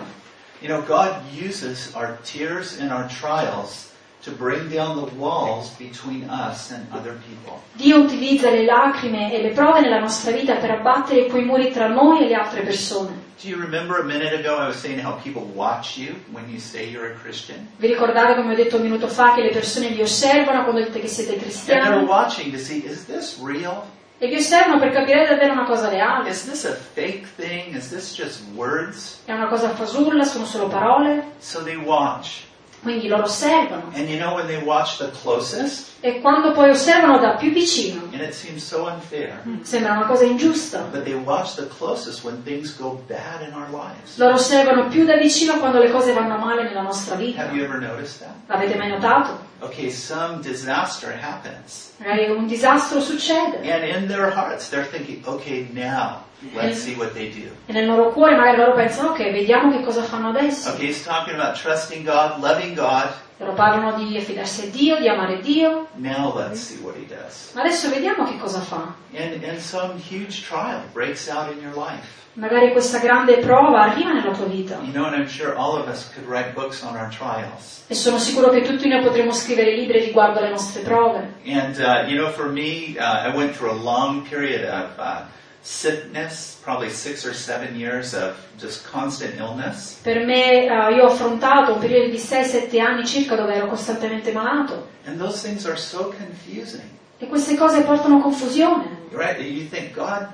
You 0.65 0.71
know, 0.71 0.81
God 0.81 1.31
uses 1.31 1.95
our 1.95 2.17
tears 2.25 2.81
and 2.81 2.91
our 2.91 3.07
trials 3.07 3.93
to 4.23 4.31
bring 4.31 4.71
down 4.71 4.97
the 4.97 5.15
walls 5.17 5.69
between 5.75 6.25
us 6.25 6.71
and 6.71 6.91
other 6.91 7.21
people. 7.29 7.61
Dio 7.77 7.99
utilizza 7.99 8.49
le 8.49 8.65
lacrime 8.65 9.31
e 9.31 9.43
le 9.43 9.51
prove 9.51 9.83
nella 9.83 9.99
nostra 9.99 10.33
vita 10.33 10.55
per 10.55 10.71
abbattere 10.71 11.27
quei 11.27 11.45
muri 11.45 11.71
tra 11.71 11.89
noi 11.89 12.25
e 12.25 12.29
le 12.29 12.35
altre 12.35 12.63
persone. 12.63 13.13
Do 13.43 13.47
you 13.47 13.59
remember 13.61 14.01
a 14.01 14.05
minute 14.05 14.33
ago 14.33 14.57
I 14.57 14.67
was 14.67 14.79
saying 14.79 15.01
how 15.01 15.21
people 15.23 15.43
watch 15.55 15.99
you 15.99 16.15
when 16.33 16.49
you 16.49 16.59
say 16.59 16.89
you're 16.89 17.13
a 17.13 17.19
Christian? 17.19 17.69
Vi 17.77 17.87
ricordate 17.87 18.35
come 18.35 18.55
ho 18.55 18.57
detto 18.57 18.77
un 18.77 18.85
minuto 18.85 19.07
fa 19.07 19.35
che 19.35 19.43
le 19.43 19.51
persone 19.51 19.89
vi 19.89 20.01
osservano 20.01 20.63
quando 20.65 20.83
dite 20.83 20.99
che 20.99 21.09
siete 21.09 21.33
And 21.33 21.43
they're 21.43 21.51
cristiani 21.51 22.07
watching 22.07 22.53
to 22.53 22.59
see, 22.59 22.79
is 22.87 23.05
this 23.05 23.39
real? 23.39 23.85
E 24.25 24.29
vi 24.29 24.37
osservano 24.37 24.79
per 24.79 24.91
capire 24.91 25.27
davvero 25.27 25.53
una 25.53 25.65
cosa 25.65 25.89
reale. 25.91 26.31
Is 26.31 26.45
this 26.49 26.65
a 26.65 26.73
fake 26.73 27.27
thing? 27.37 27.77
Is 27.77 27.91
this 27.91 28.15
just 28.15 28.41
words? 28.55 29.21
È 29.27 29.33
una 29.33 29.49
cosa 29.49 29.69
fasulla, 29.75 30.25
sono 30.25 30.47
solo 30.47 30.67
parole. 30.69 31.33
So 31.41 31.63
they 31.63 31.77
watch. 31.77 32.45
Quindi 32.81 33.07
loro 33.09 33.25
osservano. 33.25 33.91
And 33.95 34.09
you 34.09 34.19
know 34.19 34.35
when 34.35 34.47
they 34.47 34.63
watch 34.63 34.99
the 34.99 35.11
closest? 35.23 35.93
E 36.01 36.21
quando 36.21 36.53
poi 36.53 36.69
osservano 36.71 37.19
da 37.19 37.35
più 37.35 37.51
vicino, 37.51 38.03
And 38.13 38.21
it 38.21 38.33
seems 38.33 38.63
so 38.63 38.85
unfair. 38.87 39.43
sembra 39.63 39.93
una 39.93 40.05
cosa 40.07 40.25
ingiusta. 40.25 40.81
But 40.91 41.05
they 41.05 41.15
watch 41.15 41.55
the 41.57 41.67
closest 41.67 42.25
when 42.25 42.43
things 42.45 42.77
go 42.79 43.03
bad 43.07 43.41
in 43.47 43.55
our 43.55 43.69
lives. 43.71 44.17
Loro 44.19 44.35
osservano 44.35 44.89
più 44.89 45.05
da 45.05 45.17
vicino 45.17 45.59
quando 45.59 45.79
le 45.79 45.91
cose 45.91 46.13
vanno 46.13 46.37
male 46.39 46.63
nella 46.65 46.83
nostra 46.83 47.15
vita. 47.15 47.43
Have 47.43 47.55
you 47.55 47.65
ever 47.65 47.79
noticed 47.79 48.21
that? 48.21 48.35
L'avete 48.47 48.77
mai 48.77 48.89
notato? 48.91 49.53
Okay, 49.65 49.91
some 49.91 50.41
disaster 50.43 51.13
happens. 51.13 51.93
Magari 51.99 52.29
un 52.31 52.47
disastro 52.47 53.01
succede 53.01 53.57
And 53.63 53.85
in 53.85 54.07
their 54.09 54.31
hearts, 54.31 54.69
they're 54.69 54.85
thinking, 54.85 55.23
okay, 55.27 55.67
now 55.73 56.25
let's 56.55 56.79
see 56.79 56.95
what 56.95 57.15
they 57.15 57.31
do. 57.31 57.49
e 57.67 57.73
nel 57.73 57.87
loro 57.87 58.11
cuore 58.13 58.37
magari 58.37 58.59
loro 58.59 58.75
pensano 58.75 59.11
ok, 59.11 59.31
vediamo 59.33 59.71
che 59.71 59.83
cosa 59.83 60.03
fanno 60.03 60.29
adesso. 60.29 60.71
Okay, 60.71 60.87
he's 60.87 61.03
talking 61.03 61.35
about 61.35 61.57
trusting 61.57 62.05
God, 62.05 62.41
loving 62.41 62.75
God. 62.75 63.09
Loro 63.45 63.57
parlano 63.57 63.93
di 63.93 64.17
affidarsi 64.17 64.63
a 64.63 64.71
Dio, 64.71 64.97
di 64.99 65.07
amare 65.07 65.39
Dio, 65.41 65.89
Now 65.97 66.35
let's 66.35 66.61
see 66.61 66.79
what 66.83 66.97
he 66.97 67.05
does. 67.07 67.51
ma 67.53 67.61
adesso 67.61 67.91
vediamo 67.91 68.25
che 68.25 68.39
cosa 68.39 68.61
fa. 68.61 68.95
And, 69.15 69.45
and 69.45 69.59
some 69.59 69.99
huge 69.99 70.47
trial 70.47 70.81
breaks 70.95 71.29
out 71.29 71.53
in 71.53 71.61
your 71.61 71.77
life. 71.77 72.23
Magari 72.37 72.73
questa 72.73 72.99
grande 72.99 73.37
prova 73.39 73.83
arriva 73.83 74.13
nella 74.13 74.33
tua 74.33 74.47
vita 74.47 74.81
You 74.83 74.93
know, 74.93 75.27
sure 75.27 75.55
all 75.55 75.77
of 75.79 75.87
us 75.89 76.11
could 76.13 76.27
write 76.27 76.53
books 76.55 76.83
on 76.83 76.97
our 76.97 77.09
trials. 77.11 77.83
e 77.87 77.95
sono 77.95 78.19
sicuro 78.19 78.49
che 78.49 78.63
tutti 78.63 78.89
noi 78.89 79.03
potremo 79.05 79.31
scrivere 79.33 79.77
libri 79.77 80.01
riguardo 80.01 80.39
alle 80.39 80.49
nostre 80.49 80.81
prove. 80.81 81.35
And, 81.45 81.77
uh, 81.79 82.09
you 82.09 82.17
know, 82.17 82.31
for 82.31 82.49
me, 82.51 82.97
uh, 82.99 83.29
I 83.29 83.37
went 83.37 83.55
through 83.55 83.71
a 83.71 83.79
long 83.79 84.27
period 84.27 84.65
of 84.65 84.99
uh, 84.99 85.27
sickness, 85.65 86.59
probably 86.63 86.91
six 86.91 87.25
or 87.25 87.35
seven 87.35 87.75
years 87.75 88.13
of 88.15 88.35
just 88.59 88.85
constant 88.85 89.35
illness. 89.39 89.99
Per 90.03 90.25
me, 90.25 90.67
eh, 90.67 90.95
io 90.95 91.05
ho 91.05 91.13
affrontato 91.13 91.73
un 91.73 91.79
periodo 91.81 92.11
di 92.11 92.19
6-7 92.19 92.79
anni 92.81 93.05
circa 93.07 93.35
dove 93.35 93.55
ero 93.55 93.67
costantemente 93.67 94.31
malato 94.31 94.89
And 95.07 95.19
those 95.19 95.41
things 95.43 95.67
are 95.67 95.77
so 95.77 96.13
confusing, 96.17 96.83
e 97.19 97.27
queste 97.27 97.57
cose 97.57 97.83
portano 97.83 98.21
confusione. 98.21 98.89
right? 99.11 99.39
You 99.41 99.67
think, 99.69 99.95
God, 99.95 100.29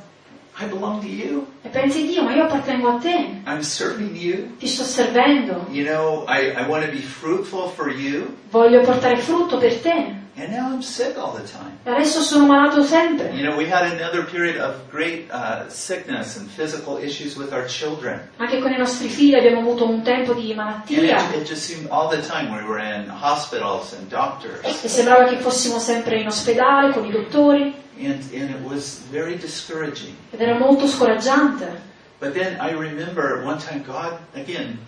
I 0.59 0.67
belong 0.67 1.01
to 1.01 1.07
you. 1.09 1.47
E 1.63 1.69
pensi 1.69 2.07
Dio, 2.07 2.23
ma 2.23 2.35
io 2.35 2.45
appartengo 2.45 2.89
a 2.97 2.99
te, 2.99 3.43
I'm 3.47 3.63
serving 3.63 4.15
you. 4.17 4.57
ti 4.59 4.67
sto 4.67 4.83
servendo, 4.85 5.67
You 5.71 5.85
know, 5.85 6.25
I, 6.29 6.53
I 6.57 6.67
want 6.69 6.85
to 6.85 6.91
be 6.91 7.01
fruitful 7.03 7.69
for 7.69 7.89
you. 7.91 8.37
voglio 8.51 8.81
portare 8.83 9.17
frutto 9.19 9.59
per 9.59 9.75
te. 9.81 10.19
And 10.37 10.53
now 10.53 10.71
I'm 10.73 10.81
sick 10.81 11.19
all 11.19 11.33
the 11.33 11.43
time. 11.47 11.79
Adesso 11.85 12.21
sono 12.23 12.47
malato 12.47 12.83
sempre. 12.83 13.31
You 13.35 13.43
know, 13.43 13.57
we 13.57 13.69
had 13.69 13.93
another 13.93 14.25
period 14.25 14.57
of 14.59 14.77
great 14.91 15.29
uh, 15.31 15.69
sickness 15.69 16.37
and 16.37 16.49
physical 16.49 16.97
issues 16.97 17.37
with 17.37 17.53
our 17.53 17.67
children. 17.67 18.21
Anche 18.39 18.61
con 18.61 18.73
i 18.73 18.79
nostri 18.79 19.09
figli 19.09 19.35
abbiamo 19.35 19.61
avuto 19.61 19.87
un 19.89 20.03
tempo 20.03 20.33
di 20.33 20.53
And 20.53 20.57
malattia 20.57 21.31
it, 21.31 21.37
it 21.43 21.45
just 21.47 21.63
seemed 21.65 21.89
all 21.91 22.09
the 22.09 22.23
time 22.27 22.53
we 22.55 22.63
were 22.63 22.79
in 22.81 23.09
hospitals 23.11 23.93
and 23.93 24.09
doctors. 24.09 24.61
e 24.83 24.89
sembrava 24.89 25.25
che 25.29 25.37
fossimo 25.39 25.79
sempre 25.79 26.21
in 26.21 26.27
ospedale 26.29 26.93
con 26.93 27.05
i 27.05 27.11
dottori 27.11 27.75
And, 27.99 28.23
and 28.33 28.49
it 28.51 28.61
was 28.63 29.03
very 29.11 29.37
discouraging. 29.37 30.15
ed 30.31 30.41
era 30.41 30.57
molto 30.59 30.87
scoraggiante. 30.87 31.89
But 32.19 32.33
then 32.35 32.59
I 32.61 32.73
remember 32.73 33.43
one 33.45 33.59
time 33.59 33.83
God, 33.85 34.19
again, 34.35 34.79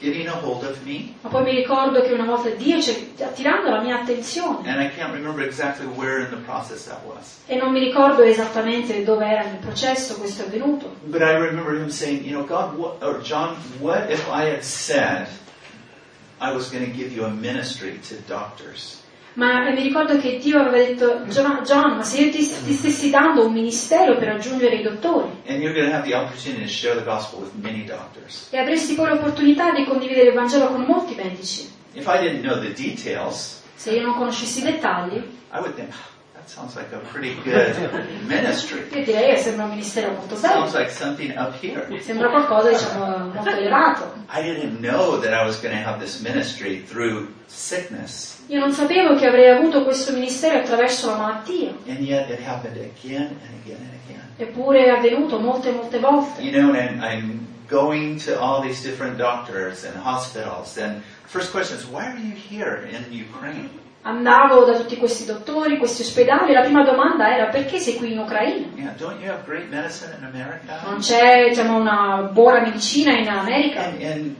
getting 0.00 0.28
a 0.28 0.32
hold 0.32 0.64
of 0.64 0.80
me. 0.84 1.14
Ma 1.22 1.28
poi 1.28 1.42
mi 1.42 1.54
ricordo 1.54 2.00
che 2.02 2.12
una 2.12 2.24
volta 2.24 2.50
Dio 2.50 2.80
ci 2.80 3.12
attirando 3.20 3.68
la 3.68 3.80
mia 3.80 4.00
attenzione 4.00 4.68
And 4.70 4.80
I 4.80 4.90
can't 4.94 5.12
remember 5.12 5.44
exactly 5.44 5.86
where 5.86 6.20
in 6.22 6.30
the 6.30 6.36
process 6.44 6.86
that 6.86 7.00
was. 7.04 7.38
e 7.46 7.56
non 7.56 7.72
mi 7.72 7.80
ricordo 7.80 8.22
esattamente 8.22 9.02
dove 9.04 9.26
era 9.26 9.42
nel 9.44 9.58
processo 9.58 10.16
questo 10.16 10.42
è 10.42 10.46
avvenuto. 10.46 10.94
But 11.04 11.22
I 11.22 11.34
remember 11.34 11.74
him 11.74 11.88
saying, 11.90 12.24
you 12.24 12.32
know, 12.32 12.44
God, 12.46 12.76
what, 12.78 13.02
or 13.02 13.20
John, 13.22 13.56
what 13.80 14.10
if 14.10 14.24
I 14.28 14.44
had 14.50 14.62
said 14.62 15.26
I 16.40 16.52
was 16.52 16.70
going 16.70 16.84
to 16.84 16.92
give 16.96 17.12
you 17.12 17.24
a 17.24 17.30
ministry 17.30 17.98
to 18.08 18.14
doctors? 18.28 18.97
Ma 19.38 19.70
mi 19.70 19.82
ricordo 19.82 20.18
che 20.18 20.38
Dio 20.38 20.58
aveva 20.58 20.78
detto, 20.78 21.20
John, 21.28 21.94
ma 21.94 22.02
se 22.02 22.22
io 22.22 22.32
ti, 22.32 22.38
ti 22.38 22.72
stessi 22.72 23.08
dando 23.08 23.46
un 23.46 23.52
ministero 23.52 24.16
per 24.16 24.26
raggiungere 24.26 24.74
i 24.74 24.82
dottori? 24.82 25.30
E 28.50 28.58
avresti 28.58 28.94
poi 28.94 29.10
l'opportunità 29.10 29.70
di 29.70 29.84
condividere 29.84 30.30
il 30.30 30.34
Vangelo 30.34 30.66
con 30.72 30.80
molti 30.80 31.14
medici, 31.14 31.70
details, 32.72 33.62
se 33.76 33.92
io 33.92 34.02
non 34.02 34.16
conoscessi 34.16 34.58
i 34.58 34.62
dettagli, 34.64 35.22
I 36.56 36.60
would 36.60 36.70
think, 36.70 36.72
"Ah, 36.72 36.72
that 36.72 36.72
sounds 36.72 36.74
like 36.76 36.92
a 36.92 36.98
pretty 37.12 37.34
good 37.42 37.74
ministry. 38.26 38.86
io 38.90 39.04
direi 39.04 39.36
sembra 39.36 39.64
un 39.64 39.70
ministero 39.70 40.12
molto 40.12 40.34
Sounds 40.36 40.74
like 40.74 40.90
something 40.90 41.30
up 41.36 41.54
here. 41.60 41.86
sembra 42.00 42.28
qualcosa 42.30 42.70
diciamo 42.70 43.30
molto 43.32 43.50
elevato. 43.50 44.12
I 44.30 44.42
didn't 44.42 44.80
know 44.80 45.18
that 45.20 45.32
I 45.32 45.44
was 45.44 45.60
going 45.60 45.74
to 45.74 45.82
have 45.82 45.98
this 46.00 46.20
ministry 46.20 46.82
through 46.84 47.28
sickness. 47.46 48.42
Io 48.48 48.60
non 48.60 48.72
sapevo 48.72 49.14
che 49.16 49.26
avrei 49.26 49.50
avuto 49.50 49.84
questo 49.84 50.12
ministero 50.12 50.58
attraverso 50.58 51.10
la 51.10 51.16
malattia, 51.16 51.72
And 51.86 51.98
yet 52.00 52.30
it 52.30 52.40
happened 52.40 52.76
again 52.76 53.38
and 53.42 53.60
again 53.62 53.80
and 53.80 54.00
again. 54.06 54.22
eppure 54.36 54.84
è 54.84 54.88
avvenuto 54.88 55.38
molte 55.38 55.70
molte 55.72 55.98
volte. 55.98 56.40
You 56.42 56.52
know, 56.52 56.72
and 56.74 57.02
I'm 57.02 57.46
going 57.68 58.18
to 58.24 58.38
all 58.40 58.62
these 58.62 58.82
different 58.82 59.18
doctors 59.18 59.84
and 59.84 59.94
hospitals. 60.02 60.78
And 60.78 61.02
first 61.26 61.50
question 61.50 61.76
is, 61.76 61.84
why 61.84 62.06
are 62.06 62.16
you 62.18 62.34
here 62.34 62.88
in 62.90 63.04
Ukraine? 63.12 63.68
Andavo 64.02 64.64
da 64.64 64.78
tutti 64.78 64.96
questi 64.96 65.24
dottori, 65.24 65.76
questi 65.76 66.02
ospedali, 66.02 66.50
e 66.50 66.54
la 66.54 66.62
prima 66.62 66.84
domanda 66.84 67.34
era 67.34 67.46
perché 67.46 67.78
sei 67.78 67.96
qui 67.96 68.12
in 68.12 68.18
Ucraina? 68.18 68.66
Yeah? 68.74 68.94
Non 70.84 70.98
c'è 70.98 71.48
diciamo, 71.48 71.76
una 71.76 72.30
buona 72.32 72.60
medicina 72.60 73.12
in 73.12 73.28
America? 73.28 73.84
And, 73.84 74.02
and. 74.02 74.36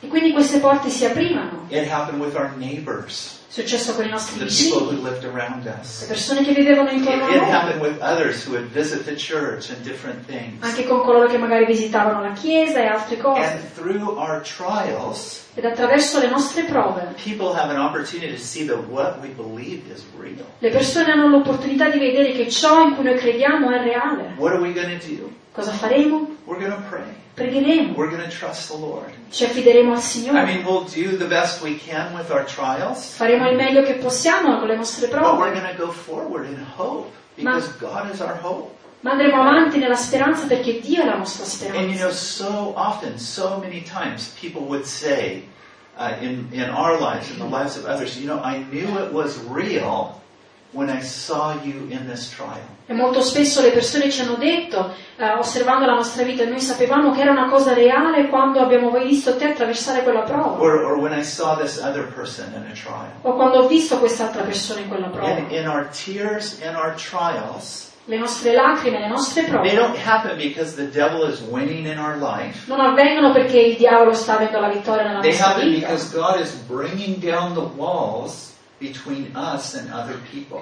E 0.00 0.08
quindi 0.08 0.32
queste 0.32 0.58
porte 0.58 0.88
si 0.88 1.04
aprivano. 1.04 1.66
It 1.68 1.88
happened 1.88 2.20
with 2.20 2.34
our 2.34 2.50
neighbors, 2.56 3.37
successo 3.50 3.94
con 3.94 4.04
i 4.04 4.10
nostri 4.10 4.38
the 4.38 4.44
people 4.44 4.94
who 4.94 5.02
lived 5.02 5.24
around 5.24 5.64
le 5.64 5.78
us. 5.80 6.04
persone 6.06 6.44
che 6.44 6.52
vivevano 6.52 6.90
It, 6.90 6.96
intorno 6.98 7.24
a 7.24 7.34
it 7.34 7.40
noi, 7.40 7.50
happened 7.50 7.80
with 7.80 7.98
others 8.02 8.44
who 8.46 8.52
would 8.52 8.68
visit 8.70 9.04
the 9.04 9.14
church 9.14 9.70
and 9.70 9.78
different 9.82 10.24
things. 10.26 10.62
anche 10.62 10.84
con 10.86 11.00
coloro 11.00 11.26
che 11.28 11.38
magari 11.38 11.64
visitavano 11.64 12.20
la 12.22 12.32
chiesa 12.32 12.80
e 12.80 12.86
altre 12.86 13.16
cose. 13.16 13.40
And 13.40 13.72
through 13.74 14.18
our 14.18 14.42
trials, 14.42 15.46
Ed 15.54 15.64
attraverso 15.64 16.20
le 16.20 16.28
nostre 16.28 16.62
prove 16.64 17.14
people 17.24 17.52
have 17.58 17.70
an 17.74 17.80
opportunity 17.80 18.30
to 18.32 18.38
see 18.40 18.66
that 18.66 18.76
what 18.88 19.18
we 19.22 19.28
believe 19.28 19.82
is 19.92 20.04
real. 20.18 20.44
le 20.58 20.70
persone 20.70 21.10
hanno 21.10 21.28
l'opportunità 21.28 21.88
di 21.88 21.98
vedere 21.98 22.32
che 22.32 22.48
ciò 22.50 22.82
in 22.84 22.94
cui 22.94 23.04
noi 23.04 23.16
crediamo 23.16 23.70
è 23.70 23.82
reale. 23.82 24.34
What 24.36 24.52
are 24.52 24.60
we 24.60 24.72
going 24.74 24.98
to 25.00 25.06
do? 25.06 25.30
Cosa 25.52 25.72
faremo? 25.72 26.36
We're 26.48 26.58
going 26.58 26.72
to 26.72 26.88
pray. 26.88 27.04
Pregheremo, 27.36 27.94
We're 27.94 28.08
going 28.08 28.22
to 28.22 28.30
trust 28.30 28.70
the 28.70 28.76
Lord. 28.76 29.12
ci 29.30 29.44
affideremo 29.44 29.92
al 29.92 29.98
I 29.98 30.00
Signore, 30.00 30.44
mean, 30.46 30.64
we'll 30.64 30.84
do 30.88 31.16
the 31.18 31.26
best 31.26 31.60
we 31.62 31.76
can 31.76 32.14
with 32.16 32.30
our 32.30 32.44
trials, 32.46 33.14
faremo 33.16 33.48
il 33.50 33.56
meglio 33.56 33.82
che 33.82 33.94
possiamo 33.96 34.58
con 34.58 34.66
le 34.66 34.76
nostre 34.76 35.06
but 35.08 35.20
we're 35.20 35.36
prove, 35.36 35.52
going 35.60 35.76
to 35.76 35.76
go 35.76 35.92
forward 35.92 36.46
in 36.48 36.56
hope 36.76 37.10
because 37.36 37.68
God 37.78 38.10
is 38.12 38.20
our 38.22 38.34
hope. 38.42 38.74
ma 39.02 39.12
andremo 39.12 39.40
avanti 39.42 39.78
nella 39.78 39.94
speranza 39.94 40.46
perché 40.46 40.80
Dio 40.80 41.02
è 41.02 41.04
la 41.04 41.16
nostra 41.18 41.44
And 41.44 41.90
you 41.90 41.98
know, 41.98 42.10
speranza. 42.10 42.14
so 42.14 42.72
often, 42.74 43.18
so 43.18 43.58
many 43.60 43.82
times, 43.82 44.34
people 44.40 44.62
would 44.62 44.84
say 44.86 45.42
uh, 45.98 46.14
in, 46.20 46.48
in 46.52 46.70
our 46.70 46.98
lives, 46.98 47.30
in 47.30 47.38
the 47.38 47.44
lives 47.46 47.76
of 47.76 47.84
others, 47.84 48.16
you 48.18 48.26
know, 48.26 48.40
I 48.42 48.56
knew 48.72 48.98
it 48.98 49.12
was 49.12 49.38
real 49.48 50.18
when 50.72 50.88
I 50.90 51.00
saw 51.02 51.54
you 51.62 51.86
in 51.90 52.06
this 52.08 52.28
trial. 52.34 52.76
E 52.86 52.94
molto 52.94 53.20
spesso 53.20 53.60
le 53.60 53.70
persone 53.70 54.10
ci 54.10 54.22
hanno 54.22 54.36
detto, 54.36 54.94
eh, 55.16 55.32
osservando 55.34 55.84
la 55.84 55.92
nostra 55.94 56.22
vita, 56.22 56.44
noi 56.44 56.60
sapevamo 56.60 57.12
che 57.12 57.20
era 57.20 57.32
una 57.32 57.48
cosa 57.50 57.74
reale 57.74 58.28
quando 58.28 58.60
abbiamo 58.60 58.90
visto 58.90 59.36
te 59.36 59.44
attraversare 59.46 60.02
quella 60.02 60.22
prova, 60.22 60.58
Or, 60.58 60.82
or 60.84 60.98
when 60.98 61.12
I 61.12 61.22
saw 61.22 61.56
this 61.58 61.78
other 61.82 62.06
person 62.14 62.46
in 62.54 62.62
a 62.70 62.72
trial. 62.74 63.10
o 63.22 63.34
quando 63.34 63.58
ho 63.60 63.66
visto 63.68 63.98
quest'altra 63.98 64.42
persona 64.42 64.80
in 64.80 64.88
quella 64.88 65.08
prova. 65.08 65.28
In, 65.36 65.46
in 65.50 65.66
our 65.68 65.86
tears 65.90 66.60
and 66.64 66.76
our 66.76 66.94
trials, 66.94 67.86
Le 68.06 68.16
nostre 68.16 68.54
lacrime, 68.54 68.98
le 69.00 69.08
nostre 69.08 69.42
they 69.42 69.50
prove 69.50 69.74
don't 69.74 69.94
happen 70.06 70.36
because 70.38 70.74
the 70.74 70.86
devil 70.90 71.28
is 71.30 71.40
winning 71.50 71.84
in 71.86 71.98
our 71.98 72.16
life. 72.16 72.66
non 72.66 72.80
avvengono 72.80 73.32
perché 73.32 73.58
il 73.58 73.76
diavolo 73.76 74.14
sta 74.14 74.36
avendo 74.36 74.58
la 74.60 74.68
vittoria 74.70 75.02
nella 75.02 75.20
They 75.20 75.32
nostra 75.32 75.46
vita. 75.62 75.88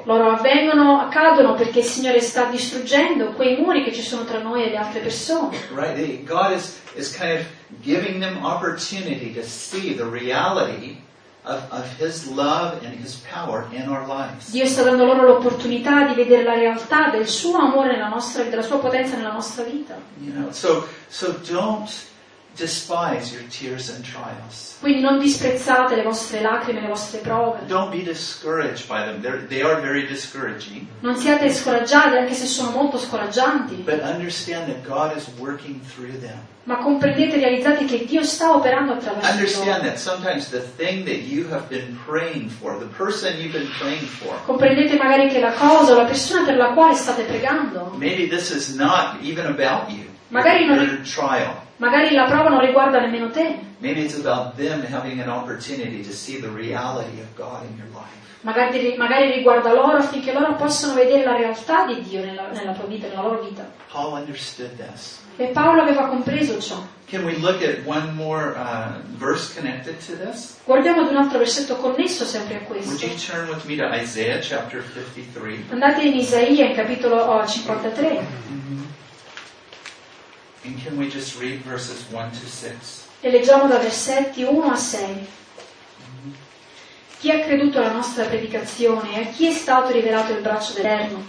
Loro 0.05 0.31
avvengono, 0.31 1.01
accadono 1.01 1.55
perché 1.55 1.81
il 1.81 1.85
Signore 1.85 2.21
sta 2.21 2.47
distruggendo 2.47 3.33
quei 3.33 3.61
muri 3.61 3.85
che 3.85 3.93
ci 3.93 4.01
sono 4.01 4.25
tra 4.25 4.41
noi 4.41 4.65
e 4.65 4.71
le 4.71 4.77
altre 4.77 5.01
persone. 5.01 5.57
Right? 5.75 6.25
God 6.25 6.53
is, 6.53 6.81
is 6.95 7.15
kind 7.15 7.39
of 7.39 7.47
giving 7.83 8.21
them 8.21 8.43
opportunity 8.43 9.35
to 9.35 9.43
see 9.43 9.95
the 9.95 10.05
reality 10.05 11.03
of, 11.45 11.63
of 11.71 11.85
His 11.99 12.27
love 12.27 12.83
and 12.85 12.95
His 12.95 13.23
power 13.31 13.67
in 13.71 13.89
our 13.89 14.07
lives. 14.07 14.51
Dio 14.51 14.67
sta 14.67 14.83
dando 14.83 15.05
loro 15.05 15.27
l'opportunità 15.27 16.07
di 16.07 16.15
vedere 16.15 16.43
la 16.43 16.55
realtà 16.55 17.11
del 17.11 17.27
suo 17.27 17.59
amore 17.59 17.93
nella 17.93 18.09
nostra 18.09 18.43
vita, 18.43 18.57
della 18.57 18.67
sua 18.67 18.79
potenza 18.79 19.17
nella 19.17 19.33
nostra 19.33 19.65
vita. 19.65 19.95
You 20.21 20.33
know, 20.33 20.51
so 20.53 20.89
so 21.09 21.39
don't 21.47 21.89
despise 22.57 23.33
your 23.33 23.45
tears 23.49 23.89
and 23.91 24.03
trials. 24.05 24.77
Quindi 24.81 25.01
non 25.01 25.19
disprezzate 25.19 25.95
le 25.95 26.03
vostre 26.03 26.41
lacrime, 26.41 26.81
le 26.81 26.89
vostre 26.89 27.19
prove. 27.21 27.59
Don't 27.67 27.91
be 27.91 28.03
discouraged 28.03 28.89
by 28.89 29.05
them. 29.05 29.21
They're, 29.21 29.47
they 29.47 29.63
are 29.63 29.81
very 29.81 30.07
discouraging. 30.07 30.87
Non 31.01 31.17
siate 31.17 31.51
scoraggiati, 31.53 32.17
anche 32.17 32.35
se 32.35 32.47
sono 32.47 32.71
molto 32.71 32.99
scoraggianti, 32.99 33.77
But 33.85 34.01
understand 34.03 34.67
that 34.73 34.83
God 34.87 35.17
is 35.17 35.29
working 35.39 35.81
through 35.95 36.19
them. 36.21 36.39
ma 36.67 36.79
comprendete 36.79 37.37
realizzate 37.37 37.85
che 37.85 38.05
Dio 38.05 38.25
sta 38.25 38.53
operando 38.53 38.95
attraverso 38.95 39.31
Understand 39.31 39.85
that 39.85 39.99
sometimes 39.99 40.49
the 40.51 40.61
thing 40.77 41.05
that 41.05 41.23
you 41.23 41.47
have 41.49 41.69
been 41.69 41.97
praying 42.05 42.51
for, 42.51 42.77
the 42.77 42.89
person 42.97 43.37
you've 43.39 43.53
been 43.53 43.71
praying 43.79 44.05
for, 44.05 44.35
Comprendete 44.45 44.97
magari 44.97 45.29
che 45.29 45.39
la 45.39 45.53
cosa 45.53 45.93
o 45.93 45.97
la 45.97 46.07
persona 46.07 46.45
per 46.45 46.57
la 46.57 46.73
quale 46.73 46.95
state 46.95 47.23
pregando, 47.23 47.93
maybe 47.97 48.27
this 48.29 48.51
is 48.51 48.75
not 48.75 49.19
even 49.23 49.47
about 49.47 49.89
you. 49.91 50.06
Magari 50.29 50.65
non 50.65 51.03
magari 51.77 52.15
la 52.15 52.25
prova 52.25 52.49
non 52.49 52.61
riguarda 52.61 53.01
nemmeno 53.01 53.31
te, 53.31 53.59
magari, 58.47 58.95
magari 58.97 59.33
riguarda 59.33 59.73
loro 59.73 59.99
affinché 59.99 60.33
loro 60.33 60.55
possano 60.55 60.95
vedere 60.95 61.25
la 61.25 61.37
realtà 61.37 61.85
di 61.87 62.01
Dio 62.03 62.25
nella, 62.25 62.49
nella 62.53 62.73
tua 62.73 62.87
vita, 62.87 63.09
nella 63.09 63.23
loro 63.23 63.43
vita. 63.43 63.69
Paul 63.91 64.13
understood 64.13 64.71
this. 64.77 65.25
E 65.37 65.47
Paolo 65.49 65.83
aveva 65.83 66.07
compreso 66.07 66.59
ciò. 66.61 66.83
More 68.15 68.55
uh? 68.57 69.03
Guardiamo 70.65 71.03
ad 71.03 71.11
un 71.11 71.17
altro 71.17 71.39
versetto 71.39 71.77
connesso 71.77 72.25
sempre 72.25 72.57
a 72.57 72.61
Would 72.67 72.85
questo. 72.85 73.07
you 73.07 73.15
turn 73.17 73.49
with 73.49 73.65
me 73.65 73.77
to 73.77 73.85
Isaiah 73.93 74.41
chapter 74.41 74.83
53? 74.83 75.67
Andate 75.71 76.03
in 76.03 76.15
Isaia, 76.17 76.67
in 76.67 76.75
capitolo 76.75 77.17
oh, 77.17 77.47
53, 77.47 78.27
And 80.67 80.83
can 80.83 80.99
we 80.99 81.09
just 81.09 81.41
read 81.41 81.63
verses 81.63 82.05
1 82.11 82.31
to 82.33 82.47
6? 82.47 83.07
e 83.27 83.31
leggiamo 83.31 83.67
da 83.67 83.79
versetti 83.79 84.45
1 84.45 84.71
a 84.71 84.77
6. 84.77 85.27
Chi 87.19 87.31
ha 87.31 87.41
creduto 87.41 87.79
alla 87.79 87.91
nostra 87.91 88.25
predicazione 88.25 89.17
e 89.17 89.23
a 89.23 89.27
chi 89.31 89.49
è 89.49 89.53
stato 89.53 89.91
rivelato 89.91 90.33
il 90.33 90.43
braccio 90.43 90.75
dell'Eterno? 90.75 91.25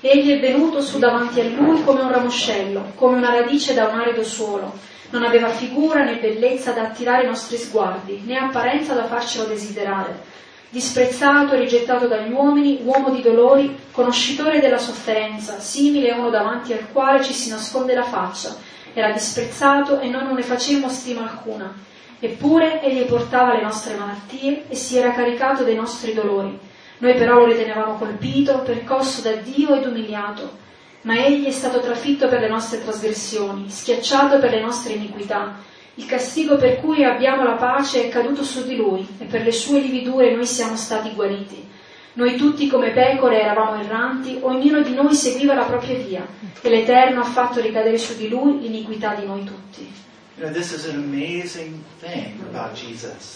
Egli 0.00 0.30
è 0.30 0.40
venuto 0.40 0.80
su 0.80 0.98
davanti 0.98 1.40
a 1.40 1.44
lui 1.44 1.82
come 1.84 2.00
un 2.00 2.10
ramoscello, 2.10 2.92
come 2.94 3.16
una 3.16 3.32
radice 3.32 3.74
da 3.74 3.88
un 3.88 4.00
arido 4.00 4.24
suolo. 4.24 4.72
Non 5.10 5.24
aveva 5.24 5.50
figura 5.50 6.04
né 6.04 6.16
bellezza 6.16 6.72
da 6.72 6.84
attirare 6.84 7.24
i 7.24 7.26
nostri 7.26 7.58
sguardi, 7.58 8.22
né 8.24 8.38
apparenza 8.38 8.94
da 8.94 9.04
farcelo 9.04 9.44
desiderare. 9.44 10.30
Disprezzato 10.70 11.52
e 11.52 11.58
rigettato 11.58 12.06
dagli 12.06 12.32
uomini, 12.32 12.80
uomo 12.82 13.10
di 13.10 13.20
dolori, 13.20 13.76
conoscitore 13.90 14.58
della 14.58 14.78
sofferenza, 14.78 15.60
simile 15.60 16.12
a 16.12 16.18
uno 16.18 16.30
davanti 16.30 16.72
al 16.72 16.90
quale 16.90 17.22
ci 17.22 17.34
si 17.34 17.50
nasconde 17.50 17.94
la 17.94 18.04
faccia. 18.04 18.56
Era 18.94 19.10
disprezzato 19.10 20.00
e 20.00 20.08
noi 20.08 20.24
non 20.24 20.34
ne 20.34 20.42
facemmo 20.42 20.88
stima 20.88 21.22
alcuna. 21.22 21.72
Eppure 22.18 22.82
egli 22.82 23.04
portava 23.04 23.54
le 23.54 23.62
nostre 23.62 23.96
malattie 23.96 24.64
e 24.68 24.74
si 24.74 24.96
era 24.96 25.12
caricato 25.12 25.64
dei 25.64 25.74
nostri 25.74 26.14
dolori. 26.14 26.58
Noi 26.98 27.14
però 27.14 27.38
lo 27.38 27.46
ritenevamo 27.46 27.96
colpito, 27.96 28.60
percosso 28.60 29.22
da 29.22 29.32
Dio 29.32 29.74
ed 29.74 29.86
umiliato. 29.86 30.58
Ma 31.02 31.16
egli 31.16 31.46
è 31.46 31.50
stato 31.50 31.80
trafitto 31.80 32.28
per 32.28 32.40
le 32.40 32.48
nostre 32.48 32.80
trasgressioni, 32.80 33.68
schiacciato 33.68 34.38
per 34.38 34.50
le 34.50 34.60
nostre 34.60 34.92
iniquità. 34.92 35.56
Il 35.94 36.06
castigo 36.06 36.56
per 36.56 36.78
cui 36.80 37.02
abbiamo 37.02 37.42
la 37.42 37.54
pace 37.54 38.04
è 38.04 38.08
caduto 38.08 38.44
su 38.44 38.64
di 38.64 38.76
lui 38.76 39.06
e 39.18 39.24
per 39.24 39.42
le 39.42 39.52
sue 39.52 39.80
lividure 39.80 40.34
noi 40.34 40.46
siamo 40.46 40.76
stati 40.76 41.10
guariti. 41.12 41.68
Noi 42.14 42.36
tutti 42.36 42.68
come 42.68 42.90
pecore 42.90 43.40
eravamo 43.40 43.82
erranti, 43.82 44.38
ognuno 44.42 44.82
di 44.82 44.92
noi 44.92 45.14
seguiva 45.14 45.54
la 45.54 45.64
propria 45.64 45.96
via 45.96 46.26
e 46.60 46.68
l'Eterno 46.68 47.20
ha 47.20 47.24
fatto 47.24 47.60
ricadere 47.60 47.96
su 47.96 48.16
di 48.16 48.28
lui 48.28 48.60
l'iniquità 48.60 49.14
di 49.14 49.24
noi 49.24 49.44
tutti. 49.44 49.90
You 50.38 50.48
know. 50.48 50.62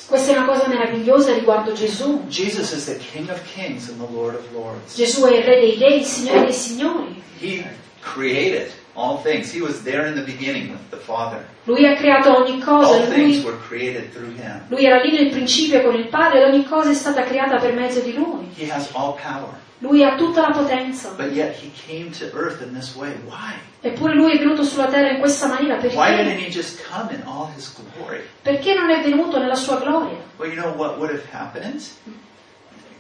Questa 0.09 0.33
è 0.33 0.37
una 0.37 0.47
cosa 0.47 0.67
meravigliosa 0.67 1.35
riguardo 1.35 1.73
Gesù. 1.73 2.25
Jesus 2.27 2.73
is 2.73 2.87
the 2.87 2.97
King 2.97 3.29
of 3.29 3.41
Kings 3.55 3.89
and 3.89 4.01
the 4.01 4.13
Lord 4.13 4.35
of 4.35 4.51
Lords. 4.53 4.95
Gesù 4.95 5.25
è 5.25 5.37
il 5.37 5.45
Re 5.45 5.61
dei 5.61 5.79
Re, 5.79 5.95
il 5.97 6.05
Signore 6.05 6.45
dei 6.45 6.53
Signori. 6.53 7.23
He 7.39 7.65
created 8.01 8.73
all 8.97 9.19
things. 9.23 9.53
He 9.53 9.61
was 9.61 9.83
there 9.83 10.07
in 10.07 10.15
the 10.15 10.25
beginning 10.25 10.71
with 10.71 10.91
the 10.91 10.97
Father. 10.97 11.45
Lui 11.65 11.85
ha 11.87 11.95
creato 11.95 12.35
ogni 12.37 12.61
cosa, 12.61 12.89
All 12.89 13.07
things 13.07 13.45
were 13.45 13.57
created 13.69 14.13
through 14.13 14.35
Him. 14.35 14.63
lui 14.69 14.85
era 14.85 15.01
lì 15.03 15.13
nel 15.13 15.31
principio 15.31 15.83
con 15.83 15.95
il 15.95 16.09
Padre 16.09 16.43
ed 16.43 16.53
ogni 16.53 16.65
cosa 16.65 16.91
è 16.91 16.95
stata 16.95 17.23
creata 17.23 17.59
per 17.59 17.75
mezzo 17.75 18.01
di 18.01 18.15
Lui. 18.15 18.49
He 18.57 18.71
has 18.71 18.89
all 18.93 19.15
power. 19.15 19.55
Lui 19.81 20.03
ha 20.03 20.17
tutta 20.17 20.41
la 20.41 20.53
potenza. 20.53 21.11
But 21.11 21.33
yet 21.33 21.55
He 21.61 21.71
came 21.87 22.11
to 22.13 22.25
earth 22.35 22.63
in 22.63 22.73
this 22.73 22.95
way. 22.97 23.13
Why? 23.27 23.53
Eppure 23.83 24.15
Lui 24.15 24.33
è 24.33 24.39
venuto 24.39 24.65
sulla 24.65 24.87
terra 24.87 25.11
in 25.11 25.19
questa 25.19 25.49
maniera 25.49 25.75
Why 25.75 26.17
didn't 26.17 26.37
perché? 26.37 26.47
He 26.47 26.51
just 26.51 26.83
come 26.89 27.13
in 27.13 27.23
all 27.27 27.51
His 27.55 27.75
glory? 27.75 28.23
Perché 28.41 28.75
non 28.75 28.91
è 28.91 29.03
venuto 29.03 29.39
nella 29.39 29.55
sua 29.55 29.77
gloria? 29.77 30.17
Well, 30.39 30.51
you 30.51 30.57
know 30.61 30.73
what 30.75 30.99
would 30.99 31.11
have 31.11 31.25
happened? 31.31 31.83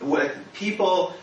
What 0.00 0.32
people, 0.52 1.14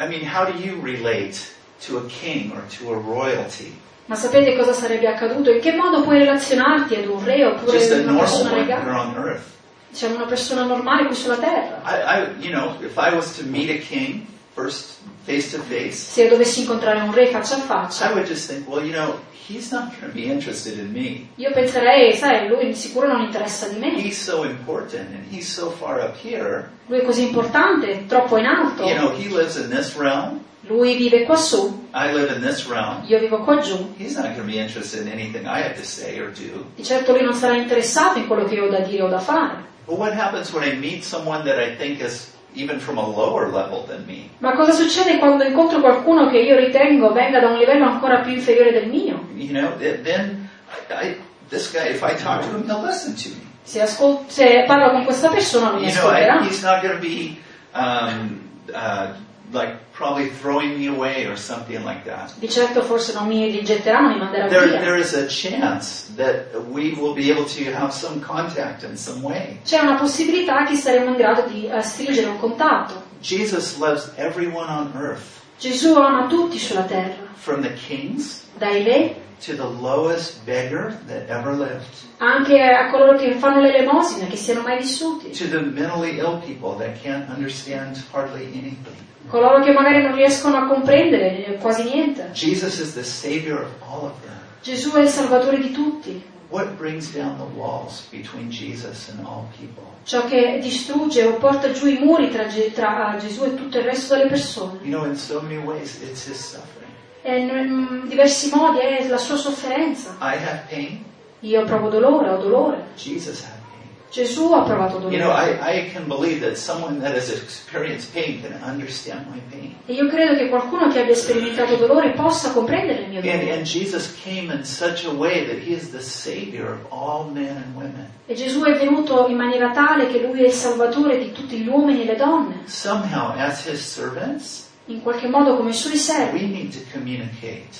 I 0.00 0.08
mean, 0.08 0.24
how 0.24 0.44
do 0.44 0.58
you 0.58 0.80
relate 0.80 1.38
to 1.86 1.98
a 1.98 2.06
king 2.06 2.50
or 2.52 2.62
to 2.78 2.92
a 2.92 2.96
royalty? 2.96 3.72
Ma 4.10 4.16
sapete 4.16 4.56
cosa 4.56 4.72
sarebbe 4.72 5.06
accaduto? 5.06 5.52
In 5.52 5.60
che 5.60 5.72
modo 5.72 6.02
puoi 6.02 6.18
relazionarti 6.18 6.96
ad 6.96 7.06
un 7.06 7.24
re 7.24 7.44
oppure 7.44 7.78
Just 7.78 7.92
a 7.92 8.10
una 8.10 8.18
persona 8.18 8.54
legale? 8.56 9.40
Diciamo 9.88 10.16
una 10.16 10.24
persona 10.24 10.64
normale 10.64 11.06
qui 11.06 11.14
sulla 11.14 11.36
terra. 11.36 11.80
I, 11.84 12.40
I, 12.40 12.44
you 12.44 12.50
know, 12.50 12.74
if 12.80 12.96
I 12.96 13.14
was 13.14 13.36
to 13.36 13.44
meet 13.44 13.70
a 13.70 13.78
king, 13.78 14.26
first 14.52 14.98
face 15.22 15.56
to 15.56 15.62
face, 15.62 15.92
Se 15.92 16.24
io 16.24 16.30
dovessi 16.30 16.62
incontrare 16.62 16.98
un 17.02 17.14
re 17.14 17.28
faccia 17.28 17.54
a 17.54 17.58
I 17.58 17.60
faccia, 17.60 18.10
would 18.10 18.26
just 18.26 18.50
think, 18.50 18.68
well, 18.68 18.84
you 18.84 18.92
know, 18.92 19.20
he's 19.46 19.70
not 19.70 19.92
going 20.00 20.12
to 20.12 20.18
be 20.18 20.24
interested 20.24 20.76
in 20.76 20.90
me. 20.90 21.28
io 21.36 21.52
penserei, 21.52 22.16
sai, 22.16 22.48
lui 22.48 22.66
di 22.66 22.74
sicuro 22.74 23.06
non 23.06 23.20
interessa 23.20 23.68
di 23.68 23.78
me. 23.78 23.92
He's 23.94 24.20
so 24.20 24.42
important 24.42 25.06
and 25.14 25.24
he's 25.30 25.46
so 25.46 25.70
far 25.70 26.00
up 26.00 26.16
here. 26.20 26.68
Lui 26.86 26.98
è 26.98 27.04
così 27.04 27.28
importante, 27.28 28.06
troppo 28.08 28.38
in 28.38 28.46
alto. 28.46 28.82
You 28.82 28.96
know, 28.96 29.12
he 29.16 29.28
lives 29.28 29.54
in 29.54 29.70
this 29.70 29.94
realm. 29.94 30.40
Lui 30.70 30.96
vive 30.96 31.24
qua 31.24 31.34
su, 31.36 31.88
I 31.92 32.12
live 32.12 32.32
in 32.34 32.40
this 32.42 32.66
realm. 32.68 33.02
io 33.06 33.18
vivo 33.18 33.38
qua 33.42 33.58
giù. 33.58 33.92
He's 33.98 34.14
not 34.14 34.26
going 34.26 34.36
to 34.36 34.44
be 34.44 34.58
interested 34.58 35.04
in 35.04 35.12
anything 35.12 35.44
I 35.46 35.60
have 35.62 35.74
to 35.76 35.82
say 35.84 36.18
or 36.20 36.30
do. 36.30 36.64
Di 36.76 36.84
certo 36.84 37.10
lui 37.12 37.22
non 37.22 37.34
sarà 37.34 37.54
interessato 37.56 38.18
in 38.18 38.26
quello 38.28 38.44
che 38.44 38.54
io 38.54 38.66
ho 38.66 38.68
da 38.70 38.78
dire 38.80 39.02
o 39.02 39.08
da 39.08 39.18
fare. 39.18 39.64
But 39.86 39.98
what 39.98 40.12
happens 40.12 40.52
when 40.52 40.62
I 40.62 40.76
meet 40.76 41.02
someone 41.02 41.42
that 41.44 41.58
I 41.58 41.74
think 41.76 42.00
is 42.00 42.32
even 42.54 42.78
from 42.78 42.98
a 42.98 43.04
lower 43.06 43.50
level 43.50 43.84
than 43.88 44.04
me? 44.06 44.28
Ma 44.38 44.52
cosa 44.54 44.70
succede 44.72 45.18
quando 45.18 45.42
incontro 45.42 45.80
qualcuno 45.80 46.28
che 46.30 46.38
io 46.38 46.56
ritengo 46.56 47.12
venga 47.12 47.40
da 47.40 47.48
un 47.48 47.58
livello 47.58 47.86
ancora 47.86 48.20
più 48.20 48.32
inferiore 48.32 48.70
del 48.72 48.86
mio? 48.88 49.26
You 49.34 49.50
know, 49.52 49.76
th- 49.78 50.02
then 50.02 50.48
I, 50.88 50.92
I, 51.08 51.16
this 51.48 51.72
guy, 51.72 51.88
if 51.90 52.02
I 52.04 52.14
talk 52.14 52.42
to 52.42 52.56
him, 52.56 52.64
he'll 52.68 52.80
listen 52.84 53.14
to 53.16 53.28
me. 53.30 53.42
Se, 53.64 53.80
ascol- 53.82 54.24
se 54.28 54.64
parlo 54.68 54.90
con 54.92 55.04
questa 55.04 55.28
persona 55.28 55.70
non 55.70 55.80
mi 55.80 55.88
You 55.88 55.94
know, 55.96 56.10
I, 56.12 56.22
ascolterà. 56.22 56.44
he's 56.46 56.62
not 56.62 56.80
going 56.82 56.94
to 56.94 57.00
be 57.00 57.36
um, 57.74 58.40
uh, 58.72 59.08
like 59.52 59.76
probably 59.92 60.28
throwing 60.30 60.78
me 60.78 60.86
away 60.88 61.26
or 61.26 61.36
something 61.36 61.82
like 61.84 62.04
that. 62.04 62.32
Di 62.38 62.48
certo 62.48 62.82
forse 62.82 63.12
non 63.12 63.26
mi 63.26 63.50
rigetterà, 63.50 64.00
non 64.00 64.12
mi 64.12 64.18
manderà 64.18 64.48
There, 64.48 64.66
via. 64.68 64.80
there 64.80 64.98
is 64.98 65.14
a 65.14 65.26
chance 65.26 66.12
that 66.16 66.54
we 66.70 66.92
will 66.94 67.14
be 67.14 67.30
able 67.30 67.44
to 67.44 67.64
have 67.74 67.92
some 67.92 68.20
contact 68.20 68.82
in 68.84 68.96
some 68.96 69.22
way. 69.22 69.58
C'è 69.64 69.80
una 69.80 69.96
possibilità 69.96 70.64
che 70.64 70.76
saremo 70.76 71.10
in 71.10 71.16
grado 71.16 71.42
di 71.48 71.66
eh, 71.68 71.82
stringere 71.82 72.28
un 72.28 72.38
contatto. 72.38 73.08
Jesus 73.20 73.76
loves 73.78 74.12
everyone 74.16 74.68
on 74.70 74.92
earth, 74.96 75.40
Gesù 75.58 75.94
ama 75.94 76.26
tutti 76.26 76.58
sulla 76.58 76.84
terra, 76.84 77.16
from 77.34 77.60
the 77.60 77.72
kings 77.74 78.44
dai 78.56 78.82
re 78.82 79.14
to 79.40 79.54
the 79.54 79.64
lowest 79.64 80.44
beggar 80.44 80.96
that 81.06 81.28
ever 81.28 81.52
lived, 81.54 81.86
anche 82.18 82.60
a 82.60 82.90
coloro 82.90 83.16
che 83.16 83.34
fanno 83.34 83.60
l'elemosina, 83.60 84.26
che 84.26 84.36
siano 84.36 84.62
mai 84.62 84.78
vissuti, 84.78 85.30
to 85.30 85.48
the 85.48 85.60
mentally 85.60 86.18
ill 86.18 86.38
people 86.40 86.76
that 86.76 87.00
can't 87.02 87.28
understand 87.28 87.96
hardly 88.12 88.44
anything. 88.52 88.96
coloro 89.28 89.62
che 89.62 89.72
magari 89.72 90.02
non 90.02 90.14
riescono 90.14 90.56
a 90.56 90.66
comprendere 90.66 91.46
eh, 91.46 91.54
quasi 91.56 91.84
niente. 91.84 92.30
Jesus 92.32 92.78
is 92.78 92.94
the 92.94 93.04
Savior 93.04 93.60
of 93.62 93.70
all 93.88 94.04
of 94.04 94.12
them. 94.22 94.38
Gesù 94.62 94.92
è 94.92 95.00
il 95.02 95.08
Salvatore 95.08 95.58
di 95.58 95.70
tutti, 95.70 96.22
What 96.50 96.76
brings 96.76 97.12
down 97.12 97.36
the 97.36 97.56
walls 97.56 98.06
between 98.10 98.50
Jesus 98.50 99.08
and 99.08 99.24
all 99.24 99.46
people? 99.56 99.84
ciò 100.02 100.26
che 100.26 100.58
distrugge 100.60 101.22
o 101.24 101.34
porta 101.34 101.70
giù 101.70 101.86
i 101.86 101.98
muri 101.98 102.28
tra, 102.30 102.44
tra 102.74 103.16
Gesù 103.20 103.44
e 103.44 103.54
tutto 103.54 103.78
il 103.78 103.84
resto 103.84 104.16
delle 104.16 104.28
persone. 104.28 104.80
You 104.82 104.90
know, 104.98 105.04
in 105.08 105.14
so 105.16 105.40
many 105.40 105.58
ways, 105.58 106.00
it's 106.02 106.26
His 106.26 106.36
suffering. 106.38 106.89
In 107.22 108.04
diversi 108.08 108.50
modi 108.54 108.78
è 108.78 109.06
la 109.08 109.18
sua 109.18 109.36
sofferenza. 109.36 110.16
I 110.20 110.34
have 110.36 110.62
pain. 110.70 111.04
Io 111.40 111.64
provo 111.64 111.88
dolore, 111.88 112.30
ho 112.30 112.36
dolore. 112.38 112.84
Jesus 112.96 113.42
had 113.44 113.52
pain. 113.70 113.88
Gesù 114.10 114.52
ha 114.52 114.62
provato 114.62 114.98
dolore. 114.98 115.16
You 115.16 115.22
know, 115.24 115.34
I, 115.36 115.80
I 115.86 115.90
can 115.92 116.06
believe 116.06 116.40
that 116.40 116.56
someone 116.56 116.98
that 117.00 117.14
has 117.14 117.30
experienced 117.30 118.12
pain 118.12 118.40
can 118.42 118.58
understand 118.64 119.26
my 119.30 119.40
pain. 119.50 119.74
E 119.86 119.92
io 119.92 120.08
credo 120.08 120.34
che 120.36 120.48
qualcuno 120.48 120.88
che 120.88 121.00
abbia 121.00 121.14
sperimentato 121.14 121.76
dolore 121.76 122.12
possa 122.12 122.52
comprendere 122.52 123.02
il 123.02 123.08
mio 123.10 123.20
And, 123.20 123.30
dolore. 123.30 123.52
and 123.52 123.62
Jesus 123.64 124.14
came 124.22 124.52
in 124.52 124.64
such 124.64 125.04
a 125.04 125.10
way 125.10 125.46
that 125.46 125.58
He 125.66 125.72
is 125.74 125.90
the 125.90 126.00
Savior 126.00 126.70
of 126.72 126.86
all 126.90 127.30
men 127.30 127.56
and 127.56 127.74
women. 127.74 128.08
E 128.26 128.34
Gesù 128.34 128.62
è 128.64 128.76
venuto 128.78 129.26
in 129.28 129.36
maniera 129.36 129.70
tale 129.72 130.08
che 130.10 130.20
lui 130.20 130.42
è 130.42 130.46
il 130.46 130.52
Salvatore 130.52 131.18
di 131.18 131.32
tutti 131.32 131.58
gli 131.58 131.68
uomini 131.68 132.02
e 132.02 132.04
le 132.06 132.16
donne. 132.16 132.60
Somehow, 132.64 133.32
as 133.36 133.66
His 133.66 133.80
servants, 133.80 134.68
In 134.90 135.02
qualche 135.02 135.28
modo 135.28 135.56
come 135.56 135.72
suoi 135.72 135.96
servi. 135.96 136.42
we 136.42 136.46
need 136.46 136.72
to 136.72 136.80
communicate 136.90 137.78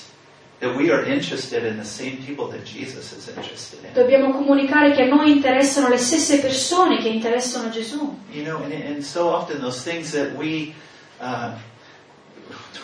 that 0.59 0.75
we 0.75 0.91
are 0.91 1.03
interested 1.03 1.65
in 1.65 1.77
the 1.77 1.83
same 1.83 2.17
people 2.25 2.47
that 2.47 2.63
Jesus 2.63 3.11
is 3.11 3.27
interested 3.27 3.83
in. 3.83 3.93
Dobbiamo 3.93 4.31
comunicare 4.31 4.93
che 4.93 5.03
a 5.03 5.07
noi 5.07 5.31
interessano 5.31 5.89
le 5.89 5.97
stesse 5.97 6.39
persone 6.39 6.99
che 6.99 7.09
interessano 7.09 7.69
Gesù. 7.69 8.17
You 8.31 8.43
know, 8.43 8.63
and, 8.63 8.71
and 8.71 9.03
so 9.03 9.27
often 9.27 9.59
those 9.59 9.83
things 9.83 10.11
that 10.11 10.33
we 10.35 10.73
uh, 11.19 11.53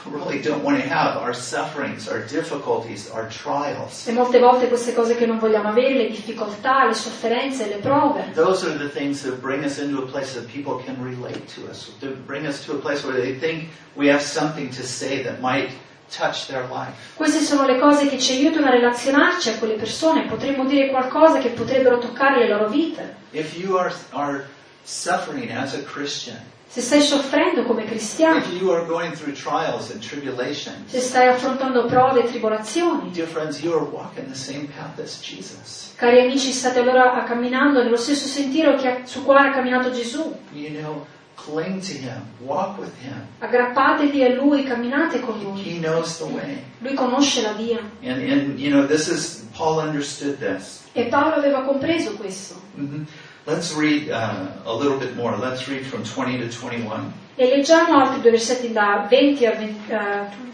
really 0.06 0.42
don't 0.42 0.64
want 0.64 0.78
to 0.82 0.88
have, 0.88 1.18
our 1.18 1.34
sufferings, 1.34 2.08
our 2.08 2.22
difficulties, 2.28 3.10
our 3.10 3.30
trials, 3.30 4.08
E 4.08 4.12
molte 4.12 4.40
volte 4.40 4.68
queste 4.68 4.94
cose 4.94 5.16
che 5.16 5.26
non 5.26 5.40
vogliamo 5.40 5.70
avere, 5.70 5.94
le 5.94 6.10
difficoltà, 6.10 6.86
le 6.86 6.94
sofferenze, 6.94 7.68
le 7.68 7.78
prove, 7.78 8.32
those 8.34 8.66
are 8.66 8.78
the 8.78 8.90
things 8.90 9.22
that 9.22 9.40
bring 9.42 9.64
us 9.64 9.80
into 9.80 10.02
a 10.02 10.06
place 10.06 10.34
that 10.34 10.46
people 10.48 10.82
can 10.84 10.96
relate 11.02 11.46
to 11.54 11.70
us, 11.70 11.92
to 12.00 12.16
bring 12.26 12.46
us 12.46 12.66
to 12.66 12.74
a 12.74 12.78
place 12.80 13.04
where 13.06 13.20
they 13.20 13.38
think 13.38 13.70
we 13.96 14.08
have 14.10 14.22
something 14.22 14.70
to 14.70 14.84
say 14.84 15.24
that 15.24 15.40
might 15.42 15.70
touch 16.10 16.48
their 16.48 16.66
life. 16.70 16.94
queste 17.16 17.40
sono 17.40 17.66
le 17.66 17.80
cose 17.80 18.08
che 18.08 18.18
ci 18.18 18.34
aiutano 18.34 18.68
a 18.68 18.72
relazionarci 18.72 19.50
a 19.50 19.58
quelle 19.58 19.76
persone, 19.76 20.26
potremmo 20.26 20.66
dire 20.66 20.90
qualcosa 20.90 21.40
che 21.40 21.50
potrebbero 21.50 22.00
toccare 22.00 22.40
le 22.40 22.50
loro 22.50 22.70
vite. 22.70 23.16
If 23.32 23.58
you 23.58 23.78
are, 23.78 23.94
are 24.12 24.46
suffering 24.84 25.52
as 25.52 25.74
a 25.74 25.84
Christian, 25.84 26.40
Se 26.70 26.82
stai 26.82 27.02
soffrendo 27.02 27.64
come 27.64 27.86
cristiano, 27.86 28.38
if 28.38 28.52
you 28.52 28.72
are 28.72 28.86
going 28.86 29.12
through 29.14 29.34
trials 29.34 29.90
and 29.92 30.00
tribulations, 30.02 30.92
se 30.92 31.00
stai 31.00 31.28
affrontando 31.28 31.86
prove 31.86 32.20
e 32.20 32.24
tribolazioni, 32.28 33.10
dear 33.12 33.26
friends, 33.28 33.62
you 33.62 33.74
are 33.74 33.84
walking 33.86 34.28
the 34.28 34.36
same 34.36 34.68
path 34.76 35.00
as 35.00 35.20
Jesus. 35.22 35.94
cari 35.96 36.20
amici, 36.22 36.52
state 36.52 36.80
allora 36.80 37.24
camminando 37.24 37.82
nello 37.82 37.96
stesso 37.98 38.28
sentiero 38.28 38.76
che- 38.76 39.02
sul 39.06 39.24
quale 39.24 39.48
ha 39.50 39.52
camminato 39.54 39.90
Gesù. 39.92 40.38
You 40.52 40.70
know, 40.80 41.06
cling 41.36 41.80
to 41.82 41.94
Him, 41.94 42.22
walk 42.40 42.78
with 42.78 42.92
Him. 43.02 43.26
Aggrappatevi 43.40 44.24
a 44.24 44.34
Lui, 44.36 44.64
camminate 44.64 45.20
con 45.22 45.40
Lui. 45.42 45.62
He 45.62 45.80
knows 45.80 46.18
the 46.18 46.26
way. 46.26 46.64
Lui 46.80 46.94
conosce 46.94 47.42
la 47.42 47.54
via. 47.54 47.80
And, 48.04 48.30
and 48.30 48.60
you 48.60 48.70
know, 48.70 48.86
this 48.86 49.08
is, 49.08 49.48
Paul 49.56 49.80
understood 49.80 50.38
this. 50.38 50.84
E 50.94 51.06
Paolo 51.06 51.36
aveva 51.36 51.62
compreso 51.62 52.12
questo. 52.16 52.56
hmm 52.76 53.04
Let's 53.48 53.74
read 53.74 54.10
uh, 54.10 54.48
a 54.66 54.76
little 54.76 54.98
bit 54.98 55.16
more. 55.16 55.38
Let's 55.38 55.70
read 55.70 55.86
from 55.86 56.04
20 56.04 56.38
to 56.40 56.50
21. 56.50 57.14
E 57.36 57.48
leggiamo 57.48 57.98
altri 57.98 58.20
due 58.20 58.32
versetti 58.32 58.74
da 58.74 59.06
20 59.10 59.46
a 59.46 59.52
20, 59.52 59.92
eh, 59.94 60.46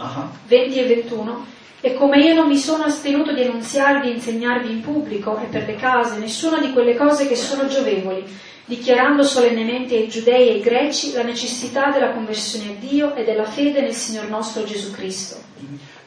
Uh-huh. 0.00 0.28
20 0.48 0.78
e 0.78 0.86
21. 0.86 1.46
E 1.80 1.94
come 1.94 2.18
io 2.18 2.34
non 2.34 2.48
mi 2.48 2.56
sono 2.56 2.84
astenuto 2.84 3.32
di 3.32 3.42
annunziarvi 3.42 4.08
e 4.08 4.14
insegnarvi 4.14 4.70
in 4.72 4.80
pubblico 4.80 5.38
e 5.38 5.44
per 5.44 5.64
le 5.66 5.76
case 5.76 6.18
nessuna 6.18 6.58
di 6.58 6.72
quelle 6.72 6.96
cose 6.96 7.28
che 7.28 7.36
sono 7.36 7.68
giovevoli, 7.68 8.24
dichiarando 8.64 9.22
solennemente 9.22 9.94
ai 9.94 10.08
giudei 10.08 10.48
e 10.48 10.52
ai 10.54 10.60
greci 10.60 11.12
la 11.12 11.22
necessità 11.22 11.90
della 11.90 12.10
conversione 12.10 12.72
a 12.72 12.74
Dio 12.80 13.14
e 13.14 13.24
della 13.24 13.44
fede 13.44 13.80
nel 13.80 13.94
Signor 13.94 14.28
nostro 14.28 14.64
Gesù 14.64 14.90
Cristo. 14.90 15.36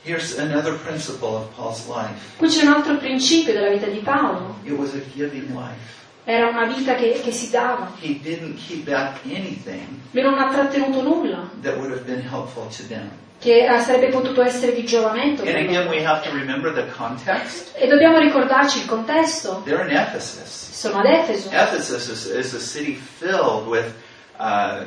Here's 0.04 0.38
another 0.38 0.78
principle 0.80 1.30
of 1.30 1.56
Paul's 1.56 1.88
life. 1.88 2.36
Qui 2.36 2.50
c'è 2.50 2.64
un 2.64 2.74
altro 2.74 2.98
principio 2.98 3.54
della 3.54 3.70
vita 3.70 3.86
di 3.86 4.00
Paolo. 4.00 4.58
It 4.64 4.74
was 4.74 4.94
a 4.94 5.02
giving 5.16 5.50
life. 5.52 6.02
Era 6.26 6.48
una 6.48 6.66
vita 6.66 6.96
che, 6.96 7.20
che 7.24 7.32
si 7.32 7.50
dava. 7.50 7.92
He 8.00 8.20
didn't 8.22 8.58
keep 8.58 8.86
back 8.86 9.20
anything 9.26 9.88
Lui 10.12 10.24
non 10.24 10.38
ha 10.40 10.50
trattenuto 10.52 11.02
nulla 11.02 11.50
that 11.62 11.76
would 11.78 11.92
have 11.92 12.04
been 12.06 12.22
helpful 12.22 12.68
to 12.68 12.88
them. 12.88 13.10
che 13.40 13.66
eh, 13.66 13.80
sarebbe 13.82 14.08
potuto 14.08 14.42
essere 14.42 14.74
di 14.74 14.86
giovamento. 14.86 15.42
And 15.42 15.52
per 15.52 15.60
again, 15.66 15.84
loro. 15.84 15.90
we 15.90 16.02
have 16.06 16.24
to 16.24 16.34
remember 16.34 16.74
the 16.74 16.86
context. 16.96 17.74
E 17.76 17.88
dobbiamo 17.88 18.18
ricordarci 18.20 18.80
il 18.80 18.86
contesto. 18.86 19.62
They're 19.66 19.84
in 19.86 19.96
Ephesus. 19.96 20.72
Sono 20.72 21.00
ad 21.00 21.06
Efeso. 21.06 21.50
Ephesus 21.50 22.08
is, 22.08 22.26
is 22.26 22.54
a 22.54 22.60
city 22.60 22.96
filled 22.96 23.68
with 23.68 23.94
uh, 24.40 24.86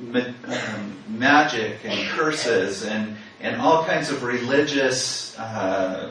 ma- 0.00 0.32
um, 0.46 0.96
magic 1.06 1.84
and 1.84 1.98
curses 2.14 2.82
and, 2.84 3.16
and 3.40 3.58
all 3.60 3.84
kinds 3.84 4.10
of 4.10 4.22
religious 4.22 5.34
uh, 5.38 6.10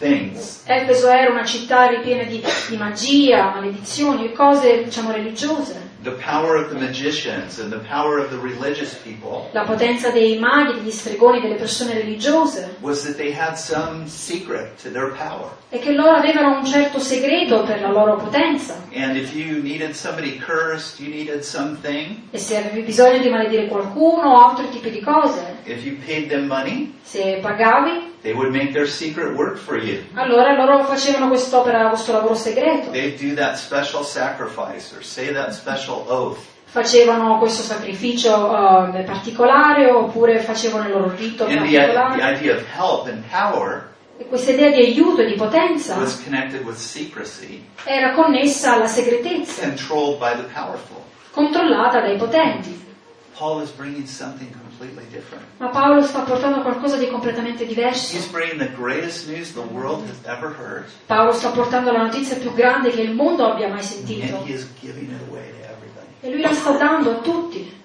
things. 0.00 0.62
Efeso 0.66 1.08
era 1.08 1.30
una 1.30 1.44
città 1.44 1.86
ripiena 1.86 2.24
di, 2.24 2.42
di 2.68 2.76
magia, 2.76 3.50
maledizioni 3.54 4.24
e 4.24 4.32
cose, 4.32 4.82
diciamo, 4.84 5.12
religiose. 5.12 5.88
The 6.02 6.12
power 6.12 6.56
of 6.56 6.70
the 6.70 6.78
magicians 6.78 7.58
and 7.58 7.70
the 7.70 7.86
power 7.86 8.18
of 8.18 8.30
the 8.30 8.38
religious 8.38 8.94
people 9.04 9.50
La 9.52 9.64
potenza 9.64 10.08
dei 10.08 10.38
maghi, 10.38 10.78
degli 10.80 10.90
stregoni, 10.90 11.42
delle 11.42 11.56
persone 11.56 11.92
religiose 11.92 12.76
was 12.80 13.02
that 13.02 13.16
they 13.16 13.30
had 13.30 13.56
some 13.56 14.06
secret 14.08 14.80
to 14.82 14.90
their 14.90 15.12
power. 15.12 15.50
è 15.68 15.78
che 15.78 15.92
loro 15.92 16.12
avevano 16.12 16.56
un 16.56 16.64
certo 16.64 16.98
segreto 17.00 17.64
per 17.64 17.82
la 17.82 17.90
loro 17.90 18.16
potenza. 18.16 18.80
And 18.94 19.14
if 19.14 19.34
you 19.34 19.60
needed 19.62 19.92
somebody 19.92 20.38
cursed, 20.38 21.00
you 21.00 21.14
needed 21.14 21.42
something. 21.42 22.16
E 22.30 22.38
se 22.38 22.56
avevi 22.56 22.80
bisogno 22.80 23.18
di 23.18 23.28
maledire 23.28 23.66
qualcuno 23.66 24.30
o 24.30 24.48
altri 24.48 24.70
tipi 24.70 24.90
di 24.90 25.02
cose, 25.02 25.58
If 25.70 25.84
you 25.84 25.96
paid 26.04 26.28
them 26.28 26.48
money, 26.48 26.92
se 27.02 27.40
pagavi, 27.40 28.10
they 28.22 28.32
would 28.34 28.50
make 28.50 28.72
their 28.72 28.88
secret 28.88 29.36
work 29.36 29.56
for 29.56 29.78
you. 29.78 30.02
allora 30.14 30.54
loro 30.56 30.84
facevano 30.84 31.28
quest'opera, 31.28 31.88
questo 31.88 32.12
lavoro 32.12 32.34
segreto. 32.34 32.90
They'd 32.90 33.16
do 33.18 33.34
that 33.36 33.56
special 33.56 34.02
sacrifice 34.04 34.92
or 34.94 35.04
say 35.04 35.32
that 35.32 35.52
special 35.52 36.04
oath. 36.08 36.38
Facevano 36.64 37.38
questo 37.38 37.62
sacrificio 37.62 38.92
eh, 38.94 39.02
particolare 39.02 39.90
oppure 39.90 40.38
facevano 40.40 40.86
il 40.86 40.90
loro 40.92 41.12
rito 41.16 41.44
And 41.44 41.64
the, 41.64 41.68
the 41.68 41.92
particolare. 41.92 42.36
idea 42.36 42.54
of 42.54 42.64
help 42.76 43.06
and 43.08 43.24
power 43.30 43.88
E 44.20 44.26
questa 44.26 44.50
idea 44.50 44.68
di 44.70 44.82
aiuto 44.82 45.22
e 45.22 45.26
di 45.26 45.34
potenza 45.34 45.96
era 47.84 48.12
connessa 48.12 48.74
alla 48.74 48.86
segretezza, 48.86 49.62
controllata 51.30 52.00
dai 52.00 52.16
potenti. 52.18 52.88
Ma 55.56 55.68
Paolo 55.68 56.02
sta 56.02 56.20
portando 56.20 56.60
qualcosa 56.60 56.98
di 56.98 57.08
completamente 57.08 57.64
diverso. 57.64 58.14
He's 58.14 58.26
bringing 58.26 58.58
the 58.58 58.70
greatest 58.74 59.28
news 59.28 59.54
the 59.54 59.60
world 59.60 60.06
has 60.08 60.18
ever 60.26 60.54
heard, 60.58 60.84
Paolo 61.06 61.32
sta 61.32 61.50
portando 61.50 61.90
la 61.90 62.02
notizia 62.02 62.36
più 62.36 62.52
grande 62.52 62.90
che 62.90 63.00
il 63.00 63.14
mondo 63.14 63.50
abbia 63.50 63.68
mai 63.68 63.82
sentito. 63.82 64.44
E 66.22 66.30
lui 66.30 66.40
la 66.42 66.52
sta 66.52 66.72
dando 66.72 67.10
a 67.12 67.14
tutti. 67.20 67.78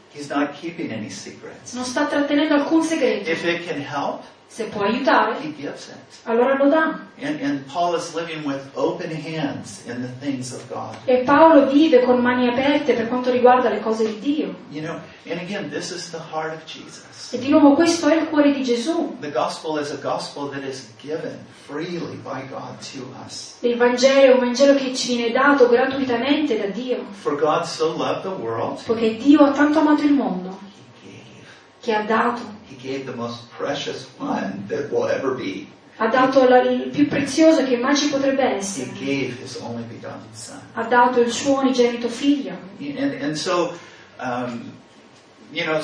Non 1.72 1.84
sta 1.84 2.06
trattenendo 2.06 2.54
alcun 2.54 2.82
segreto. 2.84 3.30
If 3.30 3.44
it 3.46 3.66
can 3.66 3.82
help, 3.82 4.24
Se 4.48 4.66
può 4.66 4.84
aiutare, 4.84 5.36
he 5.42 5.54
gives 5.54 5.88
it. 5.90 5.96
allora 6.24 6.56
lo 6.56 6.70
dà. 6.70 7.00
And, 7.22 7.42
and 7.42 7.66
Paul 7.72 7.96
is 7.96 8.14
living 8.14 8.46
with 8.46 8.62
open 8.76 9.10
hands 9.12 9.84
in 9.86 10.02
the 10.02 10.26
things 10.26 10.54
of 10.54 10.62
God. 10.70 10.96
E 11.06 11.24
Paolo 11.26 11.66
vive 11.70 12.04
con 12.06 12.20
mani 12.22 12.48
aperte 12.48 12.94
per 12.94 13.08
quanto 13.08 13.32
riguarda 13.32 13.70
le 13.70 13.80
cose 13.82 14.06
di 14.06 14.20
Dio. 14.20 14.56
You 14.70 14.82
know, 14.82 15.00
and 15.30 15.40
again, 15.42 15.70
this 15.70 15.92
is 15.92 16.10
the 16.12 16.20
heart 16.32 16.54
of 16.54 16.64
Jesus. 16.66 17.34
E 17.34 17.40
di 17.40 17.50
nuovo 17.50 17.74
questo 17.74 18.08
è 18.08 18.16
il 18.16 18.28
cuore 18.30 18.54
di 18.54 18.64
Gesù. 18.64 19.18
The 19.20 19.32
gospel 19.32 19.78
is 19.82 19.92
a 19.92 19.98
gospel 20.02 20.50
that 20.52 20.64
is 20.64 20.88
given 21.02 21.38
freely 21.66 22.16
by 22.24 22.42
God 22.50 22.78
to 22.94 23.04
us. 23.26 23.58
Il 23.62 23.76
Vangelo 23.76 24.20
è 24.22 24.34
un 24.34 24.40
Vangelo 24.40 24.76
che 24.76 24.94
ci 24.96 25.16
viene 25.18 25.32
dato 25.32 25.68
gratuitamente 25.68 26.58
da 26.58 26.68
Dio. 26.68 27.04
For 27.12 27.36
God 27.36 27.64
so 27.64 27.94
loved 27.98 28.22
the 28.22 28.42
world, 28.42 28.82
Poiché 28.86 29.16
Dio 29.18 29.42
ha 29.44 29.52
tanto 29.52 29.80
amato 29.80 30.04
il 30.04 30.14
mondo 30.14 30.58
He 31.04 31.10
gave. 31.10 31.46
che 31.82 31.94
ha 31.94 32.04
dato. 32.04 32.54
He 32.68 32.76
gave 32.76 33.06
the 33.06 33.16
most 33.16 33.50
precious 33.58 34.08
one 34.18 34.66
that 34.68 34.90
will 34.92 35.08
ever 35.08 35.34
be. 35.36 35.68
Ha 35.98 36.08
dato 36.08 36.48
la- 36.48 36.62
il 36.62 36.90
più 36.90 37.08
prezioso 37.08 37.64
che 37.64 37.78
mai 37.78 37.96
ci 37.96 38.10
potrebbe 38.10 38.42
He 38.44 38.56
essere. 38.58 38.92
gave 38.94 39.36
His 39.42 39.58
only 39.62 39.84
begotten 39.84 40.28
Son. 40.34 40.60
Ha 40.74 40.84
dato 40.84 41.22
il 41.22 41.32
suo 41.32 41.60
unigenito 41.60 42.10
figlio. 42.10 42.58
And, 42.80 43.22
and 43.22 43.36
so, 43.38 43.78
um, 44.20 44.74
you 45.54 45.64
know, 45.64 45.80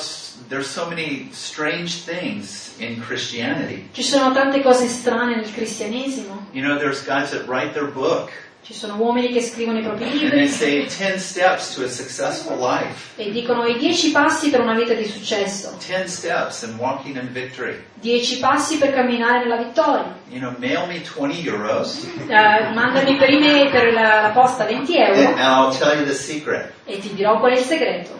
there's 0.49 0.67
so 0.67 0.87
many 0.89 1.29
strange 1.31 2.03
things 2.03 2.73
in 2.79 2.99
Christianity. 3.01 3.87
Ci 3.93 4.03
sono 4.03 4.33
tante 4.33 4.61
cose 4.61 4.87
strane 4.87 5.35
nel 5.35 5.49
cristianesimo. 5.53 6.47
You 6.51 6.61
know, 6.63 6.77
there's 6.77 7.03
guys 7.05 7.29
that 7.31 7.47
write 7.47 7.73
their 7.73 7.87
book 7.89 8.31
Ci 8.71 8.77
sono 8.77 8.95
uomini 8.95 9.33
che 9.33 9.41
scrivono 9.41 9.79
i 9.79 9.81
propri 9.81 10.09
libri 10.17 10.47
say 10.47 10.87
10 10.87 11.19
steps 11.19 11.73
to 11.75 11.83
a 11.83 11.89
successful 11.89 12.57
life, 12.57 13.21
e 13.21 13.29
dicono 13.29 13.65
i 13.65 13.77
dieci 13.77 14.11
passi 14.11 14.49
per 14.49 14.61
una 14.61 14.73
vita 14.75 14.93
di 14.93 15.03
successo, 15.03 15.75
10 15.85 16.07
steps 16.07 16.61
in 16.61 16.77
walking 16.77 17.17
in 17.17 17.33
victory. 17.33 17.83
dieci 17.95 18.39
passi 18.39 18.77
per 18.77 18.93
camminare 18.93 19.39
nella 19.39 19.57
vittoria. 19.57 20.15
You 20.29 20.39
know, 20.39 20.55
mail 20.57 20.87
me 20.87 21.01
20 21.01 21.45
euros 21.45 22.07
Eh, 22.29 22.73
mandami 22.73 23.17
per 23.17 23.29
email 23.29 23.69
per 23.71 23.91
la, 23.91 24.21
la 24.21 24.29
posta 24.29 24.63
20 24.63 24.97
and, 24.97 25.17
euro 25.17 26.71
e 26.85 26.97
ti 26.99 27.13
dirò 27.13 27.39
qual 27.39 27.51
è 27.51 27.57
il 27.57 27.65
segreto. 27.65 28.17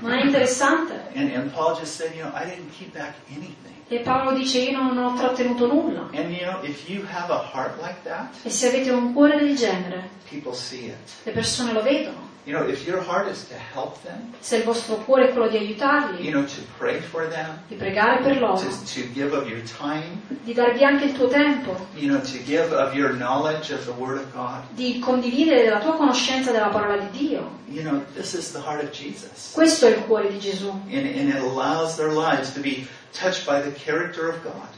Non 0.00 0.12
è 0.12 0.24
interessante? 0.24 1.08
And, 1.14 1.30
and 1.34 1.52
Paul 1.52 1.76
just 1.78 1.96
said, 1.96 2.14
you 2.14 2.22
know, 2.22 2.32
I 2.34 2.46
didn't 2.46 2.70
keep 2.70 2.94
back 2.94 3.12
anything. 3.28 3.73
E 3.88 3.98
Paolo 3.98 4.32
dice 4.32 4.58
io 4.60 4.80
non 4.80 4.96
ho 4.96 5.14
trattenuto 5.14 5.66
nulla. 5.66 6.08
And 6.14 6.30
you 6.30 6.46
know, 6.46 6.62
if 6.62 6.88
you 6.88 7.02
have 7.12 7.30
a 7.32 7.38
heart 7.52 7.80
like 7.80 8.02
that, 8.04 8.32
E 8.42 8.50
se 8.50 8.68
avete 8.68 8.90
un 8.90 9.12
cuore 9.12 9.38
del 9.38 9.54
genere, 9.56 10.08
people 10.28 10.54
see 10.54 10.86
it. 10.86 10.96
le 11.24 11.32
persone 11.32 11.72
lo 11.72 11.82
vedono. 11.82 12.32
You 12.46 12.54
know, 12.54 12.68
if 12.68 12.86
your 12.86 13.00
heart 13.02 13.26
is 13.30 13.46
to 13.48 13.54
help 13.54 13.96
them, 14.02 14.34
Se 14.40 14.56
il 14.56 14.64
vostro 14.64 14.96
cuore 14.96 15.28
è 15.28 15.32
quello 15.32 15.48
di 15.48 15.56
you 15.56 15.64
aiutarli, 15.66 16.30
know, 16.30 16.44
to 16.44 16.60
pray 16.76 17.00
for 17.00 17.26
them, 17.28 17.58
di 17.68 17.74
pregare 17.74 18.20
per 18.22 18.38
loro, 18.38 18.58
to, 18.58 18.66
to 18.68 19.00
give 19.14 19.34
of 19.34 19.48
your 19.48 19.62
time, 19.62 20.20
di 20.42 20.52
darvi 20.52 20.84
anche 20.84 21.04
il 21.06 21.12
tuo 21.14 21.26
tempo, 21.28 21.74
you 21.94 22.06
know, 22.08 22.20
to 22.20 22.36
give 22.44 22.70
of 22.74 22.92
your 22.94 23.14
knowledge 23.14 23.72
of 23.72 23.86
the 23.86 23.92
Word 23.92 24.18
of 24.18 24.30
God, 24.34 24.60
di 24.74 24.98
condividere 24.98 25.66
la 25.70 25.78
tua 25.78 25.94
conoscenza 25.96 26.50
della 26.52 26.68
parola 26.68 26.98
di 26.98 27.16
Dio. 27.28 27.48
you 27.68 27.80
know, 27.82 28.02
this 28.14 28.34
is 28.34 28.52
the 28.52 28.60
heart 28.60 28.82
of 28.84 28.90
Jesus. 28.90 29.52
Questo 29.54 29.86
è 29.86 29.96
il 29.96 30.04
cuore 30.04 30.28
di 30.30 30.38
Gesù. 30.38 30.68
And, 30.90 31.06
and 31.16 31.28
it 31.30 31.36
allows 31.40 31.96
their 31.96 32.12
lives 32.12 32.52
to 32.52 32.60
be 32.60 32.86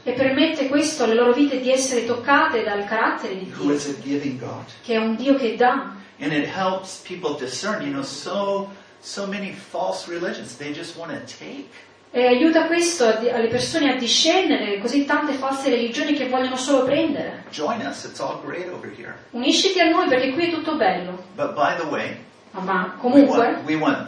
E 0.03 0.11
permette 0.13 0.67
questo 0.67 1.03
alle 1.03 1.15
loro 1.15 1.33
vite 1.33 1.59
di 1.59 1.71
essere 1.71 2.05
toccate 2.05 2.63
dal 2.63 2.85
carattere 2.85 3.37
di 3.37 3.51
who 3.51 3.63
Dio, 3.65 3.73
is 3.73 3.87
a 3.87 3.99
giving 4.01 4.39
God. 4.39 4.65
che 4.83 4.93
è 4.93 4.97
un 4.97 5.15
Dio 5.15 5.35
che 5.35 5.55
dà. 5.55 5.95
And 6.19 6.31
it 6.31 6.47
helps 6.47 7.01
people 7.07 7.35
discern, 7.37 7.81
you 7.81 7.91
know, 7.91 8.03
so 8.03 8.69
so 9.01 9.25
many 9.27 9.53
false 9.53 10.07
religions. 10.09 10.55
They 10.57 10.71
just 10.71 10.95
want 10.97 11.11
to 11.11 11.19
take. 11.25 11.69
E 12.11 12.25
aiuta 12.25 12.67
questo 12.67 13.05
alle 13.05 13.47
persone 13.47 13.91
a 13.91 13.95
discernere 13.97 14.79
così 14.79 15.05
tante 15.05 15.33
false 15.33 15.69
religioni 15.69 16.13
che 16.13 16.29
vogliono 16.29 16.55
solo 16.55 16.83
prendere. 16.85 17.43
Join 17.51 17.81
us. 17.85 18.05
It's 18.05 18.19
all 18.19 18.39
great 18.43 18.69
over 18.69 18.89
here. 18.95 19.15
Unisciti 19.31 19.79
a 19.79 19.89
noi 19.89 20.07
perché 20.07 20.31
qui 20.31 20.47
è 20.47 20.51
tutto 20.51 20.75
bello. 20.77 21.25
But 21.35 21.53
by 21.53 21.75
the 21.77 21.87
way, 21.87 22.17
Ma- 22.51 22.61
Ma 22.61 22.83
we 22.93 22.99
comunque, 22.99 23.37
want, 23.37 23.65
we 23.65 23.75
want 23.75 24.07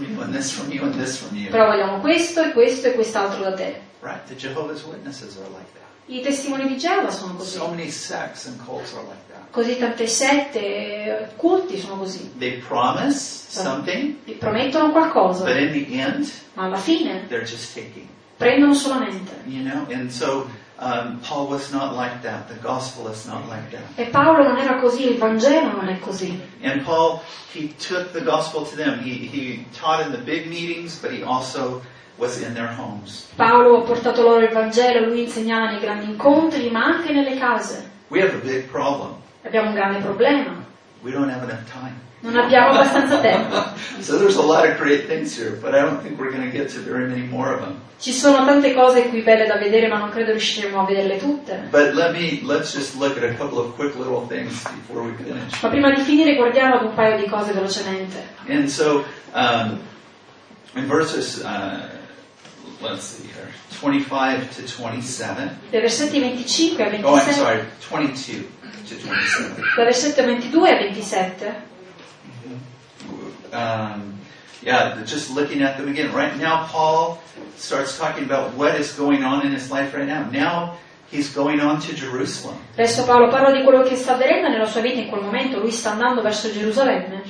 you 0.00 1.44
you 1.44 1.50
però 1.50 1.66
vogliamo 1.66 2.00
questo 2.00 2.42
e 2.42 2.52
questo 2.52 2.88
e 2.88 2.94
quest'altro 2.94 3.42
da 3.42 3.52
te. 3.52 3.80
Right? 4.00 4.24
The 4.26 4.34
Jehovah's 4.36 4.82
Witnesses 4.84 5.36
are 5.36 5.48
like 5.48 5.72
that. 5.74 5.82
I 6.06 6.20
testimoni 6.20 6.66
di 6.66 6.76
Geova 6.78 7.10
sono 7.10 7.34
così. 7.34 7.56
So 7.56 7.68
many 7.68 7.90
sects 7.90 8.46
and 8.46 8.62
cults 8.64 8.92
are 8.92 9.02
like 9.02 9.22
that. 9.32 9.50
Così 9.50 9.78
tante 9.78 10.06
sette, 10.06 10.58
eh, 10.58 11.28
culti 11.36 11.78
sono 11.78 11.96
così. 11.96 12.32
They 12.38 12.58
promise 12.58 13.16
something, 13.48 14.16
Vi 14.24 14.32
promettono 14.32 14.90
qualcosa, 14.90 15.44
but 15.44 15.56
in 15.56 15.72
the 15.72 15.98
end, 16.00 16.30
ma 16.54 16.64
alla 16.64 16.76
fine 16.76 17.26
they're 17.28 17.46
just 17.46 17.72
taking. 17.74 18.06
prendono 18.36 18.74
solamente. 18.74 19.32
You 19.46 19.62
know? 19.62 19.86
And 19.90 20.10
so 20.10 20.48
um, 20.78 21.20
Paul 21.20 21.48
was 21.48 21.72
not 21.72 21.94
like 21.94 22.22
that. 22.22 22.48
The 22.48 22.56
gospel 22.56 23.08
is 23.08 23.26
not 23.26 23.48
like 23.48 23.70
that. 23.70 23.84
E 23.96 24.10
Paolo 24.10 24.42
non 24.42 24.58
era 24.58 24.80
così, 24.80 25.08
il 25.10 25.18
Vangelo 25.18 25.72
non 25.72 25.88
è 25.88 25.98
così. 26.00 26.40
And 26.62 26.84
Paul, 26.84 27.20
he 27.52 27.72
took 27.78 28.12
the 28.12 28.22
gospel 28.22 28.64
to 28.64 28.76
them. 28.76 28.98
He, 28.98 29.26
he 29.26 29.66
taught 29.72 30.04
in 30.04 30.10
the 30.12 30.18
big 30.18 30.46
meetings, 30.48 30.98
but 31.00 31.12
he 31.12 31.22
also 31.22 31.82
was 32.18 32.40
in 32.40 32.54
their 32.54 32.68
homes. 32.68 33.28
Paolo 33.36 33.78
ha 33.78 33.82
portato 33.82 34.22
loro 34.22 34.40
il 34.44 34.52
Vangelo, 34.52 35.06
lui 35.06 35.22
insegnava 35.22 35.70
nei 35.70 35.80
grandi 35.80 36.06
incontri, 36.10 36.70
ma 36.70 36.84
anche 36.84 37.12
nelle 37.12 37.36
case. 37.38 37.90
We 38.08 38.20
have 38.20 38.34
a 38.34 38.40
big 38.44 38.68
problem. 38.68 39.14
Abbiamo 39.42 39.68
un 39.68 39.74
grande 39.74 39.98
problema, 39.98 40.62
We 41.02 41.10
don't 41.10 41.28
have 41.28 41.42
enough 41.44 41.70
time. 41.70 42.00
Non 42.24 42.36
abbiamo 42.36 42.70
abbastanza 42.72 43.20
tempo. 43.20 43.62
So 44.00 44.18
there's 44.18 44.36
a 44.36 44.42
lot 44.42 44.68
of 44.68 44.76
great 44.78 45.06
things 45.06 45.34
here, 45.34 45.52
but 45.62 45.74
I 45.74 45.80
don't 45.80 46.02
think 46.02 46.18
we're 46.18 46.30
going 46.30 46.44
to 46.44 46.50
get 46.50 46.68
to 46.72 46.80
very 46.80 47.08
many 47.08 47.22
more 47.22 47.54
of 47.54 47.60
them. 47.60 47.80
Ci 47.98 48.12
sono 48.12 48.44
tante 48.44 48.74
cose 48.74 49.08
qui 49.08 49.22
belle 49.22 49.46
da 49.46 49.56
vedere, 49.56 49.88
ma 49.88 49.96
non 49.98 50.10
credo 50.10 50.32
riusciremo 50.32 50.82
a 50.82 50.84
vederle 50.84 51.16
tutte. 51.18 51.68
But 51.70 51.94
let 51.94 52.12
me, 52.12 52.40
let's 52.42 52.74
just 52.74 52.96
look 52.98 53.16
at 53.16 53.24
a 53.24 53.34
couple 53.34 53.58
of 53.58 53.74
quick 53.76 53.94
little 53.96 54.26
things 54.26 54.62
before 54.62 55.02
we 55.02 55.14
finish. 55.16 55.62
Ma 55.62 55.68
prima 55.70 55.90
di 55.94 56.02
finire 56.02 56.34
guardiamo 56.34 56.74
ad 56.74 56.82
un 56.84 56.94
paio 56.94 57.16
di 57.16 57.26
cose 57.28 57.52
velocemente. 57.52 58.22
And 58.48 58.68
so, 58.68 59.04
um, 59.32 59.80
in 60.74 60.86
verses, 60.86 61.42
uh, 61.42 61.88
let's 62.80 63.04
see 63.04 63.26
here, 63.32 63.48
25 63.80 64.48
to 64.56 64.62
27. 64.66 65.58
Dai 65.70 65.80
versetti 65.80 66.18
25 66.18 66.84
a 66.84 66.88
Oh, 67.06 67.14
I'm 67.14 67.22
27, 67.22 67.32
sorry, 67.32 67.64
22 67.88 68.48
to 68.88 68.96
27. 68.96 69.54
dal 69.76 69.84
versetto 69.86 70.22
22 70.22 70.68
a 70.68 70.76
27, 70.76 71.72
um, 73.54 74.18
yeah, 74.62 75.02
just 75.04 75.30
looking 75.30 75.62
at 75.62 75.76
them 75.78 75.88
again. 75.88 76.12
Right 76.12 76.36
now, 76.36 76.66
Paul 76.66 77.22
starts 77.56 77.98
talking 77.98 78.24
about 78.24 78.54
what 78.54 78.74
is 78.76 78.92
going 78.92 79.22
on 79.22 79.46
in 79.46 79.52
his 79.52 79.70
life 79.70 79.94
right 79.94 80.06
now. 80.06 80.28
Now 80.30 80.78
he's 81.14 81.32
going 81.32 81.60
on 81.60 81.80
to 81.80 81.92
Jerusalem. 81.94 82.56
adesso 82.72 83.04
Paolo 83.04 83.28
parla 83.28 83.52
di 83.56 83.62
quello 83.62 83.82
che 83.82 83.94
sta 83.96 84.14
avvenendo 84.14 84.48
nella 84.48 84.66
sua 84.66 84.80
vita 84.80 84.98
in 84.98 85.08
quel 85.08 85.22
momento, 85.22 85.60
lui 85.60 85.70
sta 85.70 85.92
andando 85.92 86.20
verso 86.22 86.50
Gerusalemme. 86.50 87.22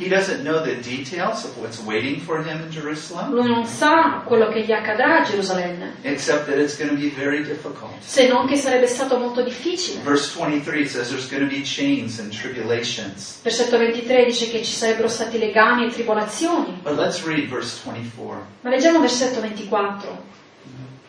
Lui 3.29 3.49
non 3.49 3.67
sa 3.67 4.23
quello 4.25 4.49
che 4.49 4.63
gli 4.63 4.73
accadrà 4.73 5.21
a 5.21 5.23
Gerusalemme, 5.23 5.95
except 6.03 6.47
that 6.47 6.59
it's 6.59 6.77
going 6.77 6.91
to 6.91 6.97
be 6.97 7.11
very 7.15 7.43
difficult. 7.43 7.93
se 8.01 8.27
non 8.27 8.47
che 8.47 8.57
sarebbe 8.57 8.87
stato 8.87 9.19
molto 9.19 9.43
difficile. 9.43 10.01
Verse 10.03 10.33
23 10.39 10.87
says 10.87 11.09
there's 11.09 11.29
going 11.29 11.43
to 11.47 11.55
be 11.55 11.63
chains 11.63 12.19
and 12.19 12.33
tribulations. 12.33 13.41
Versetto 13.43 13.77
23 13.77 14.25
dice 14.25 14.49
che 14.51 14.63
ci 14.65 14.73
sarebbero 14.73 15.09
stati 15.09 15.39
legami 15.39 15.87
e 15.87 15.91
tribolazioni. 15.91 16.81
But 16.83 16.97
let's 16.97 17.23
read 17.25 17.49
verse 17.49 17.81
24. 17.85 18.47
Ma 18.63 18.71
leggiamo 18.71 19.01
versetto 19.01 19.41
24. 19.41 20.33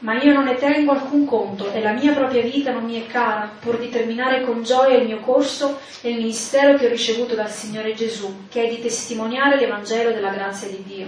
Ma 0.05 0.21
io 0.21 0.33
non 0.33 0.43
ne 0.43 0.53
tengo 0.53 0.91
alcun 0.91 1.25
conto 1.25 1.71
e 1.71 1.81
la 1.81 1.93
mia 1.93 2.13
propria 2.13 2.43
vita 2.43 2.71
non 2.71 2.83
mi 2.83 3.01
è 3.01 3.07
cara, 3.07 3.49
pur 3.59 3.79
di 3.79 3.89
terminare 3.89 4.43
con 4.43 4.61
gioia 4.61 4.97
il 4.99 5.07
mio 5.07 5.19
corso 5.19 5.79
e 6.01 6.11
il 6.11 6.17
ministero 6.17 6.77
che 6.77 6.85
ho 6.85 6.89
ricevuto 6.89 7.33
dal 7.33 7.49
Signore 7.49 7.95
Gesù, 7.95 8.45
che 8.47 8.65
è 8.65 8.69
di 8.69 8.79
testimoniare 8.79 9.57
l'Evangelo 9.57 10.11
della 10.11 10.29
grazia 10.29 10.67
di 10.67 10.83
Dio. 10.85 11.07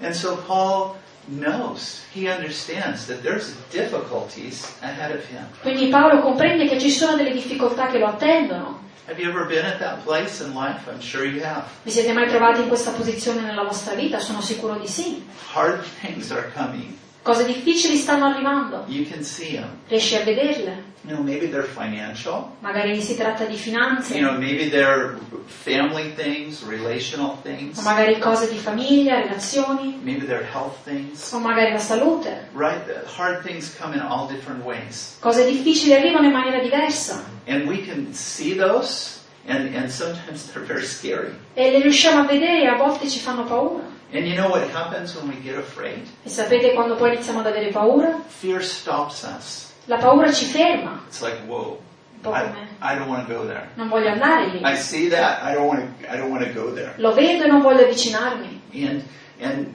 And 0.00 0.14
so 0.14 0.36
Paul 0.46 0.94
knows, 1.26 2.04
he 2.14 2.28
understands 2.28 3.06
that 3.06 3.20
there's 3.22 3.52
difficulties 3.72 4.76
ahead 4.80 5.10
of 5.10 5.28
him. 5.28 5.48
Quindi 5.60 5.88
Paolo 5.88 6.20
comprende 6.20 6.68
che 6.68 6.78
ci 6.78 6.90
sono 6.90 7.16
delle 7.16 7.32
difficoltà 7.32 7.88
che 7.88 7.98
lo 7.98 8.06
attendono. 8.06 8.88
Have 9.08 9.20
you 9.20 9.28
ever 9.28 9.44
been 9.44 9.66
at 9.66 9.80
that 9.80 10.04
place 10.04 10.40
in 10.40 10.54
life? 10.54 10.88
I'm 10.88 11.00
sure 11.00 11.26
you 11.26 11.42
have. 11.42 11.64
Vi 11.82 11.90
siete 11.90 12.12
mai 12.12 12.28
trovati 12.28 12.60
in 12.60 12.68
questa 12.68 12.92
posizione 12.92 13.40
nella 13.40 13.64
vostra 13.64 13.94
vita? 13.94 14.20
Sono 14.20 14.40
sicuro 14.40 14.78
di 14.78 14.86
sì. 14.86 15.26
Hard 15.52 15.82
things 16.00 16.30
are 16.30 16.48
coming. 16.54 16.99
Cose 17.22 17.44
difficili 17.44 17.96
stanno 17.96 18.26
arrivando. 18.26 18.84
You 18.88 19.04
can 19.06 19.22
see 19.22 19.52
them. 19.56 19.78
Riesci 19.88 20.16
a 20.16 20.24
vederle? 20.24 20.88
You 21.02 21.14
know, 21.14 21.22
maybe 21.22 21.46
they're 21.48 21.66
financial. 21.66 22.56
Magari 22.60 23.00
si 23.00 23.16
tratta 23.16 23.44
di 23.46 23.56
finanze, 23.56 24.14
You 24.14 24.22
know, 24.26 24.38
maybe 24.38 24.68
they're 24.68 25.16
family 25.46 26.12
things, 26.14 26.62
relational 26.62 27.30
o 27.30 27.38
things. 27.42 27.78
magari 27.82 28.18
cose 28.18 28.48
di 28.50 28.56
famiglia, 28.58 29.20
relazioni, 29.22 29.98
Maybe 30.02 30.26
they're 30.26 30.44
health 30.44 30.76
things. 30.84 31.32
o 31.32 31.38
magari 31.38 31.72
la 31.72 31.78
salute. 31.78 32.48
Right? 32.54 32.82
Hard 33.16 33.42
things 33.42 33.74
come 33.78 33.94
in 33.94 34.00
all 34.00 34.26
different 34.28 34.62
ways. 34.64 35.16
Cose 35.20 35.44
difficili 35.44 35.94
arrivano 35.94 36.26
in 36.26 36.32
maniera 36.32 36.60
diversa 36.60 37.24
And 37.46 37.66
we 37.66 37.82
can 37.82 38.12
see 38.12 38.54
those, 38.54 39.20
and, 39.46 39.74
and 39.74 39.90
sometimes 39.90 40.46
they're 40.52 40.64
very 40.66 40.84
scary. 40.86 41.32
e 41.54 41.70
le 41.70 41.80
riusciamo 41.80 42.20
a 42.20 42.26
vedere 42.26 42.62
e 42.62 42.66
a 42.66 42.76
volte 42.76 43.08
ci 43.08 43.18
fanno 43.20 43.44
paura. 43.44 43.84
And 44.12 44.26
you 44.26 44.34
know 44.34 44.48
what 44.48 44.68
happens 44.70 45.14
when 45.14 45.28
we 45.28 45.36
get 45.40 45.56
afraid? 45.56 46.06
E 46.24 46.28
sapete 46.28 46.72
quando 46.74 46.96
poi 46.96 47.14
iniziamo 47.14 47.40
ad 47.40 47.46
avere 47.46 47.70
paura? 47.70 48.20
Fear 48.26 48.62
stops 48.62 49.22
us. 49.22 49.72
La 49.86 49.98
paura 49.98 50.32
ci 50.32 50.46
ferma. 50.46 51.02
It's 51.06 51.22
like, 51.22 51.38
whoa, 51.46 51.80
I, 52.24 52.52
I 52.82 52.94
don't 52.96 53.08
want 53.08 53.26
to 53.26 53.32
go 53.32 53.46
there. 53.46 53.68
non 53.76 53.88
voglio 53.88 54.10
andare 54.10 54.46
lì. 54.48 54.60
I 54.62 54.76
see 54.76 55.08
that, 55.10 55.42
I 55.42 55.54
don't 55.54 55.68
want 55.68 56.00
to, 56.00 56.12
I 56.12 56.16
don't 56.16 56.30
want 56.30 56.44
to 56.44 56.52
go 56.52 56.72
there. 56.72 56.94
Lo 56.98 57.12
vedo 57.14 57.44
e 57.44 57.46
non 57.46 57.60
voglio 57.62 57.82
avvicinarmi. 57.82 58.60
And, 58.74 59.02
and, 59.40 59.74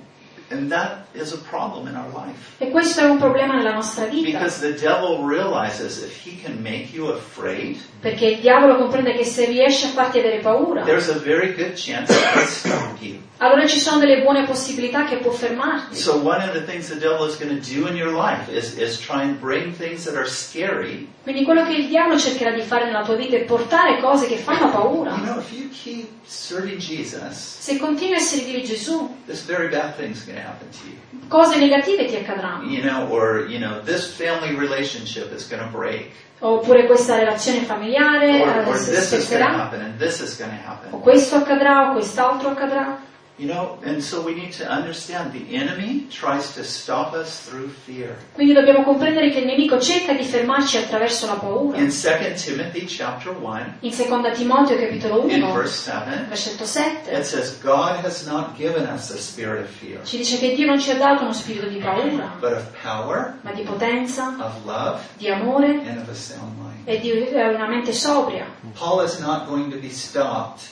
and 0.52 0.70
that 0.72 1.05
is 1.20 1.34
a 1.34 1.38
problem 1.50 1.88
in 1.88 1.96
our 1.96 2.10
life. 2.14 2.38
E 2.58 2.70
questo 2.72 3.02
è 3.02 3.04
un 3.06 3.18
problema 3.18 3.56
nella 3.56 3.74
nostra 3.74 4.06
vita. 4.06 4.30
Because 4.30 4.60
the 4.60 4.74
devil 4.80 5.26
realizes 5.28 6.02
if 6.04 6.26
he 6.26 6.36
can 6.42 6.62
make 6.62 6.90
you 6.94 7.10
afraid, 7.12 7.78
Perché 8.02 8.26
il 8.28 8.40
diavolo 8.40 8.76
comprende 8.78 9.14
che 9.14 9.24
se 9.26 9.46
riesce 9.46 9.88
a 9.88 9.90
farti 9.90 10.20
avere 10.20 10.40
paura, 10.40 10.84
there's 10.84 11.10
a 11.10 11.18
very 11.18 11.54
good 11.56 11.74
chance 11.76 12.14
can 12.14 12.46
stop 12.46 13.02
you. 13.02 13.20
allora 13.38 13.66
ci 13.68 13.80
sono 13.80 13.98
delle 14.00 14.22
buone 14.22 14.46
possibilità 14.46 15.06
che 15.06 15.18
può 15.18 15.32
fermarti. 15.32 15.96
So 15.96 16.14
one 16.24 16.44
of 16.44 16.52
the 16.54 16.64
things 16.66 16.88
the 16.88 17.00
devil 17.00 17.28
is 17.28 17.38
going 17.38 17.60
to 17.60 17.74
do 17.74 17.88
in 17.88 17.96
your 17.96 18.12
life 18.14 18.52
is, 18.52 18.78
is 18.78 19.00
try 19.00 19.22
and 19.24 19.40
bring 19.40 19.74
things 19.76 20.04
that 20.06 20.16
are 20.16 20.28
scary. 20.28 21.08
Quindi 21.24 21.44
quello 21.44 21.64
che 21.66 21.74
il 21.74 21.88
diavolo 21.88 22.20
cercherà 22.20 22.52
di 22.52 22.62
fare 22.62 22.86
nella 22.86 23.04
tua 23.04 23.16
vita 23.16 23.36
è 23.36 23.44
portare 23.46 24.00
cose 24.00 24.28
che 24.28 24.36
fanno 24.38 24.66
You 24.66 24.72
paura. 24.72 25.16
know, 25.16 25.40
if 25.40 25.52
you 25.52 25.68
keep 25.70 26.08
serving 26.24 26.78
Jesus, 26.78 27.58
Se 27.60 27.78
continui 27.78 28.14
a 28.16 28.20
servire 28.20 28.62
Gesù, 28.62 29.10
this 29.26 29.44
very 29.44 29.68
bad 29.70 29.96
thing 29.96 30.12
is 30.12 30.24
going 30.24 30.38
to 30.40 30.46
happen 30.48 30.70
to 30.70 30.88
you. 30.88 30.96
Cose 31.28 31.58
negative 31.58 32.06
ti 32.06 32.16
accadranno. 32.16 32.70
You 32.70 32.84
know, 32.84 33.08
or, 33.10 33.48
you 33.48 33.60
know, 33.60 33.82
this 33.84 34.14
family 34.16 34.56
relationship 34.56 35.32
is 35.34 35.48
going 35.48 35.62
to 35.64 35.70
break. 35.70 36.12
Oppure 36.40 36.86
questa 36.86 37.16
relazione 37.16 37.60
familiare 37.64 38.42
Or, 38.42 38.68
or 38.68 38.78
si 38.78 38.92
this 38.92 39.12
is 39.14 39.30
going 39.30 39.42
to 39.42 39.48
spezzetterà. 39.48 39.56
happen 39.56 39.82
and 39.82 39.98
this 39.98 40.20
is 40.20 40.38
going 40.38 40.52
to 40.52 40.96
O 40.96 41.00
questo 41.00 41.38
accadrà, 41.38 41.90
o 41.90 41.94
quest'altro 41.94 42.50
accadrà. 42.50 43.00
You 43.38 43.50
know, 43.52 43.80
and 43.84 44.02
so 44.02 44.22
we 44.22 44.34
need 44.34 44.54
to 44.54 44.66
understand 44.66 45.34
the 45.34 45.56
enemy 45.58 46.08
tries 46.10 46.54
to 46.56 46.64
stop 46.64 47.14
us 47.14 47.42
through 47.46 47.70
fear. 47.86 48.16
Quindi 48.34 48.54
dobbiamo 48.54 48.84
comprendere 48.84 49.30
che 49.30 49.40
il 49.40 49.46
nemico 49.46 49.78
cerca 49.78 50.14
di 50.14 50.24
fermarci 50.24 50.78
attraverso 50.78 51.26
la 51.26 51.34
paura. 51.34 51.78
In 51.78 51.90
2 51.90 52.34
Timothy 52.36 52.86
chapter 52.86 53.36
1, 53.36 53.78
In 53.82 53.92
2 53.94 54.32
Timoteo 54.34 54.78
capitolo 54.78 55.28
in 55.28 55.44
1, 55.44 55.54
verse 55.54 55.82
7, 55.82 56.26
versetto 56.30 56.64
it 56.64 56.70
7, 56.70 57.24
says, 57.26 57.60
God 57.62 58.04
has 58.06 58.26
not 58.26 58.56
given 58.56 58.88
us 58.88 59.10
a 59.10 59.18
spirit 59.18 59.64
of 59.64 59.70
fear, 59.70 60.00
ci 60.04 60.16
dice 60.16 60.38
che 60.38 60.56
Dio 60.56 60.66
non 60.68 60.80
ci 60.80 60.92
ha 60.92 60.96
dato 60.96 61.24
uno 61.24 61.34
spirito 61.34 61.68
di 61.68 61.80
paura, 61.80 62.38
but 62.40 62.54
of 62.54 62.64
power, 62.82 63.38
ma 63.42 63.52
di 63.52 63.64
potenza, 63.64 64.34
of 64.40 64.54
love, 64.64 65.02
di 65.18 65.28
amore 65.30 65.82
and 65.86 65.98
of 65.98 66.08
a 66.08 66.16
sound 66.16 66.54
mind. 66.58 66.88
e 66.88 67.00
di 67.02 67.12
eh, 67.12 67.54
una 67.54 67.68
mente 67.68 67.92
sobria. 67.92 68.46
Paul 68.76 69.04
is 69.04 69.20
not 69.20 69.46
going 69.46 69.70
to 69.72 69.78
be 69.78 69.90
stopped. 69.90 70.72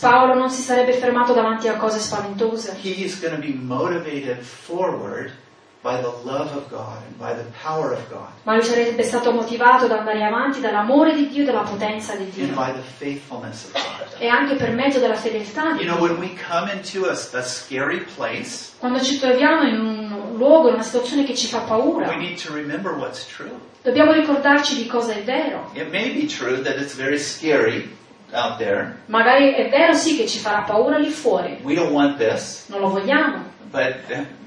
Paolo 0.00 0.34
non 0.34 0.50
si 0.50 0.62
sarebbe 0.62 0.92
fermato 0.92 1.32
davanti 1.32 1.68
a 1.68 1.76
cose 1.76 1.98
spaventose. 1.98 2.76
He 2.82 3.02
is 3.04 3.18
going 3.20 3.34
to 3.34 3.40
be 3.40 3.52
motivated 3.52 4.40
forward 4.42 5.32
by 5.82 5.96
the 5.96 6.12
love 6.24 6.54
of 6.54 6.68
God 6.68 6.98
and 7.06 7.16
by 7.16 7.32
the 7.32 7.44
power 7.62 7.92
of 7.92 8.06
God 8.10 8.28
ma 8.42 8.52
lui 8.54 8.62
sarebbe 8.62 9.02
stato 9.02 9.32
motivato 9.32 9.86
ad 9.86 9.92
andare 9.92 10.22
avanti 10.22 10.60
dall'amore 10.60 11.14
di 11.14 11.28
Dio 11.30 11.42
e 11.42 11.46
dalla 11.46 11.62
potenza 11.62 12.14
di 12.16 12.24
and 12.24 12.32
Dio 12.34 12.46
by 12.54 12.70
the 12.74 12.82
faithfulness 12.98 13.64
of 13.64 13.72
God. 13.72 14.20
e 14.20 14.28
anche 14.28 14.56
per 14.56 14.72
mezzo 14.72 14.98
della 14.98 15.14
fedeltà 15.14 15.72
di 15.72 15.84
You 15.84 15.86
know, 15.90 15.96
Dio. 16.06 16.14
when 16.14 16.18
we 16.18 16.36
come 16.36 16.70
into 16.70 17.06
a, 17.08 17.12
a 17.12 17.42
scary 17.42 18.04
place, 18.14 18.72
Quando 18.78 19.00
ci 19.00 19.18
troviamo 19.18 19.62
in 19.66 19.80
un 19.80 20.34
luogo, 20.36 20.68
in 20.68 20.74
una 20.74 20.82
situazione 20.82 21.24
che 21.24 21.34
ci 21.34 21.46
fa 21.46 21.60
we 21.60 21.64
paura, 21.66 22.14
need 22.14 22.36
to 22.38 22.52
remember 22.52 22.92
what's 22.92 23.26
true. 23.26 23.50
dobbiamo 23.82 24.12
ricordarci 24.12 24.76
di 24.76 24.86
cosa 24.86 25.14
è 25.14 25.22
vero. 25.24 25.70
It 25.72 25.88
may 25.90 26.10
be 26.12 26.26
true 26.26 26.60
that 26.60 26.76
it's 26.78 26.94
very 26.94 27.18
scary 27.18 27.96
out 28.32 28.58
there. 28.58 28.96
Magari 29.06 29.52
è 29.54 29.68
vero 29.68 29.94
sì 29.94 30.16
che 30.16 30.26
ci 30.26 30.38
farà 30.38 30.62
paura 30.62 30.98
lì 30.98 31.10
fuori, 31.10 31.58
We 31.62 31.74
don't 31.74 31.92
want 31.92 32.16
this, 32.18 32.64
non 32.68 32.80
lo 32.80 32.88
vogliamo, 32.88 33.44
but, 33.70 33.94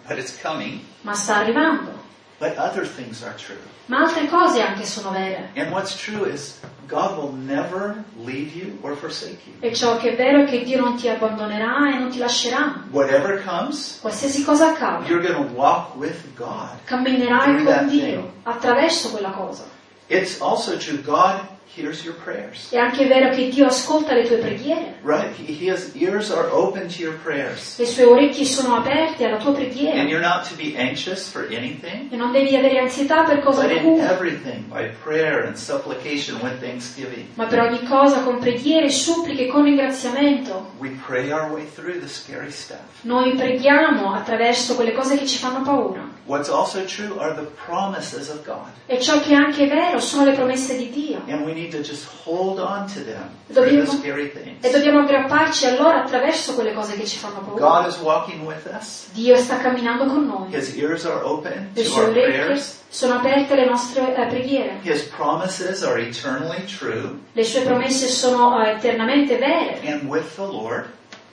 but 0.08 0.18
it's 0.18 0.40
coming. 0.42 0.80
ma 1.02 1.14
sta 1.14 1.38
arrivando. 1.38 2.02
But 2.40 2.58
other 2.58 2.86
things 2.86 3.24
are 3.24 3.36
true. 3.36 3.58
Ma 3.86 4.00
altre 4.00 4.28
cose 4.28 4.62
anche 4.62 4.86
sono 4.86 5.12
vere. 5.12 5.52
And 5.56 5.72
what's 5.72 5.96
true 5.96 6.30
is 6.30 6.60
God 6.88 7.18
will 7.18 7.34
never 7.34 8.04
leave 8.18 8.54
you 8.56 8.78
or 8.82 8.96
forsake 8.96 9.40
you. 9.46 9.56
E 9.60 9.74
ciò 9.74 9.98
che 9.98 10.12
è 10.12 10.16
vero 10.16 10.42
è 10.44 10.46
che 10.46 10.64
Dio 10.64 10.80
non 10.80 10.96
ti 10.96 11.08
abbandonerà 11.08 11.94
e 11.94 12.00
non 12.00 12.10
ti 12.10 12.18
lascerà. 12.18 12.84
Whatever 12.92 13.42
comes, 13.44 14.00
Qualsiasi 14.02 14.44
cosa 14.44 14.70
accada, 14.72 15.06
you're 15.08 15.22
going 15.26 15.48
to 15.48 15.54
walk 15.54 15.96
with 15.96 16.16
God. 16.36 16.70
camminerai 16.86 17.64
con 17.64 17.88
thing. 17.88 17.90
Dio 17.90 18.34
attraverso 18.44 19.12
quella 19.12 19.32
cosa. 19.32 19.64
It's 20.08 20.42
also 20.42 20.78
true, 20.78 21.02
God 21.02 21.40
hears 21.76 22.04
your 22.04 22.16
prayers. 22.24 22.72
È 22.72 22.78
anche 22.78 23.06
vero 23.08 23.30
che 23.34 23.50
Dio 23.50 23.66
ascolta 23.68 24.14
le 24.14 24.24
tue 24.28 24.38
preghiere. 24.38 24.96
Right? 25.04 25.36
His 25.38 25.92
ears 25.96 26.32
are 26.32 26.50
open 26.52 26.88
to 26.88 27.02
your 27.02 27.16
prayers. 27.24 27.78
Le 27.78 27.86
sue 27.86 28.04
orecchie 28.04 28.46
sono 28.46 28.76
aperte 28.76 29.26
alla 29.26 29.38
tua 29.38 29.50
And 29.50 29.58
preghiera. 29.58 30.02
you're 30.04 30.20
not 30.26 30.48
to 30.50 30.56
be 30.56 30.76
anxious 30.78 31.30
for 31.30 31.48
anything, 31.50 32.12
E 32.12 32.16
non 32.16 32.32
devi 32.32 32.56
avere 32.56 32.80
ansietà 32.80 33.24
per 33.24 33.40
cosa 33.42 33.64
but 33.68 33.72
in 33.82 34.00
everything, 34.02 34.66
by 34.68 34.90
prayer 35.04 35.46
and 35.46 35.56
supplication 35.56 36.40
with 36.42 36.60
thanksgiving. 36.60 37.26
ma 37.36 37.46
per 37.46 37.60
ogni 37.60 37.84
cosa 37.88 38.22
con 38.24 38.40
preghiere, 38.40 38.90
suppliche, 38.90 39.48
con 39.48 39.64
ringraziamento. 39.64 40.72
We 40.80 40.90
pray 41.06 41.32
our 41.32 41.52
way 41.52 41.66
through 41.74 42.00
the 42.00 42.08
scary 42.08 42.52
stuff. 42.52 42.80
Noi 43.02 43.36
preghiamo 43.36 44.14
attraverso 44.14 44.76
quelle 44.76 44.94
cose 44.94 45.18
che 45.18 45.26
ci 45.26 45.38
fanno 45.38 45.62
paura. 45.62 46.08
What's 46.26 46.48
also 46.50 46.86
true 46.86 47.20
are 47.20 47.36
the 47.36 47.50
promises 47.66 48.30
of 48.30 48.46
God. 48.46 48.70
E 48.86 49.02
ciò 49.02 49.20
che 49.20 49.32
è 49.32 49.36
anche 49.36 49.68
vero 49.68 50.00
sono 50.00 50.24
le 50.24 50.32
promesse 50.32 50.78
di 50.78 50.90
Dio. 50.90 51.22
And 51.28 51.44
we 51.44 51.54
need 51.54 51.72
to 51.72 51.80
just 51.80 52.08
hold 52.24 52.60
on 52.60 52.88
to 52.94 53.04
them 53.04 53.30
through 53.52 53.66
the 53.70 53.76
Dobbiamo, 53.76 53.92
scary 53.92 54.26
e 54.28 54.32
things. 54.32 54.72
dobbiamo 54.72 55.00
aggrapparci 55.00 55.66
allora 55.66 56.04
attraverso 56.04 56.54
quelle 56.54 56.74
cose 56.74 56.96
che 56.96 57.06
ci 57.06 57.18
fanno 57.18 57.42
God 57.42 57.60
paura. 57.60 57.88
is 57.88 57.98
walking 57.98 58.46
with 58.46 58.66
us. 58.74 59.08
Dio 59.12 59.36
sta 59.36 59.58
camminando 59.58 60.06
con 60.06 60.26
noi. 60.26 60.56
His 60.56 60.74
ears 60.78 61.04
are 61.06 61.22
open 61.24 61.72
Le 61.74 61.84
sue 61.84 62.04
orecchie 62.04 62.64
sono 62.88 63.16
aperte 63.16 63.54
alle 63.54 63.66
nostre 63.66 64.16
eh, 64.16 64.26
preghiere. 64.28 64.80
His 64.84 65.02
promises 65.04 65.84
are 65.84 66.00
eternally 66.02 66.64
true. 66.66 67.20
Le 67.34 67.44
sue 67.44 67.64
promesse 67.64 68.08
sono 68.08 68.64
eh, 68.64 68.72
eternamente 68.78 69.38
vere. 69.38 69.82
And 69.86 70.04
with 70.08 70.36
the 70.36 70.46
Lord, 70.46 70.86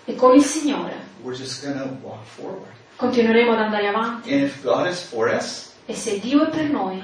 E 0.06 0.16
con 0.16 0.34
il 0.34 0.42
Signore 0.42 1.08
we're 1.22 1.36
just 1.36 1.62
going 1.62 1.78
to 1.78 1.94
walk 2.02 2.24
forward. 2.24 2.72
Continueremo 3.00 3.52
ad 3.52 3.58
andare 3.60 3.88
avanti. 3.88 4.30
And 4.32 4.42
if 4.42 4.62
God 4.62 4.86
is 4.86 5.00
for 5.02 5.28
us, 5.28 5.68
E 5.86 5.94
se 5.94 6.20
Dio 6.20 6.46
è 6.46 6.50
per 6.50 6.68
noi, 6.70 7.02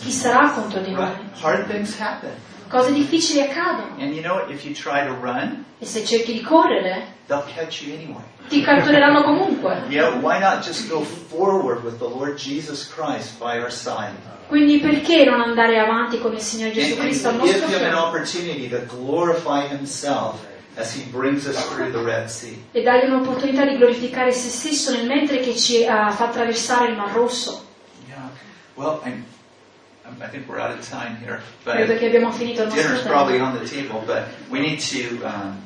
chi 0.00 0.10
sarà 0.10 0.50
contro 0.50 0.80
di 0.80 0.90
noi? 0.90 1.08
Cose 2.68 2.92
difficili 2.92 3.40
accadono. 3.40 3.96
And 3.98 4.12
you 4.12 4.20
know 4.20 4.36
what? 4.36 4.50
If 4.50 4.64
you 4.64 4.74
try 4.74 5.06
to 5.06 5.16
run, 5.20 5.64
E 5.78 5.86
se 5.86 6.04
cerchi 6.04 6.32
di 6.32 6.42
correre, 6.42 7.14
they'll 7.26 7.44
catch 7.54 7.82
you 7.82 7.94
anyway. 7.94 8.22
ti 8.48 8.60
cattureranno 8.60 9.22
comunque. 9.22 9.84
Yeah? 9.88 10.10
Quindi 14.48 14.78
perché 14.78 15.24
non 15.24 15.40
andare 15.40 15.78
avanti 15.78 16.18
con 16.18 16.32
il 16.32 16.40
Signore 16.40 16.72
Gesù 16.72 16.96
Cristo 16.96 17.28
al 17.28 17.36
nostro 17.36 17.66
fianco 17.68 18.10
as 20.80 20.94
He 20.96 21.04
brings 21.10 21.46
us 21.46 21.56
through 21.68 21.92
the 21.92 22.02
Red 22.02 22.28
Sea. 22.28 22.56
e 22.72 22.82
dargli 22.82 23.10
un'opportunità 23.10 23.64
di 23.66 23.76
glorificare 23.76 24.32
se 24.32 24.48
stesso 24.48 24.92
nel 24.92 25.06
mentre 25.06 25.40
che 25.40 25.54
ci 25.56 25.82
eh, 25.82 25.86
fa 25.86 26.26
attraversare 26.28 26.88
il 26.90 26.96
Mar 26.96 27.12
Rosso? 27.12 27.64
Yeah. 28.08 28.28
Well, 28.74 29.00
I'm, 29.04 29.24
I 30.20 30.28
think 30.28 30.48
we're 30.48 30.58
out 30.60 30.70
of 30.76 30.80
time 30.88 31.16
here, 31.22 31.40
Credo 31.62 31.86
but 31.92 31.98
che 31.98 32.06
abbiamo 32.06 32.32
finito 32.32 32.62
il 32.62 32.68
dinner's 32.70 32.90
nostro 33.04 33.10
probably 33.12 33.38
tempo. 33.38 33.56
on 33.58 33.62
the 33.62 33.68
table. 33.68 34.00
But 34.06 34.24
we 34.48 34.58
need 34.60 34.80
to 34.80 35.24
um, 35.24 35.60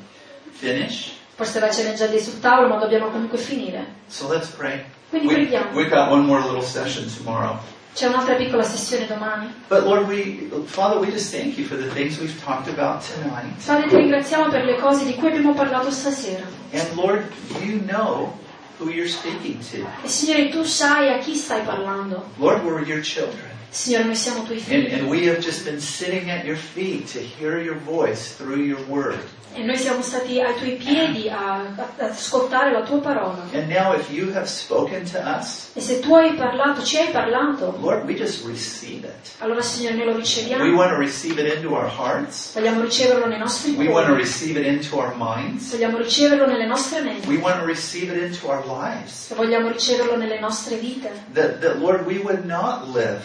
finish. 0.51 1.13
Forse 1.35 1.59
la 1.59 1.69
cena 1.71 1.89
è 1.91 1.93
già 1.95 2.05
lì 2.05 2.19
sul 2.19 2.39
tavolo, 2.39 2.67
ma 2.69 2.77
dobbiamo 2.77 3.07
comunque 3.09 3.37
finire. 3.37 3.85
So 4.07 4.27
let's 4.31 4.47
pray. 4.49 4.83
Quindi 5.09 5.27
We, 5.27 5.33
preghiamo. 5.33 5.71
we've 5.77 5.89
got 5.89 6.09
one 6.09 6.23
more 6.25 6.41
little 6.41 6.61
session 6.63 7.05
tomorrow. 7.17 7.57
C'è 7.95 8.07
un'altra 8.07 8.35
piccola 8.35 8.61
sessione 8.61 9.07
domani. 9.07 9.47
But 9.69 9.85
Lord, 9.85 10.09
we, 10.09 10.49
Father, 10.65 10.99
we 10.99 11.09
just 11.09 11.31
thank 11.33 11.57
you 11.57 11.65
for 11.65 11.77
the 11.77 11.87
things 11.93 12.19
we've 12.19 12.37
talked 12.43 12.67
about 12.67 13.01
tonight. 13.01 13.65
Padre, 13.65 13.87
ti 13.87 13.95
ringraziamo 13.95 14.49
per 14.49 14.65
le 14.65 14.75
cose 14.75 15.05
di 15.05 15.15
cui 15.15 15.29
abbiamo 15.29 15.53
parlato 15.53 15.89
stasera. 15.91 16.43
And 16.73 16.93
Lord, 16.95 17.23
you 17.63 17.79
know 17.87 18.33
who 18.79 18.89
you're 18.89 19.07
speaking 19.09 19.59
to. 19.71 19.85
E 20.03 20.07
Signore, 20.07 20.49
tu 20.49 20.63
sai 20.63 21.13
a 21.13 21.19
chi 21.19 21.35
stai 21.35 21.61
parlando. 21.63 22.23
Lord, 22.37 22.63
we're 22.63 22.83
your 22.85 23.01
children. 23.01 23.53
Signore, 23.69 24.05
noi 24.05 24.15
siamo 24.15 24.43
tuoi 24.43 24.57
And, 24.57 24.65
figli. 24.65 24.93
and 24.93 25.09
we 25.09 25.25
have 25.27 25.39
just 25.41 25.65
been 25.65 25.81
sitting 25.81 26.29
at 26.29 26.45
your 26.45 26.55
feet 26.57 27.07
to 27.07 27.19
hear 27.19 27.59
your 27.59 27.75
voice 27.77 28.35
through 28.37 28.61
your 28.63 28.79
word. 28.87 29.19
E 29.57 29.63
noi 29.63 29.77
siamo 29.77 30.01
stati 30.01 30.41
ai 30.41 30.53
tuoi 30.57 30.75
piedi 30.75 31.29
a, 31.29 31.61
ad 31.61 31.99
ascoltare 31.99 32.73
la 32.73 32.81
tua 32.83 32.99
parola. 32.99 33.47
And 33.53 33.69
now, 33.69 33.93
if 33.93 34.09
you 34.11 34.33
have 34.33 34.47
spoken 34.49 35.05
to 35.11 35.17
us, 35.19 35.69
E 35.75 35.79
se 35.81 35.99
tu 36.01 36.13
hai 36.13 36.33
parlato, 36.35 36.83
ci 36.83 36.97
hai 36.97 37.09
parlato, 37.11 37.73
Lord, 37.79 38.05
we 38.05 38.15
just 38.15 38.45
receive 38.45 39.05
it. 39.07 39.31
allora 39.39 39.61
Signore 39.61 39.95
noi 39.95 40.05
lo 40.07 40.11
We 40.11 40.17
riceviamo. 40.19 40.75
want 40.75 40.89
to 40.91 40.97
receive 40.97 41.39
it 41.41 41.53
into 41.55 41.73
our 41.73 41.87
hearts. 41.87 42.51
Vogliamo 42.53 42.81
riceverlo 42.81 43.27
nei 43.27 43.37
nostri 43.39 43.71
We 43.77 43.87
want 43.87 44.07
to 44.07 44.11
cuori. 44.13 44.23
receive 44.23 44.59
it 44.59 44.65
into 44.65 44.97
our 44.97 45.13
minds. 45.15 45.71
Vogliamo 45.71 45.97
riceverlo 45.99 46.45
nelle 46.45 46.65
nostre 46.65 46.99
menti. 47.01 47.25
We 47.29 47.37
want 47.37 47.57
to 47.59 47.65
receive 47.65 48.13
it 48.13 48.21
into 48.21 48.47
our 48.49 48.64
lives. 48.65 49.33
Vogliamo 49.33 49.69
riceverlo 49.69 50.17
nelle 50.17 50.39
nostre 50.39 50.77
vite. 50.77 51.11
That, 51.33 51.59
that 51.61 51.77
Lord, 51.77 52.05
we 52.05 52.17
would 52.19 52.45
not 52.45 52.89
live 52.93 53.21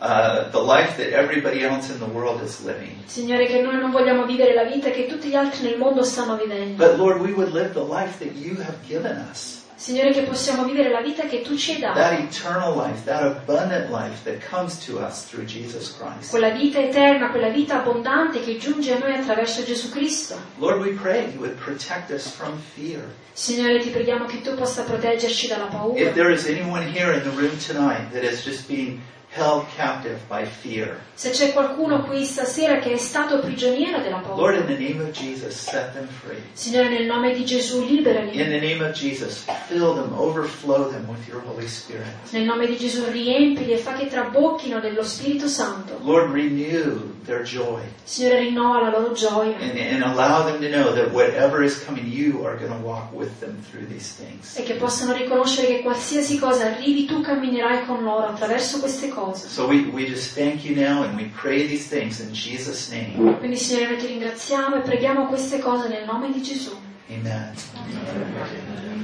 uh, 0.00 0.50
the 0.50 0.60
life 0.60 0.96
that 0.96 1.12
everybody 1.12 1.62
else 1.62 1.90
in 1.90 1.98
the 1.98 2.06
world 2.06 2.42
is 2.42 2.64
living. 2.64 2.96
Signore, 3.06 3.46
che 3.46 3.60
noi 3.60 3.78
non 3.78 3.90
vogliamo 3.90 4.24
vivere 4.24 4.54
la 4.54 4.64
vita 4.64 4.90
che 4.90 5.06
tutti 5.06 5.28
gli 5.28 5.36
altri 5.36 5.64
nel 5.64 5.78
mondo 5.78 6.02
stanno 6.02 6.36
vivendo. 6.36 6.76
But 6.76 6.98
Lord, 6.98 7.20
we 7.20 7.32
would 7.32 7.52
live 7.52 7.72
the 7.72 7.84
life 7.84 8.18
that 8.24 8.34
you 8.34 8.56
have 8.56 8.76
given 8.86 9.16
us. 9.30 9.59
Signore, 9.80 10.12
che 10.12 10.24
possiamo 10.24 10.64
vivere 10.64 10.90
la 10.90 11.00
vita 11.00 11.22
che 11.24 11.40
tu 11.40 11.56
ci 11.56 11.72
hai 11.72 11.80
That 11.80 11.94
dato. 11.94 12.22
eternal 12.22 12.76
life, 12.76 13.02
that 13.06 13.22
abundant 13.22 13.88
life 13.90 14.22
that 14.24 14.46
comes 14.46 14.76
to 14.84 14.98
us 14.98 15.24
through 15.24 15.46
Jesus 15.46 15.96
Christ. 15.96 16.28
Quella 16.28 16.50
vita 16.50 16.78
eterna, 16.78 17.30
quella 17.30 17.48
vita 17.48 17.80
abbondante 17.80 18.40
che 18.40 18.58
giunge 18.58 18.92
a 18.92 18.98
noi 18.98 19.14
attraverso 19.14 19.64
Gesù 19.64 19.88
Cristo. 19.88 20.36
Lord, 20.58 20.80
we 20.82 20.90
pray 20.92 21.30
you 21.32 21.38
would 21.40 21.56
protect 21.56 22.10
us 22.10 22.28
from 22.30 22.58
fear. 22.74 23.00
Signore, 23.32 23.78
ti 23.78 23.88
preghiamo 23.88 24.26
che 24.26 24.42
tu 24.42 24.54
possa 24.54 24.82
proteggerci 24.82 25.46
dalla 25.46 25.64
If 25.64 25.70
paura. 25.70 26.10
there 26.12 26.30
is 26.30 26.44
anyone 26.46 26.84
here 26.86 27.14
in 27.14 27.22
the 27.22 27.30
room 27.30 27.56
tonight 27.56 28.12
that 28.12 28.22
is 28.22 28.44
just 28.44 28.68
being 28.68 29.00
held 29.32 29.64
captive 29.76 30.18
by 30.28 30.44
fear, 30.44 30.98
Se 31.14 31.30
c'è 31.30 31.52
qualcuno 31.52 32.02
qui 32.04 32.24
stasera 32.24 32.78
che 32.78 32.92
è 32.92 32.96
stato 32.96 33.38
prigioniero 33.40 34.00
della 34.00 34.20
Lord, 34.20 34.26
paura, 34.26 34.56
in 34.56 34.66
the 34.66 34.76
name 34.76 35.02
of 35.02 35.10
Jesus, 35.10 35.54
set 35.54 35.92
them 35.92 36.08
free. 36.08 36.42
Signore, 36.52 36.88
nel 36.88 37.06
nome 37.06 37.32
di 37.32 37.44
Gesù, 37.44 37.84
liberali. 37.84 38.40
In 38.40 38.48
the 38.48 38.58
name 38.58 38.82
of 38.82 38.92
Jesus, 38.92 39.44
fill 39.68 39.94
them, 39.94 40.12
overflow 40.18 40.90
them 40.90 41.06
with 41.08 41.26
your 41.28 41.42
Holy 41.46 41.68
Spirit. 41.68 42.06
Nel 42.30 42.44
nome 42.44 42.66
di 42.66 42.76
Gesù, 42.76 43.04
riempili 43.10 43.72
e 43.72 43.76
fa 43.76 43.92
che 43.92 44.08
trabocchino 44.08 44.80
dello 44.80 45.04
Spirito 45.04 45.46
Santo. 45.46 45.98
Lord, 46.02 46.32
renew 46.32 47.12
their 47.24 47.42
joy 47.42 47.82
Signore, 48.02 48.40
rinnova 48.40 48.80
la 48.80 48.90
loro 48.90 49.12
gioia 49.12 49.56
and, 49.58 49.78
and 49.78 50.02
allow 50.02 50.44
them 50.44 50.60
to 50.60 50.68
know 50.68 50.92
that 50.94 51.12
whatever 51.12 51.62
is 51.62 51.84
coming, 51.84 52.06
you 52.06 52.44
are 52.44 52.56
going 52.56 52.72
to 52.72 52.82
walk 52.82 53.12
with 53.12 53.38
them 53.40 53.62
through 53.70 53.86
these 53.86 54.14
things. 54.14 54.56
e 54.56 54.62
che 54.62 54.74
possano 54.74 55.12
riconoscere 55.12 55.68
che 55.68 55.82
qualsiasi 55.82 56.38
cosa 56.38 56.64
arrivi, 56.64 57.04
tu 57.04 57.20
camminerai 57.20 57.86
con 57.86 58.02
loro 58.02 58.26
attraverso 58.26 58.80
queste 58.80 59.08
cose. 59.08 59.19
So 59.34 59.66
we, 59.66 59.90
we 59.90 60.06
just 60.06 60.34
thank 60.34 60.64
you 60.64 60.74
now 60.74 61.02
and 61.02 61.16
we 61.16 61.30
pray 61.40 61.66
these 61.66 61.88
things 61.88 62.20
in 62.20 62.32
Jesus' 62.32 62.90
name. 62.90 63.36
Quindi, 63.38 63.56
Signore, 63.56 63.90
noi 63.90 63.98
ti 63.98 64.06
ringraziamo 64.06 64.76
e 64.76 64.80
preghiamo 64.80 65.26
queste 65.26 65.58
cose 65.58 65.88
nel 65.88 66.04
nome 66.04 66.32
di 66.32 66.42
Gesù. 66.42 66.76
Amen. 67.08 67.54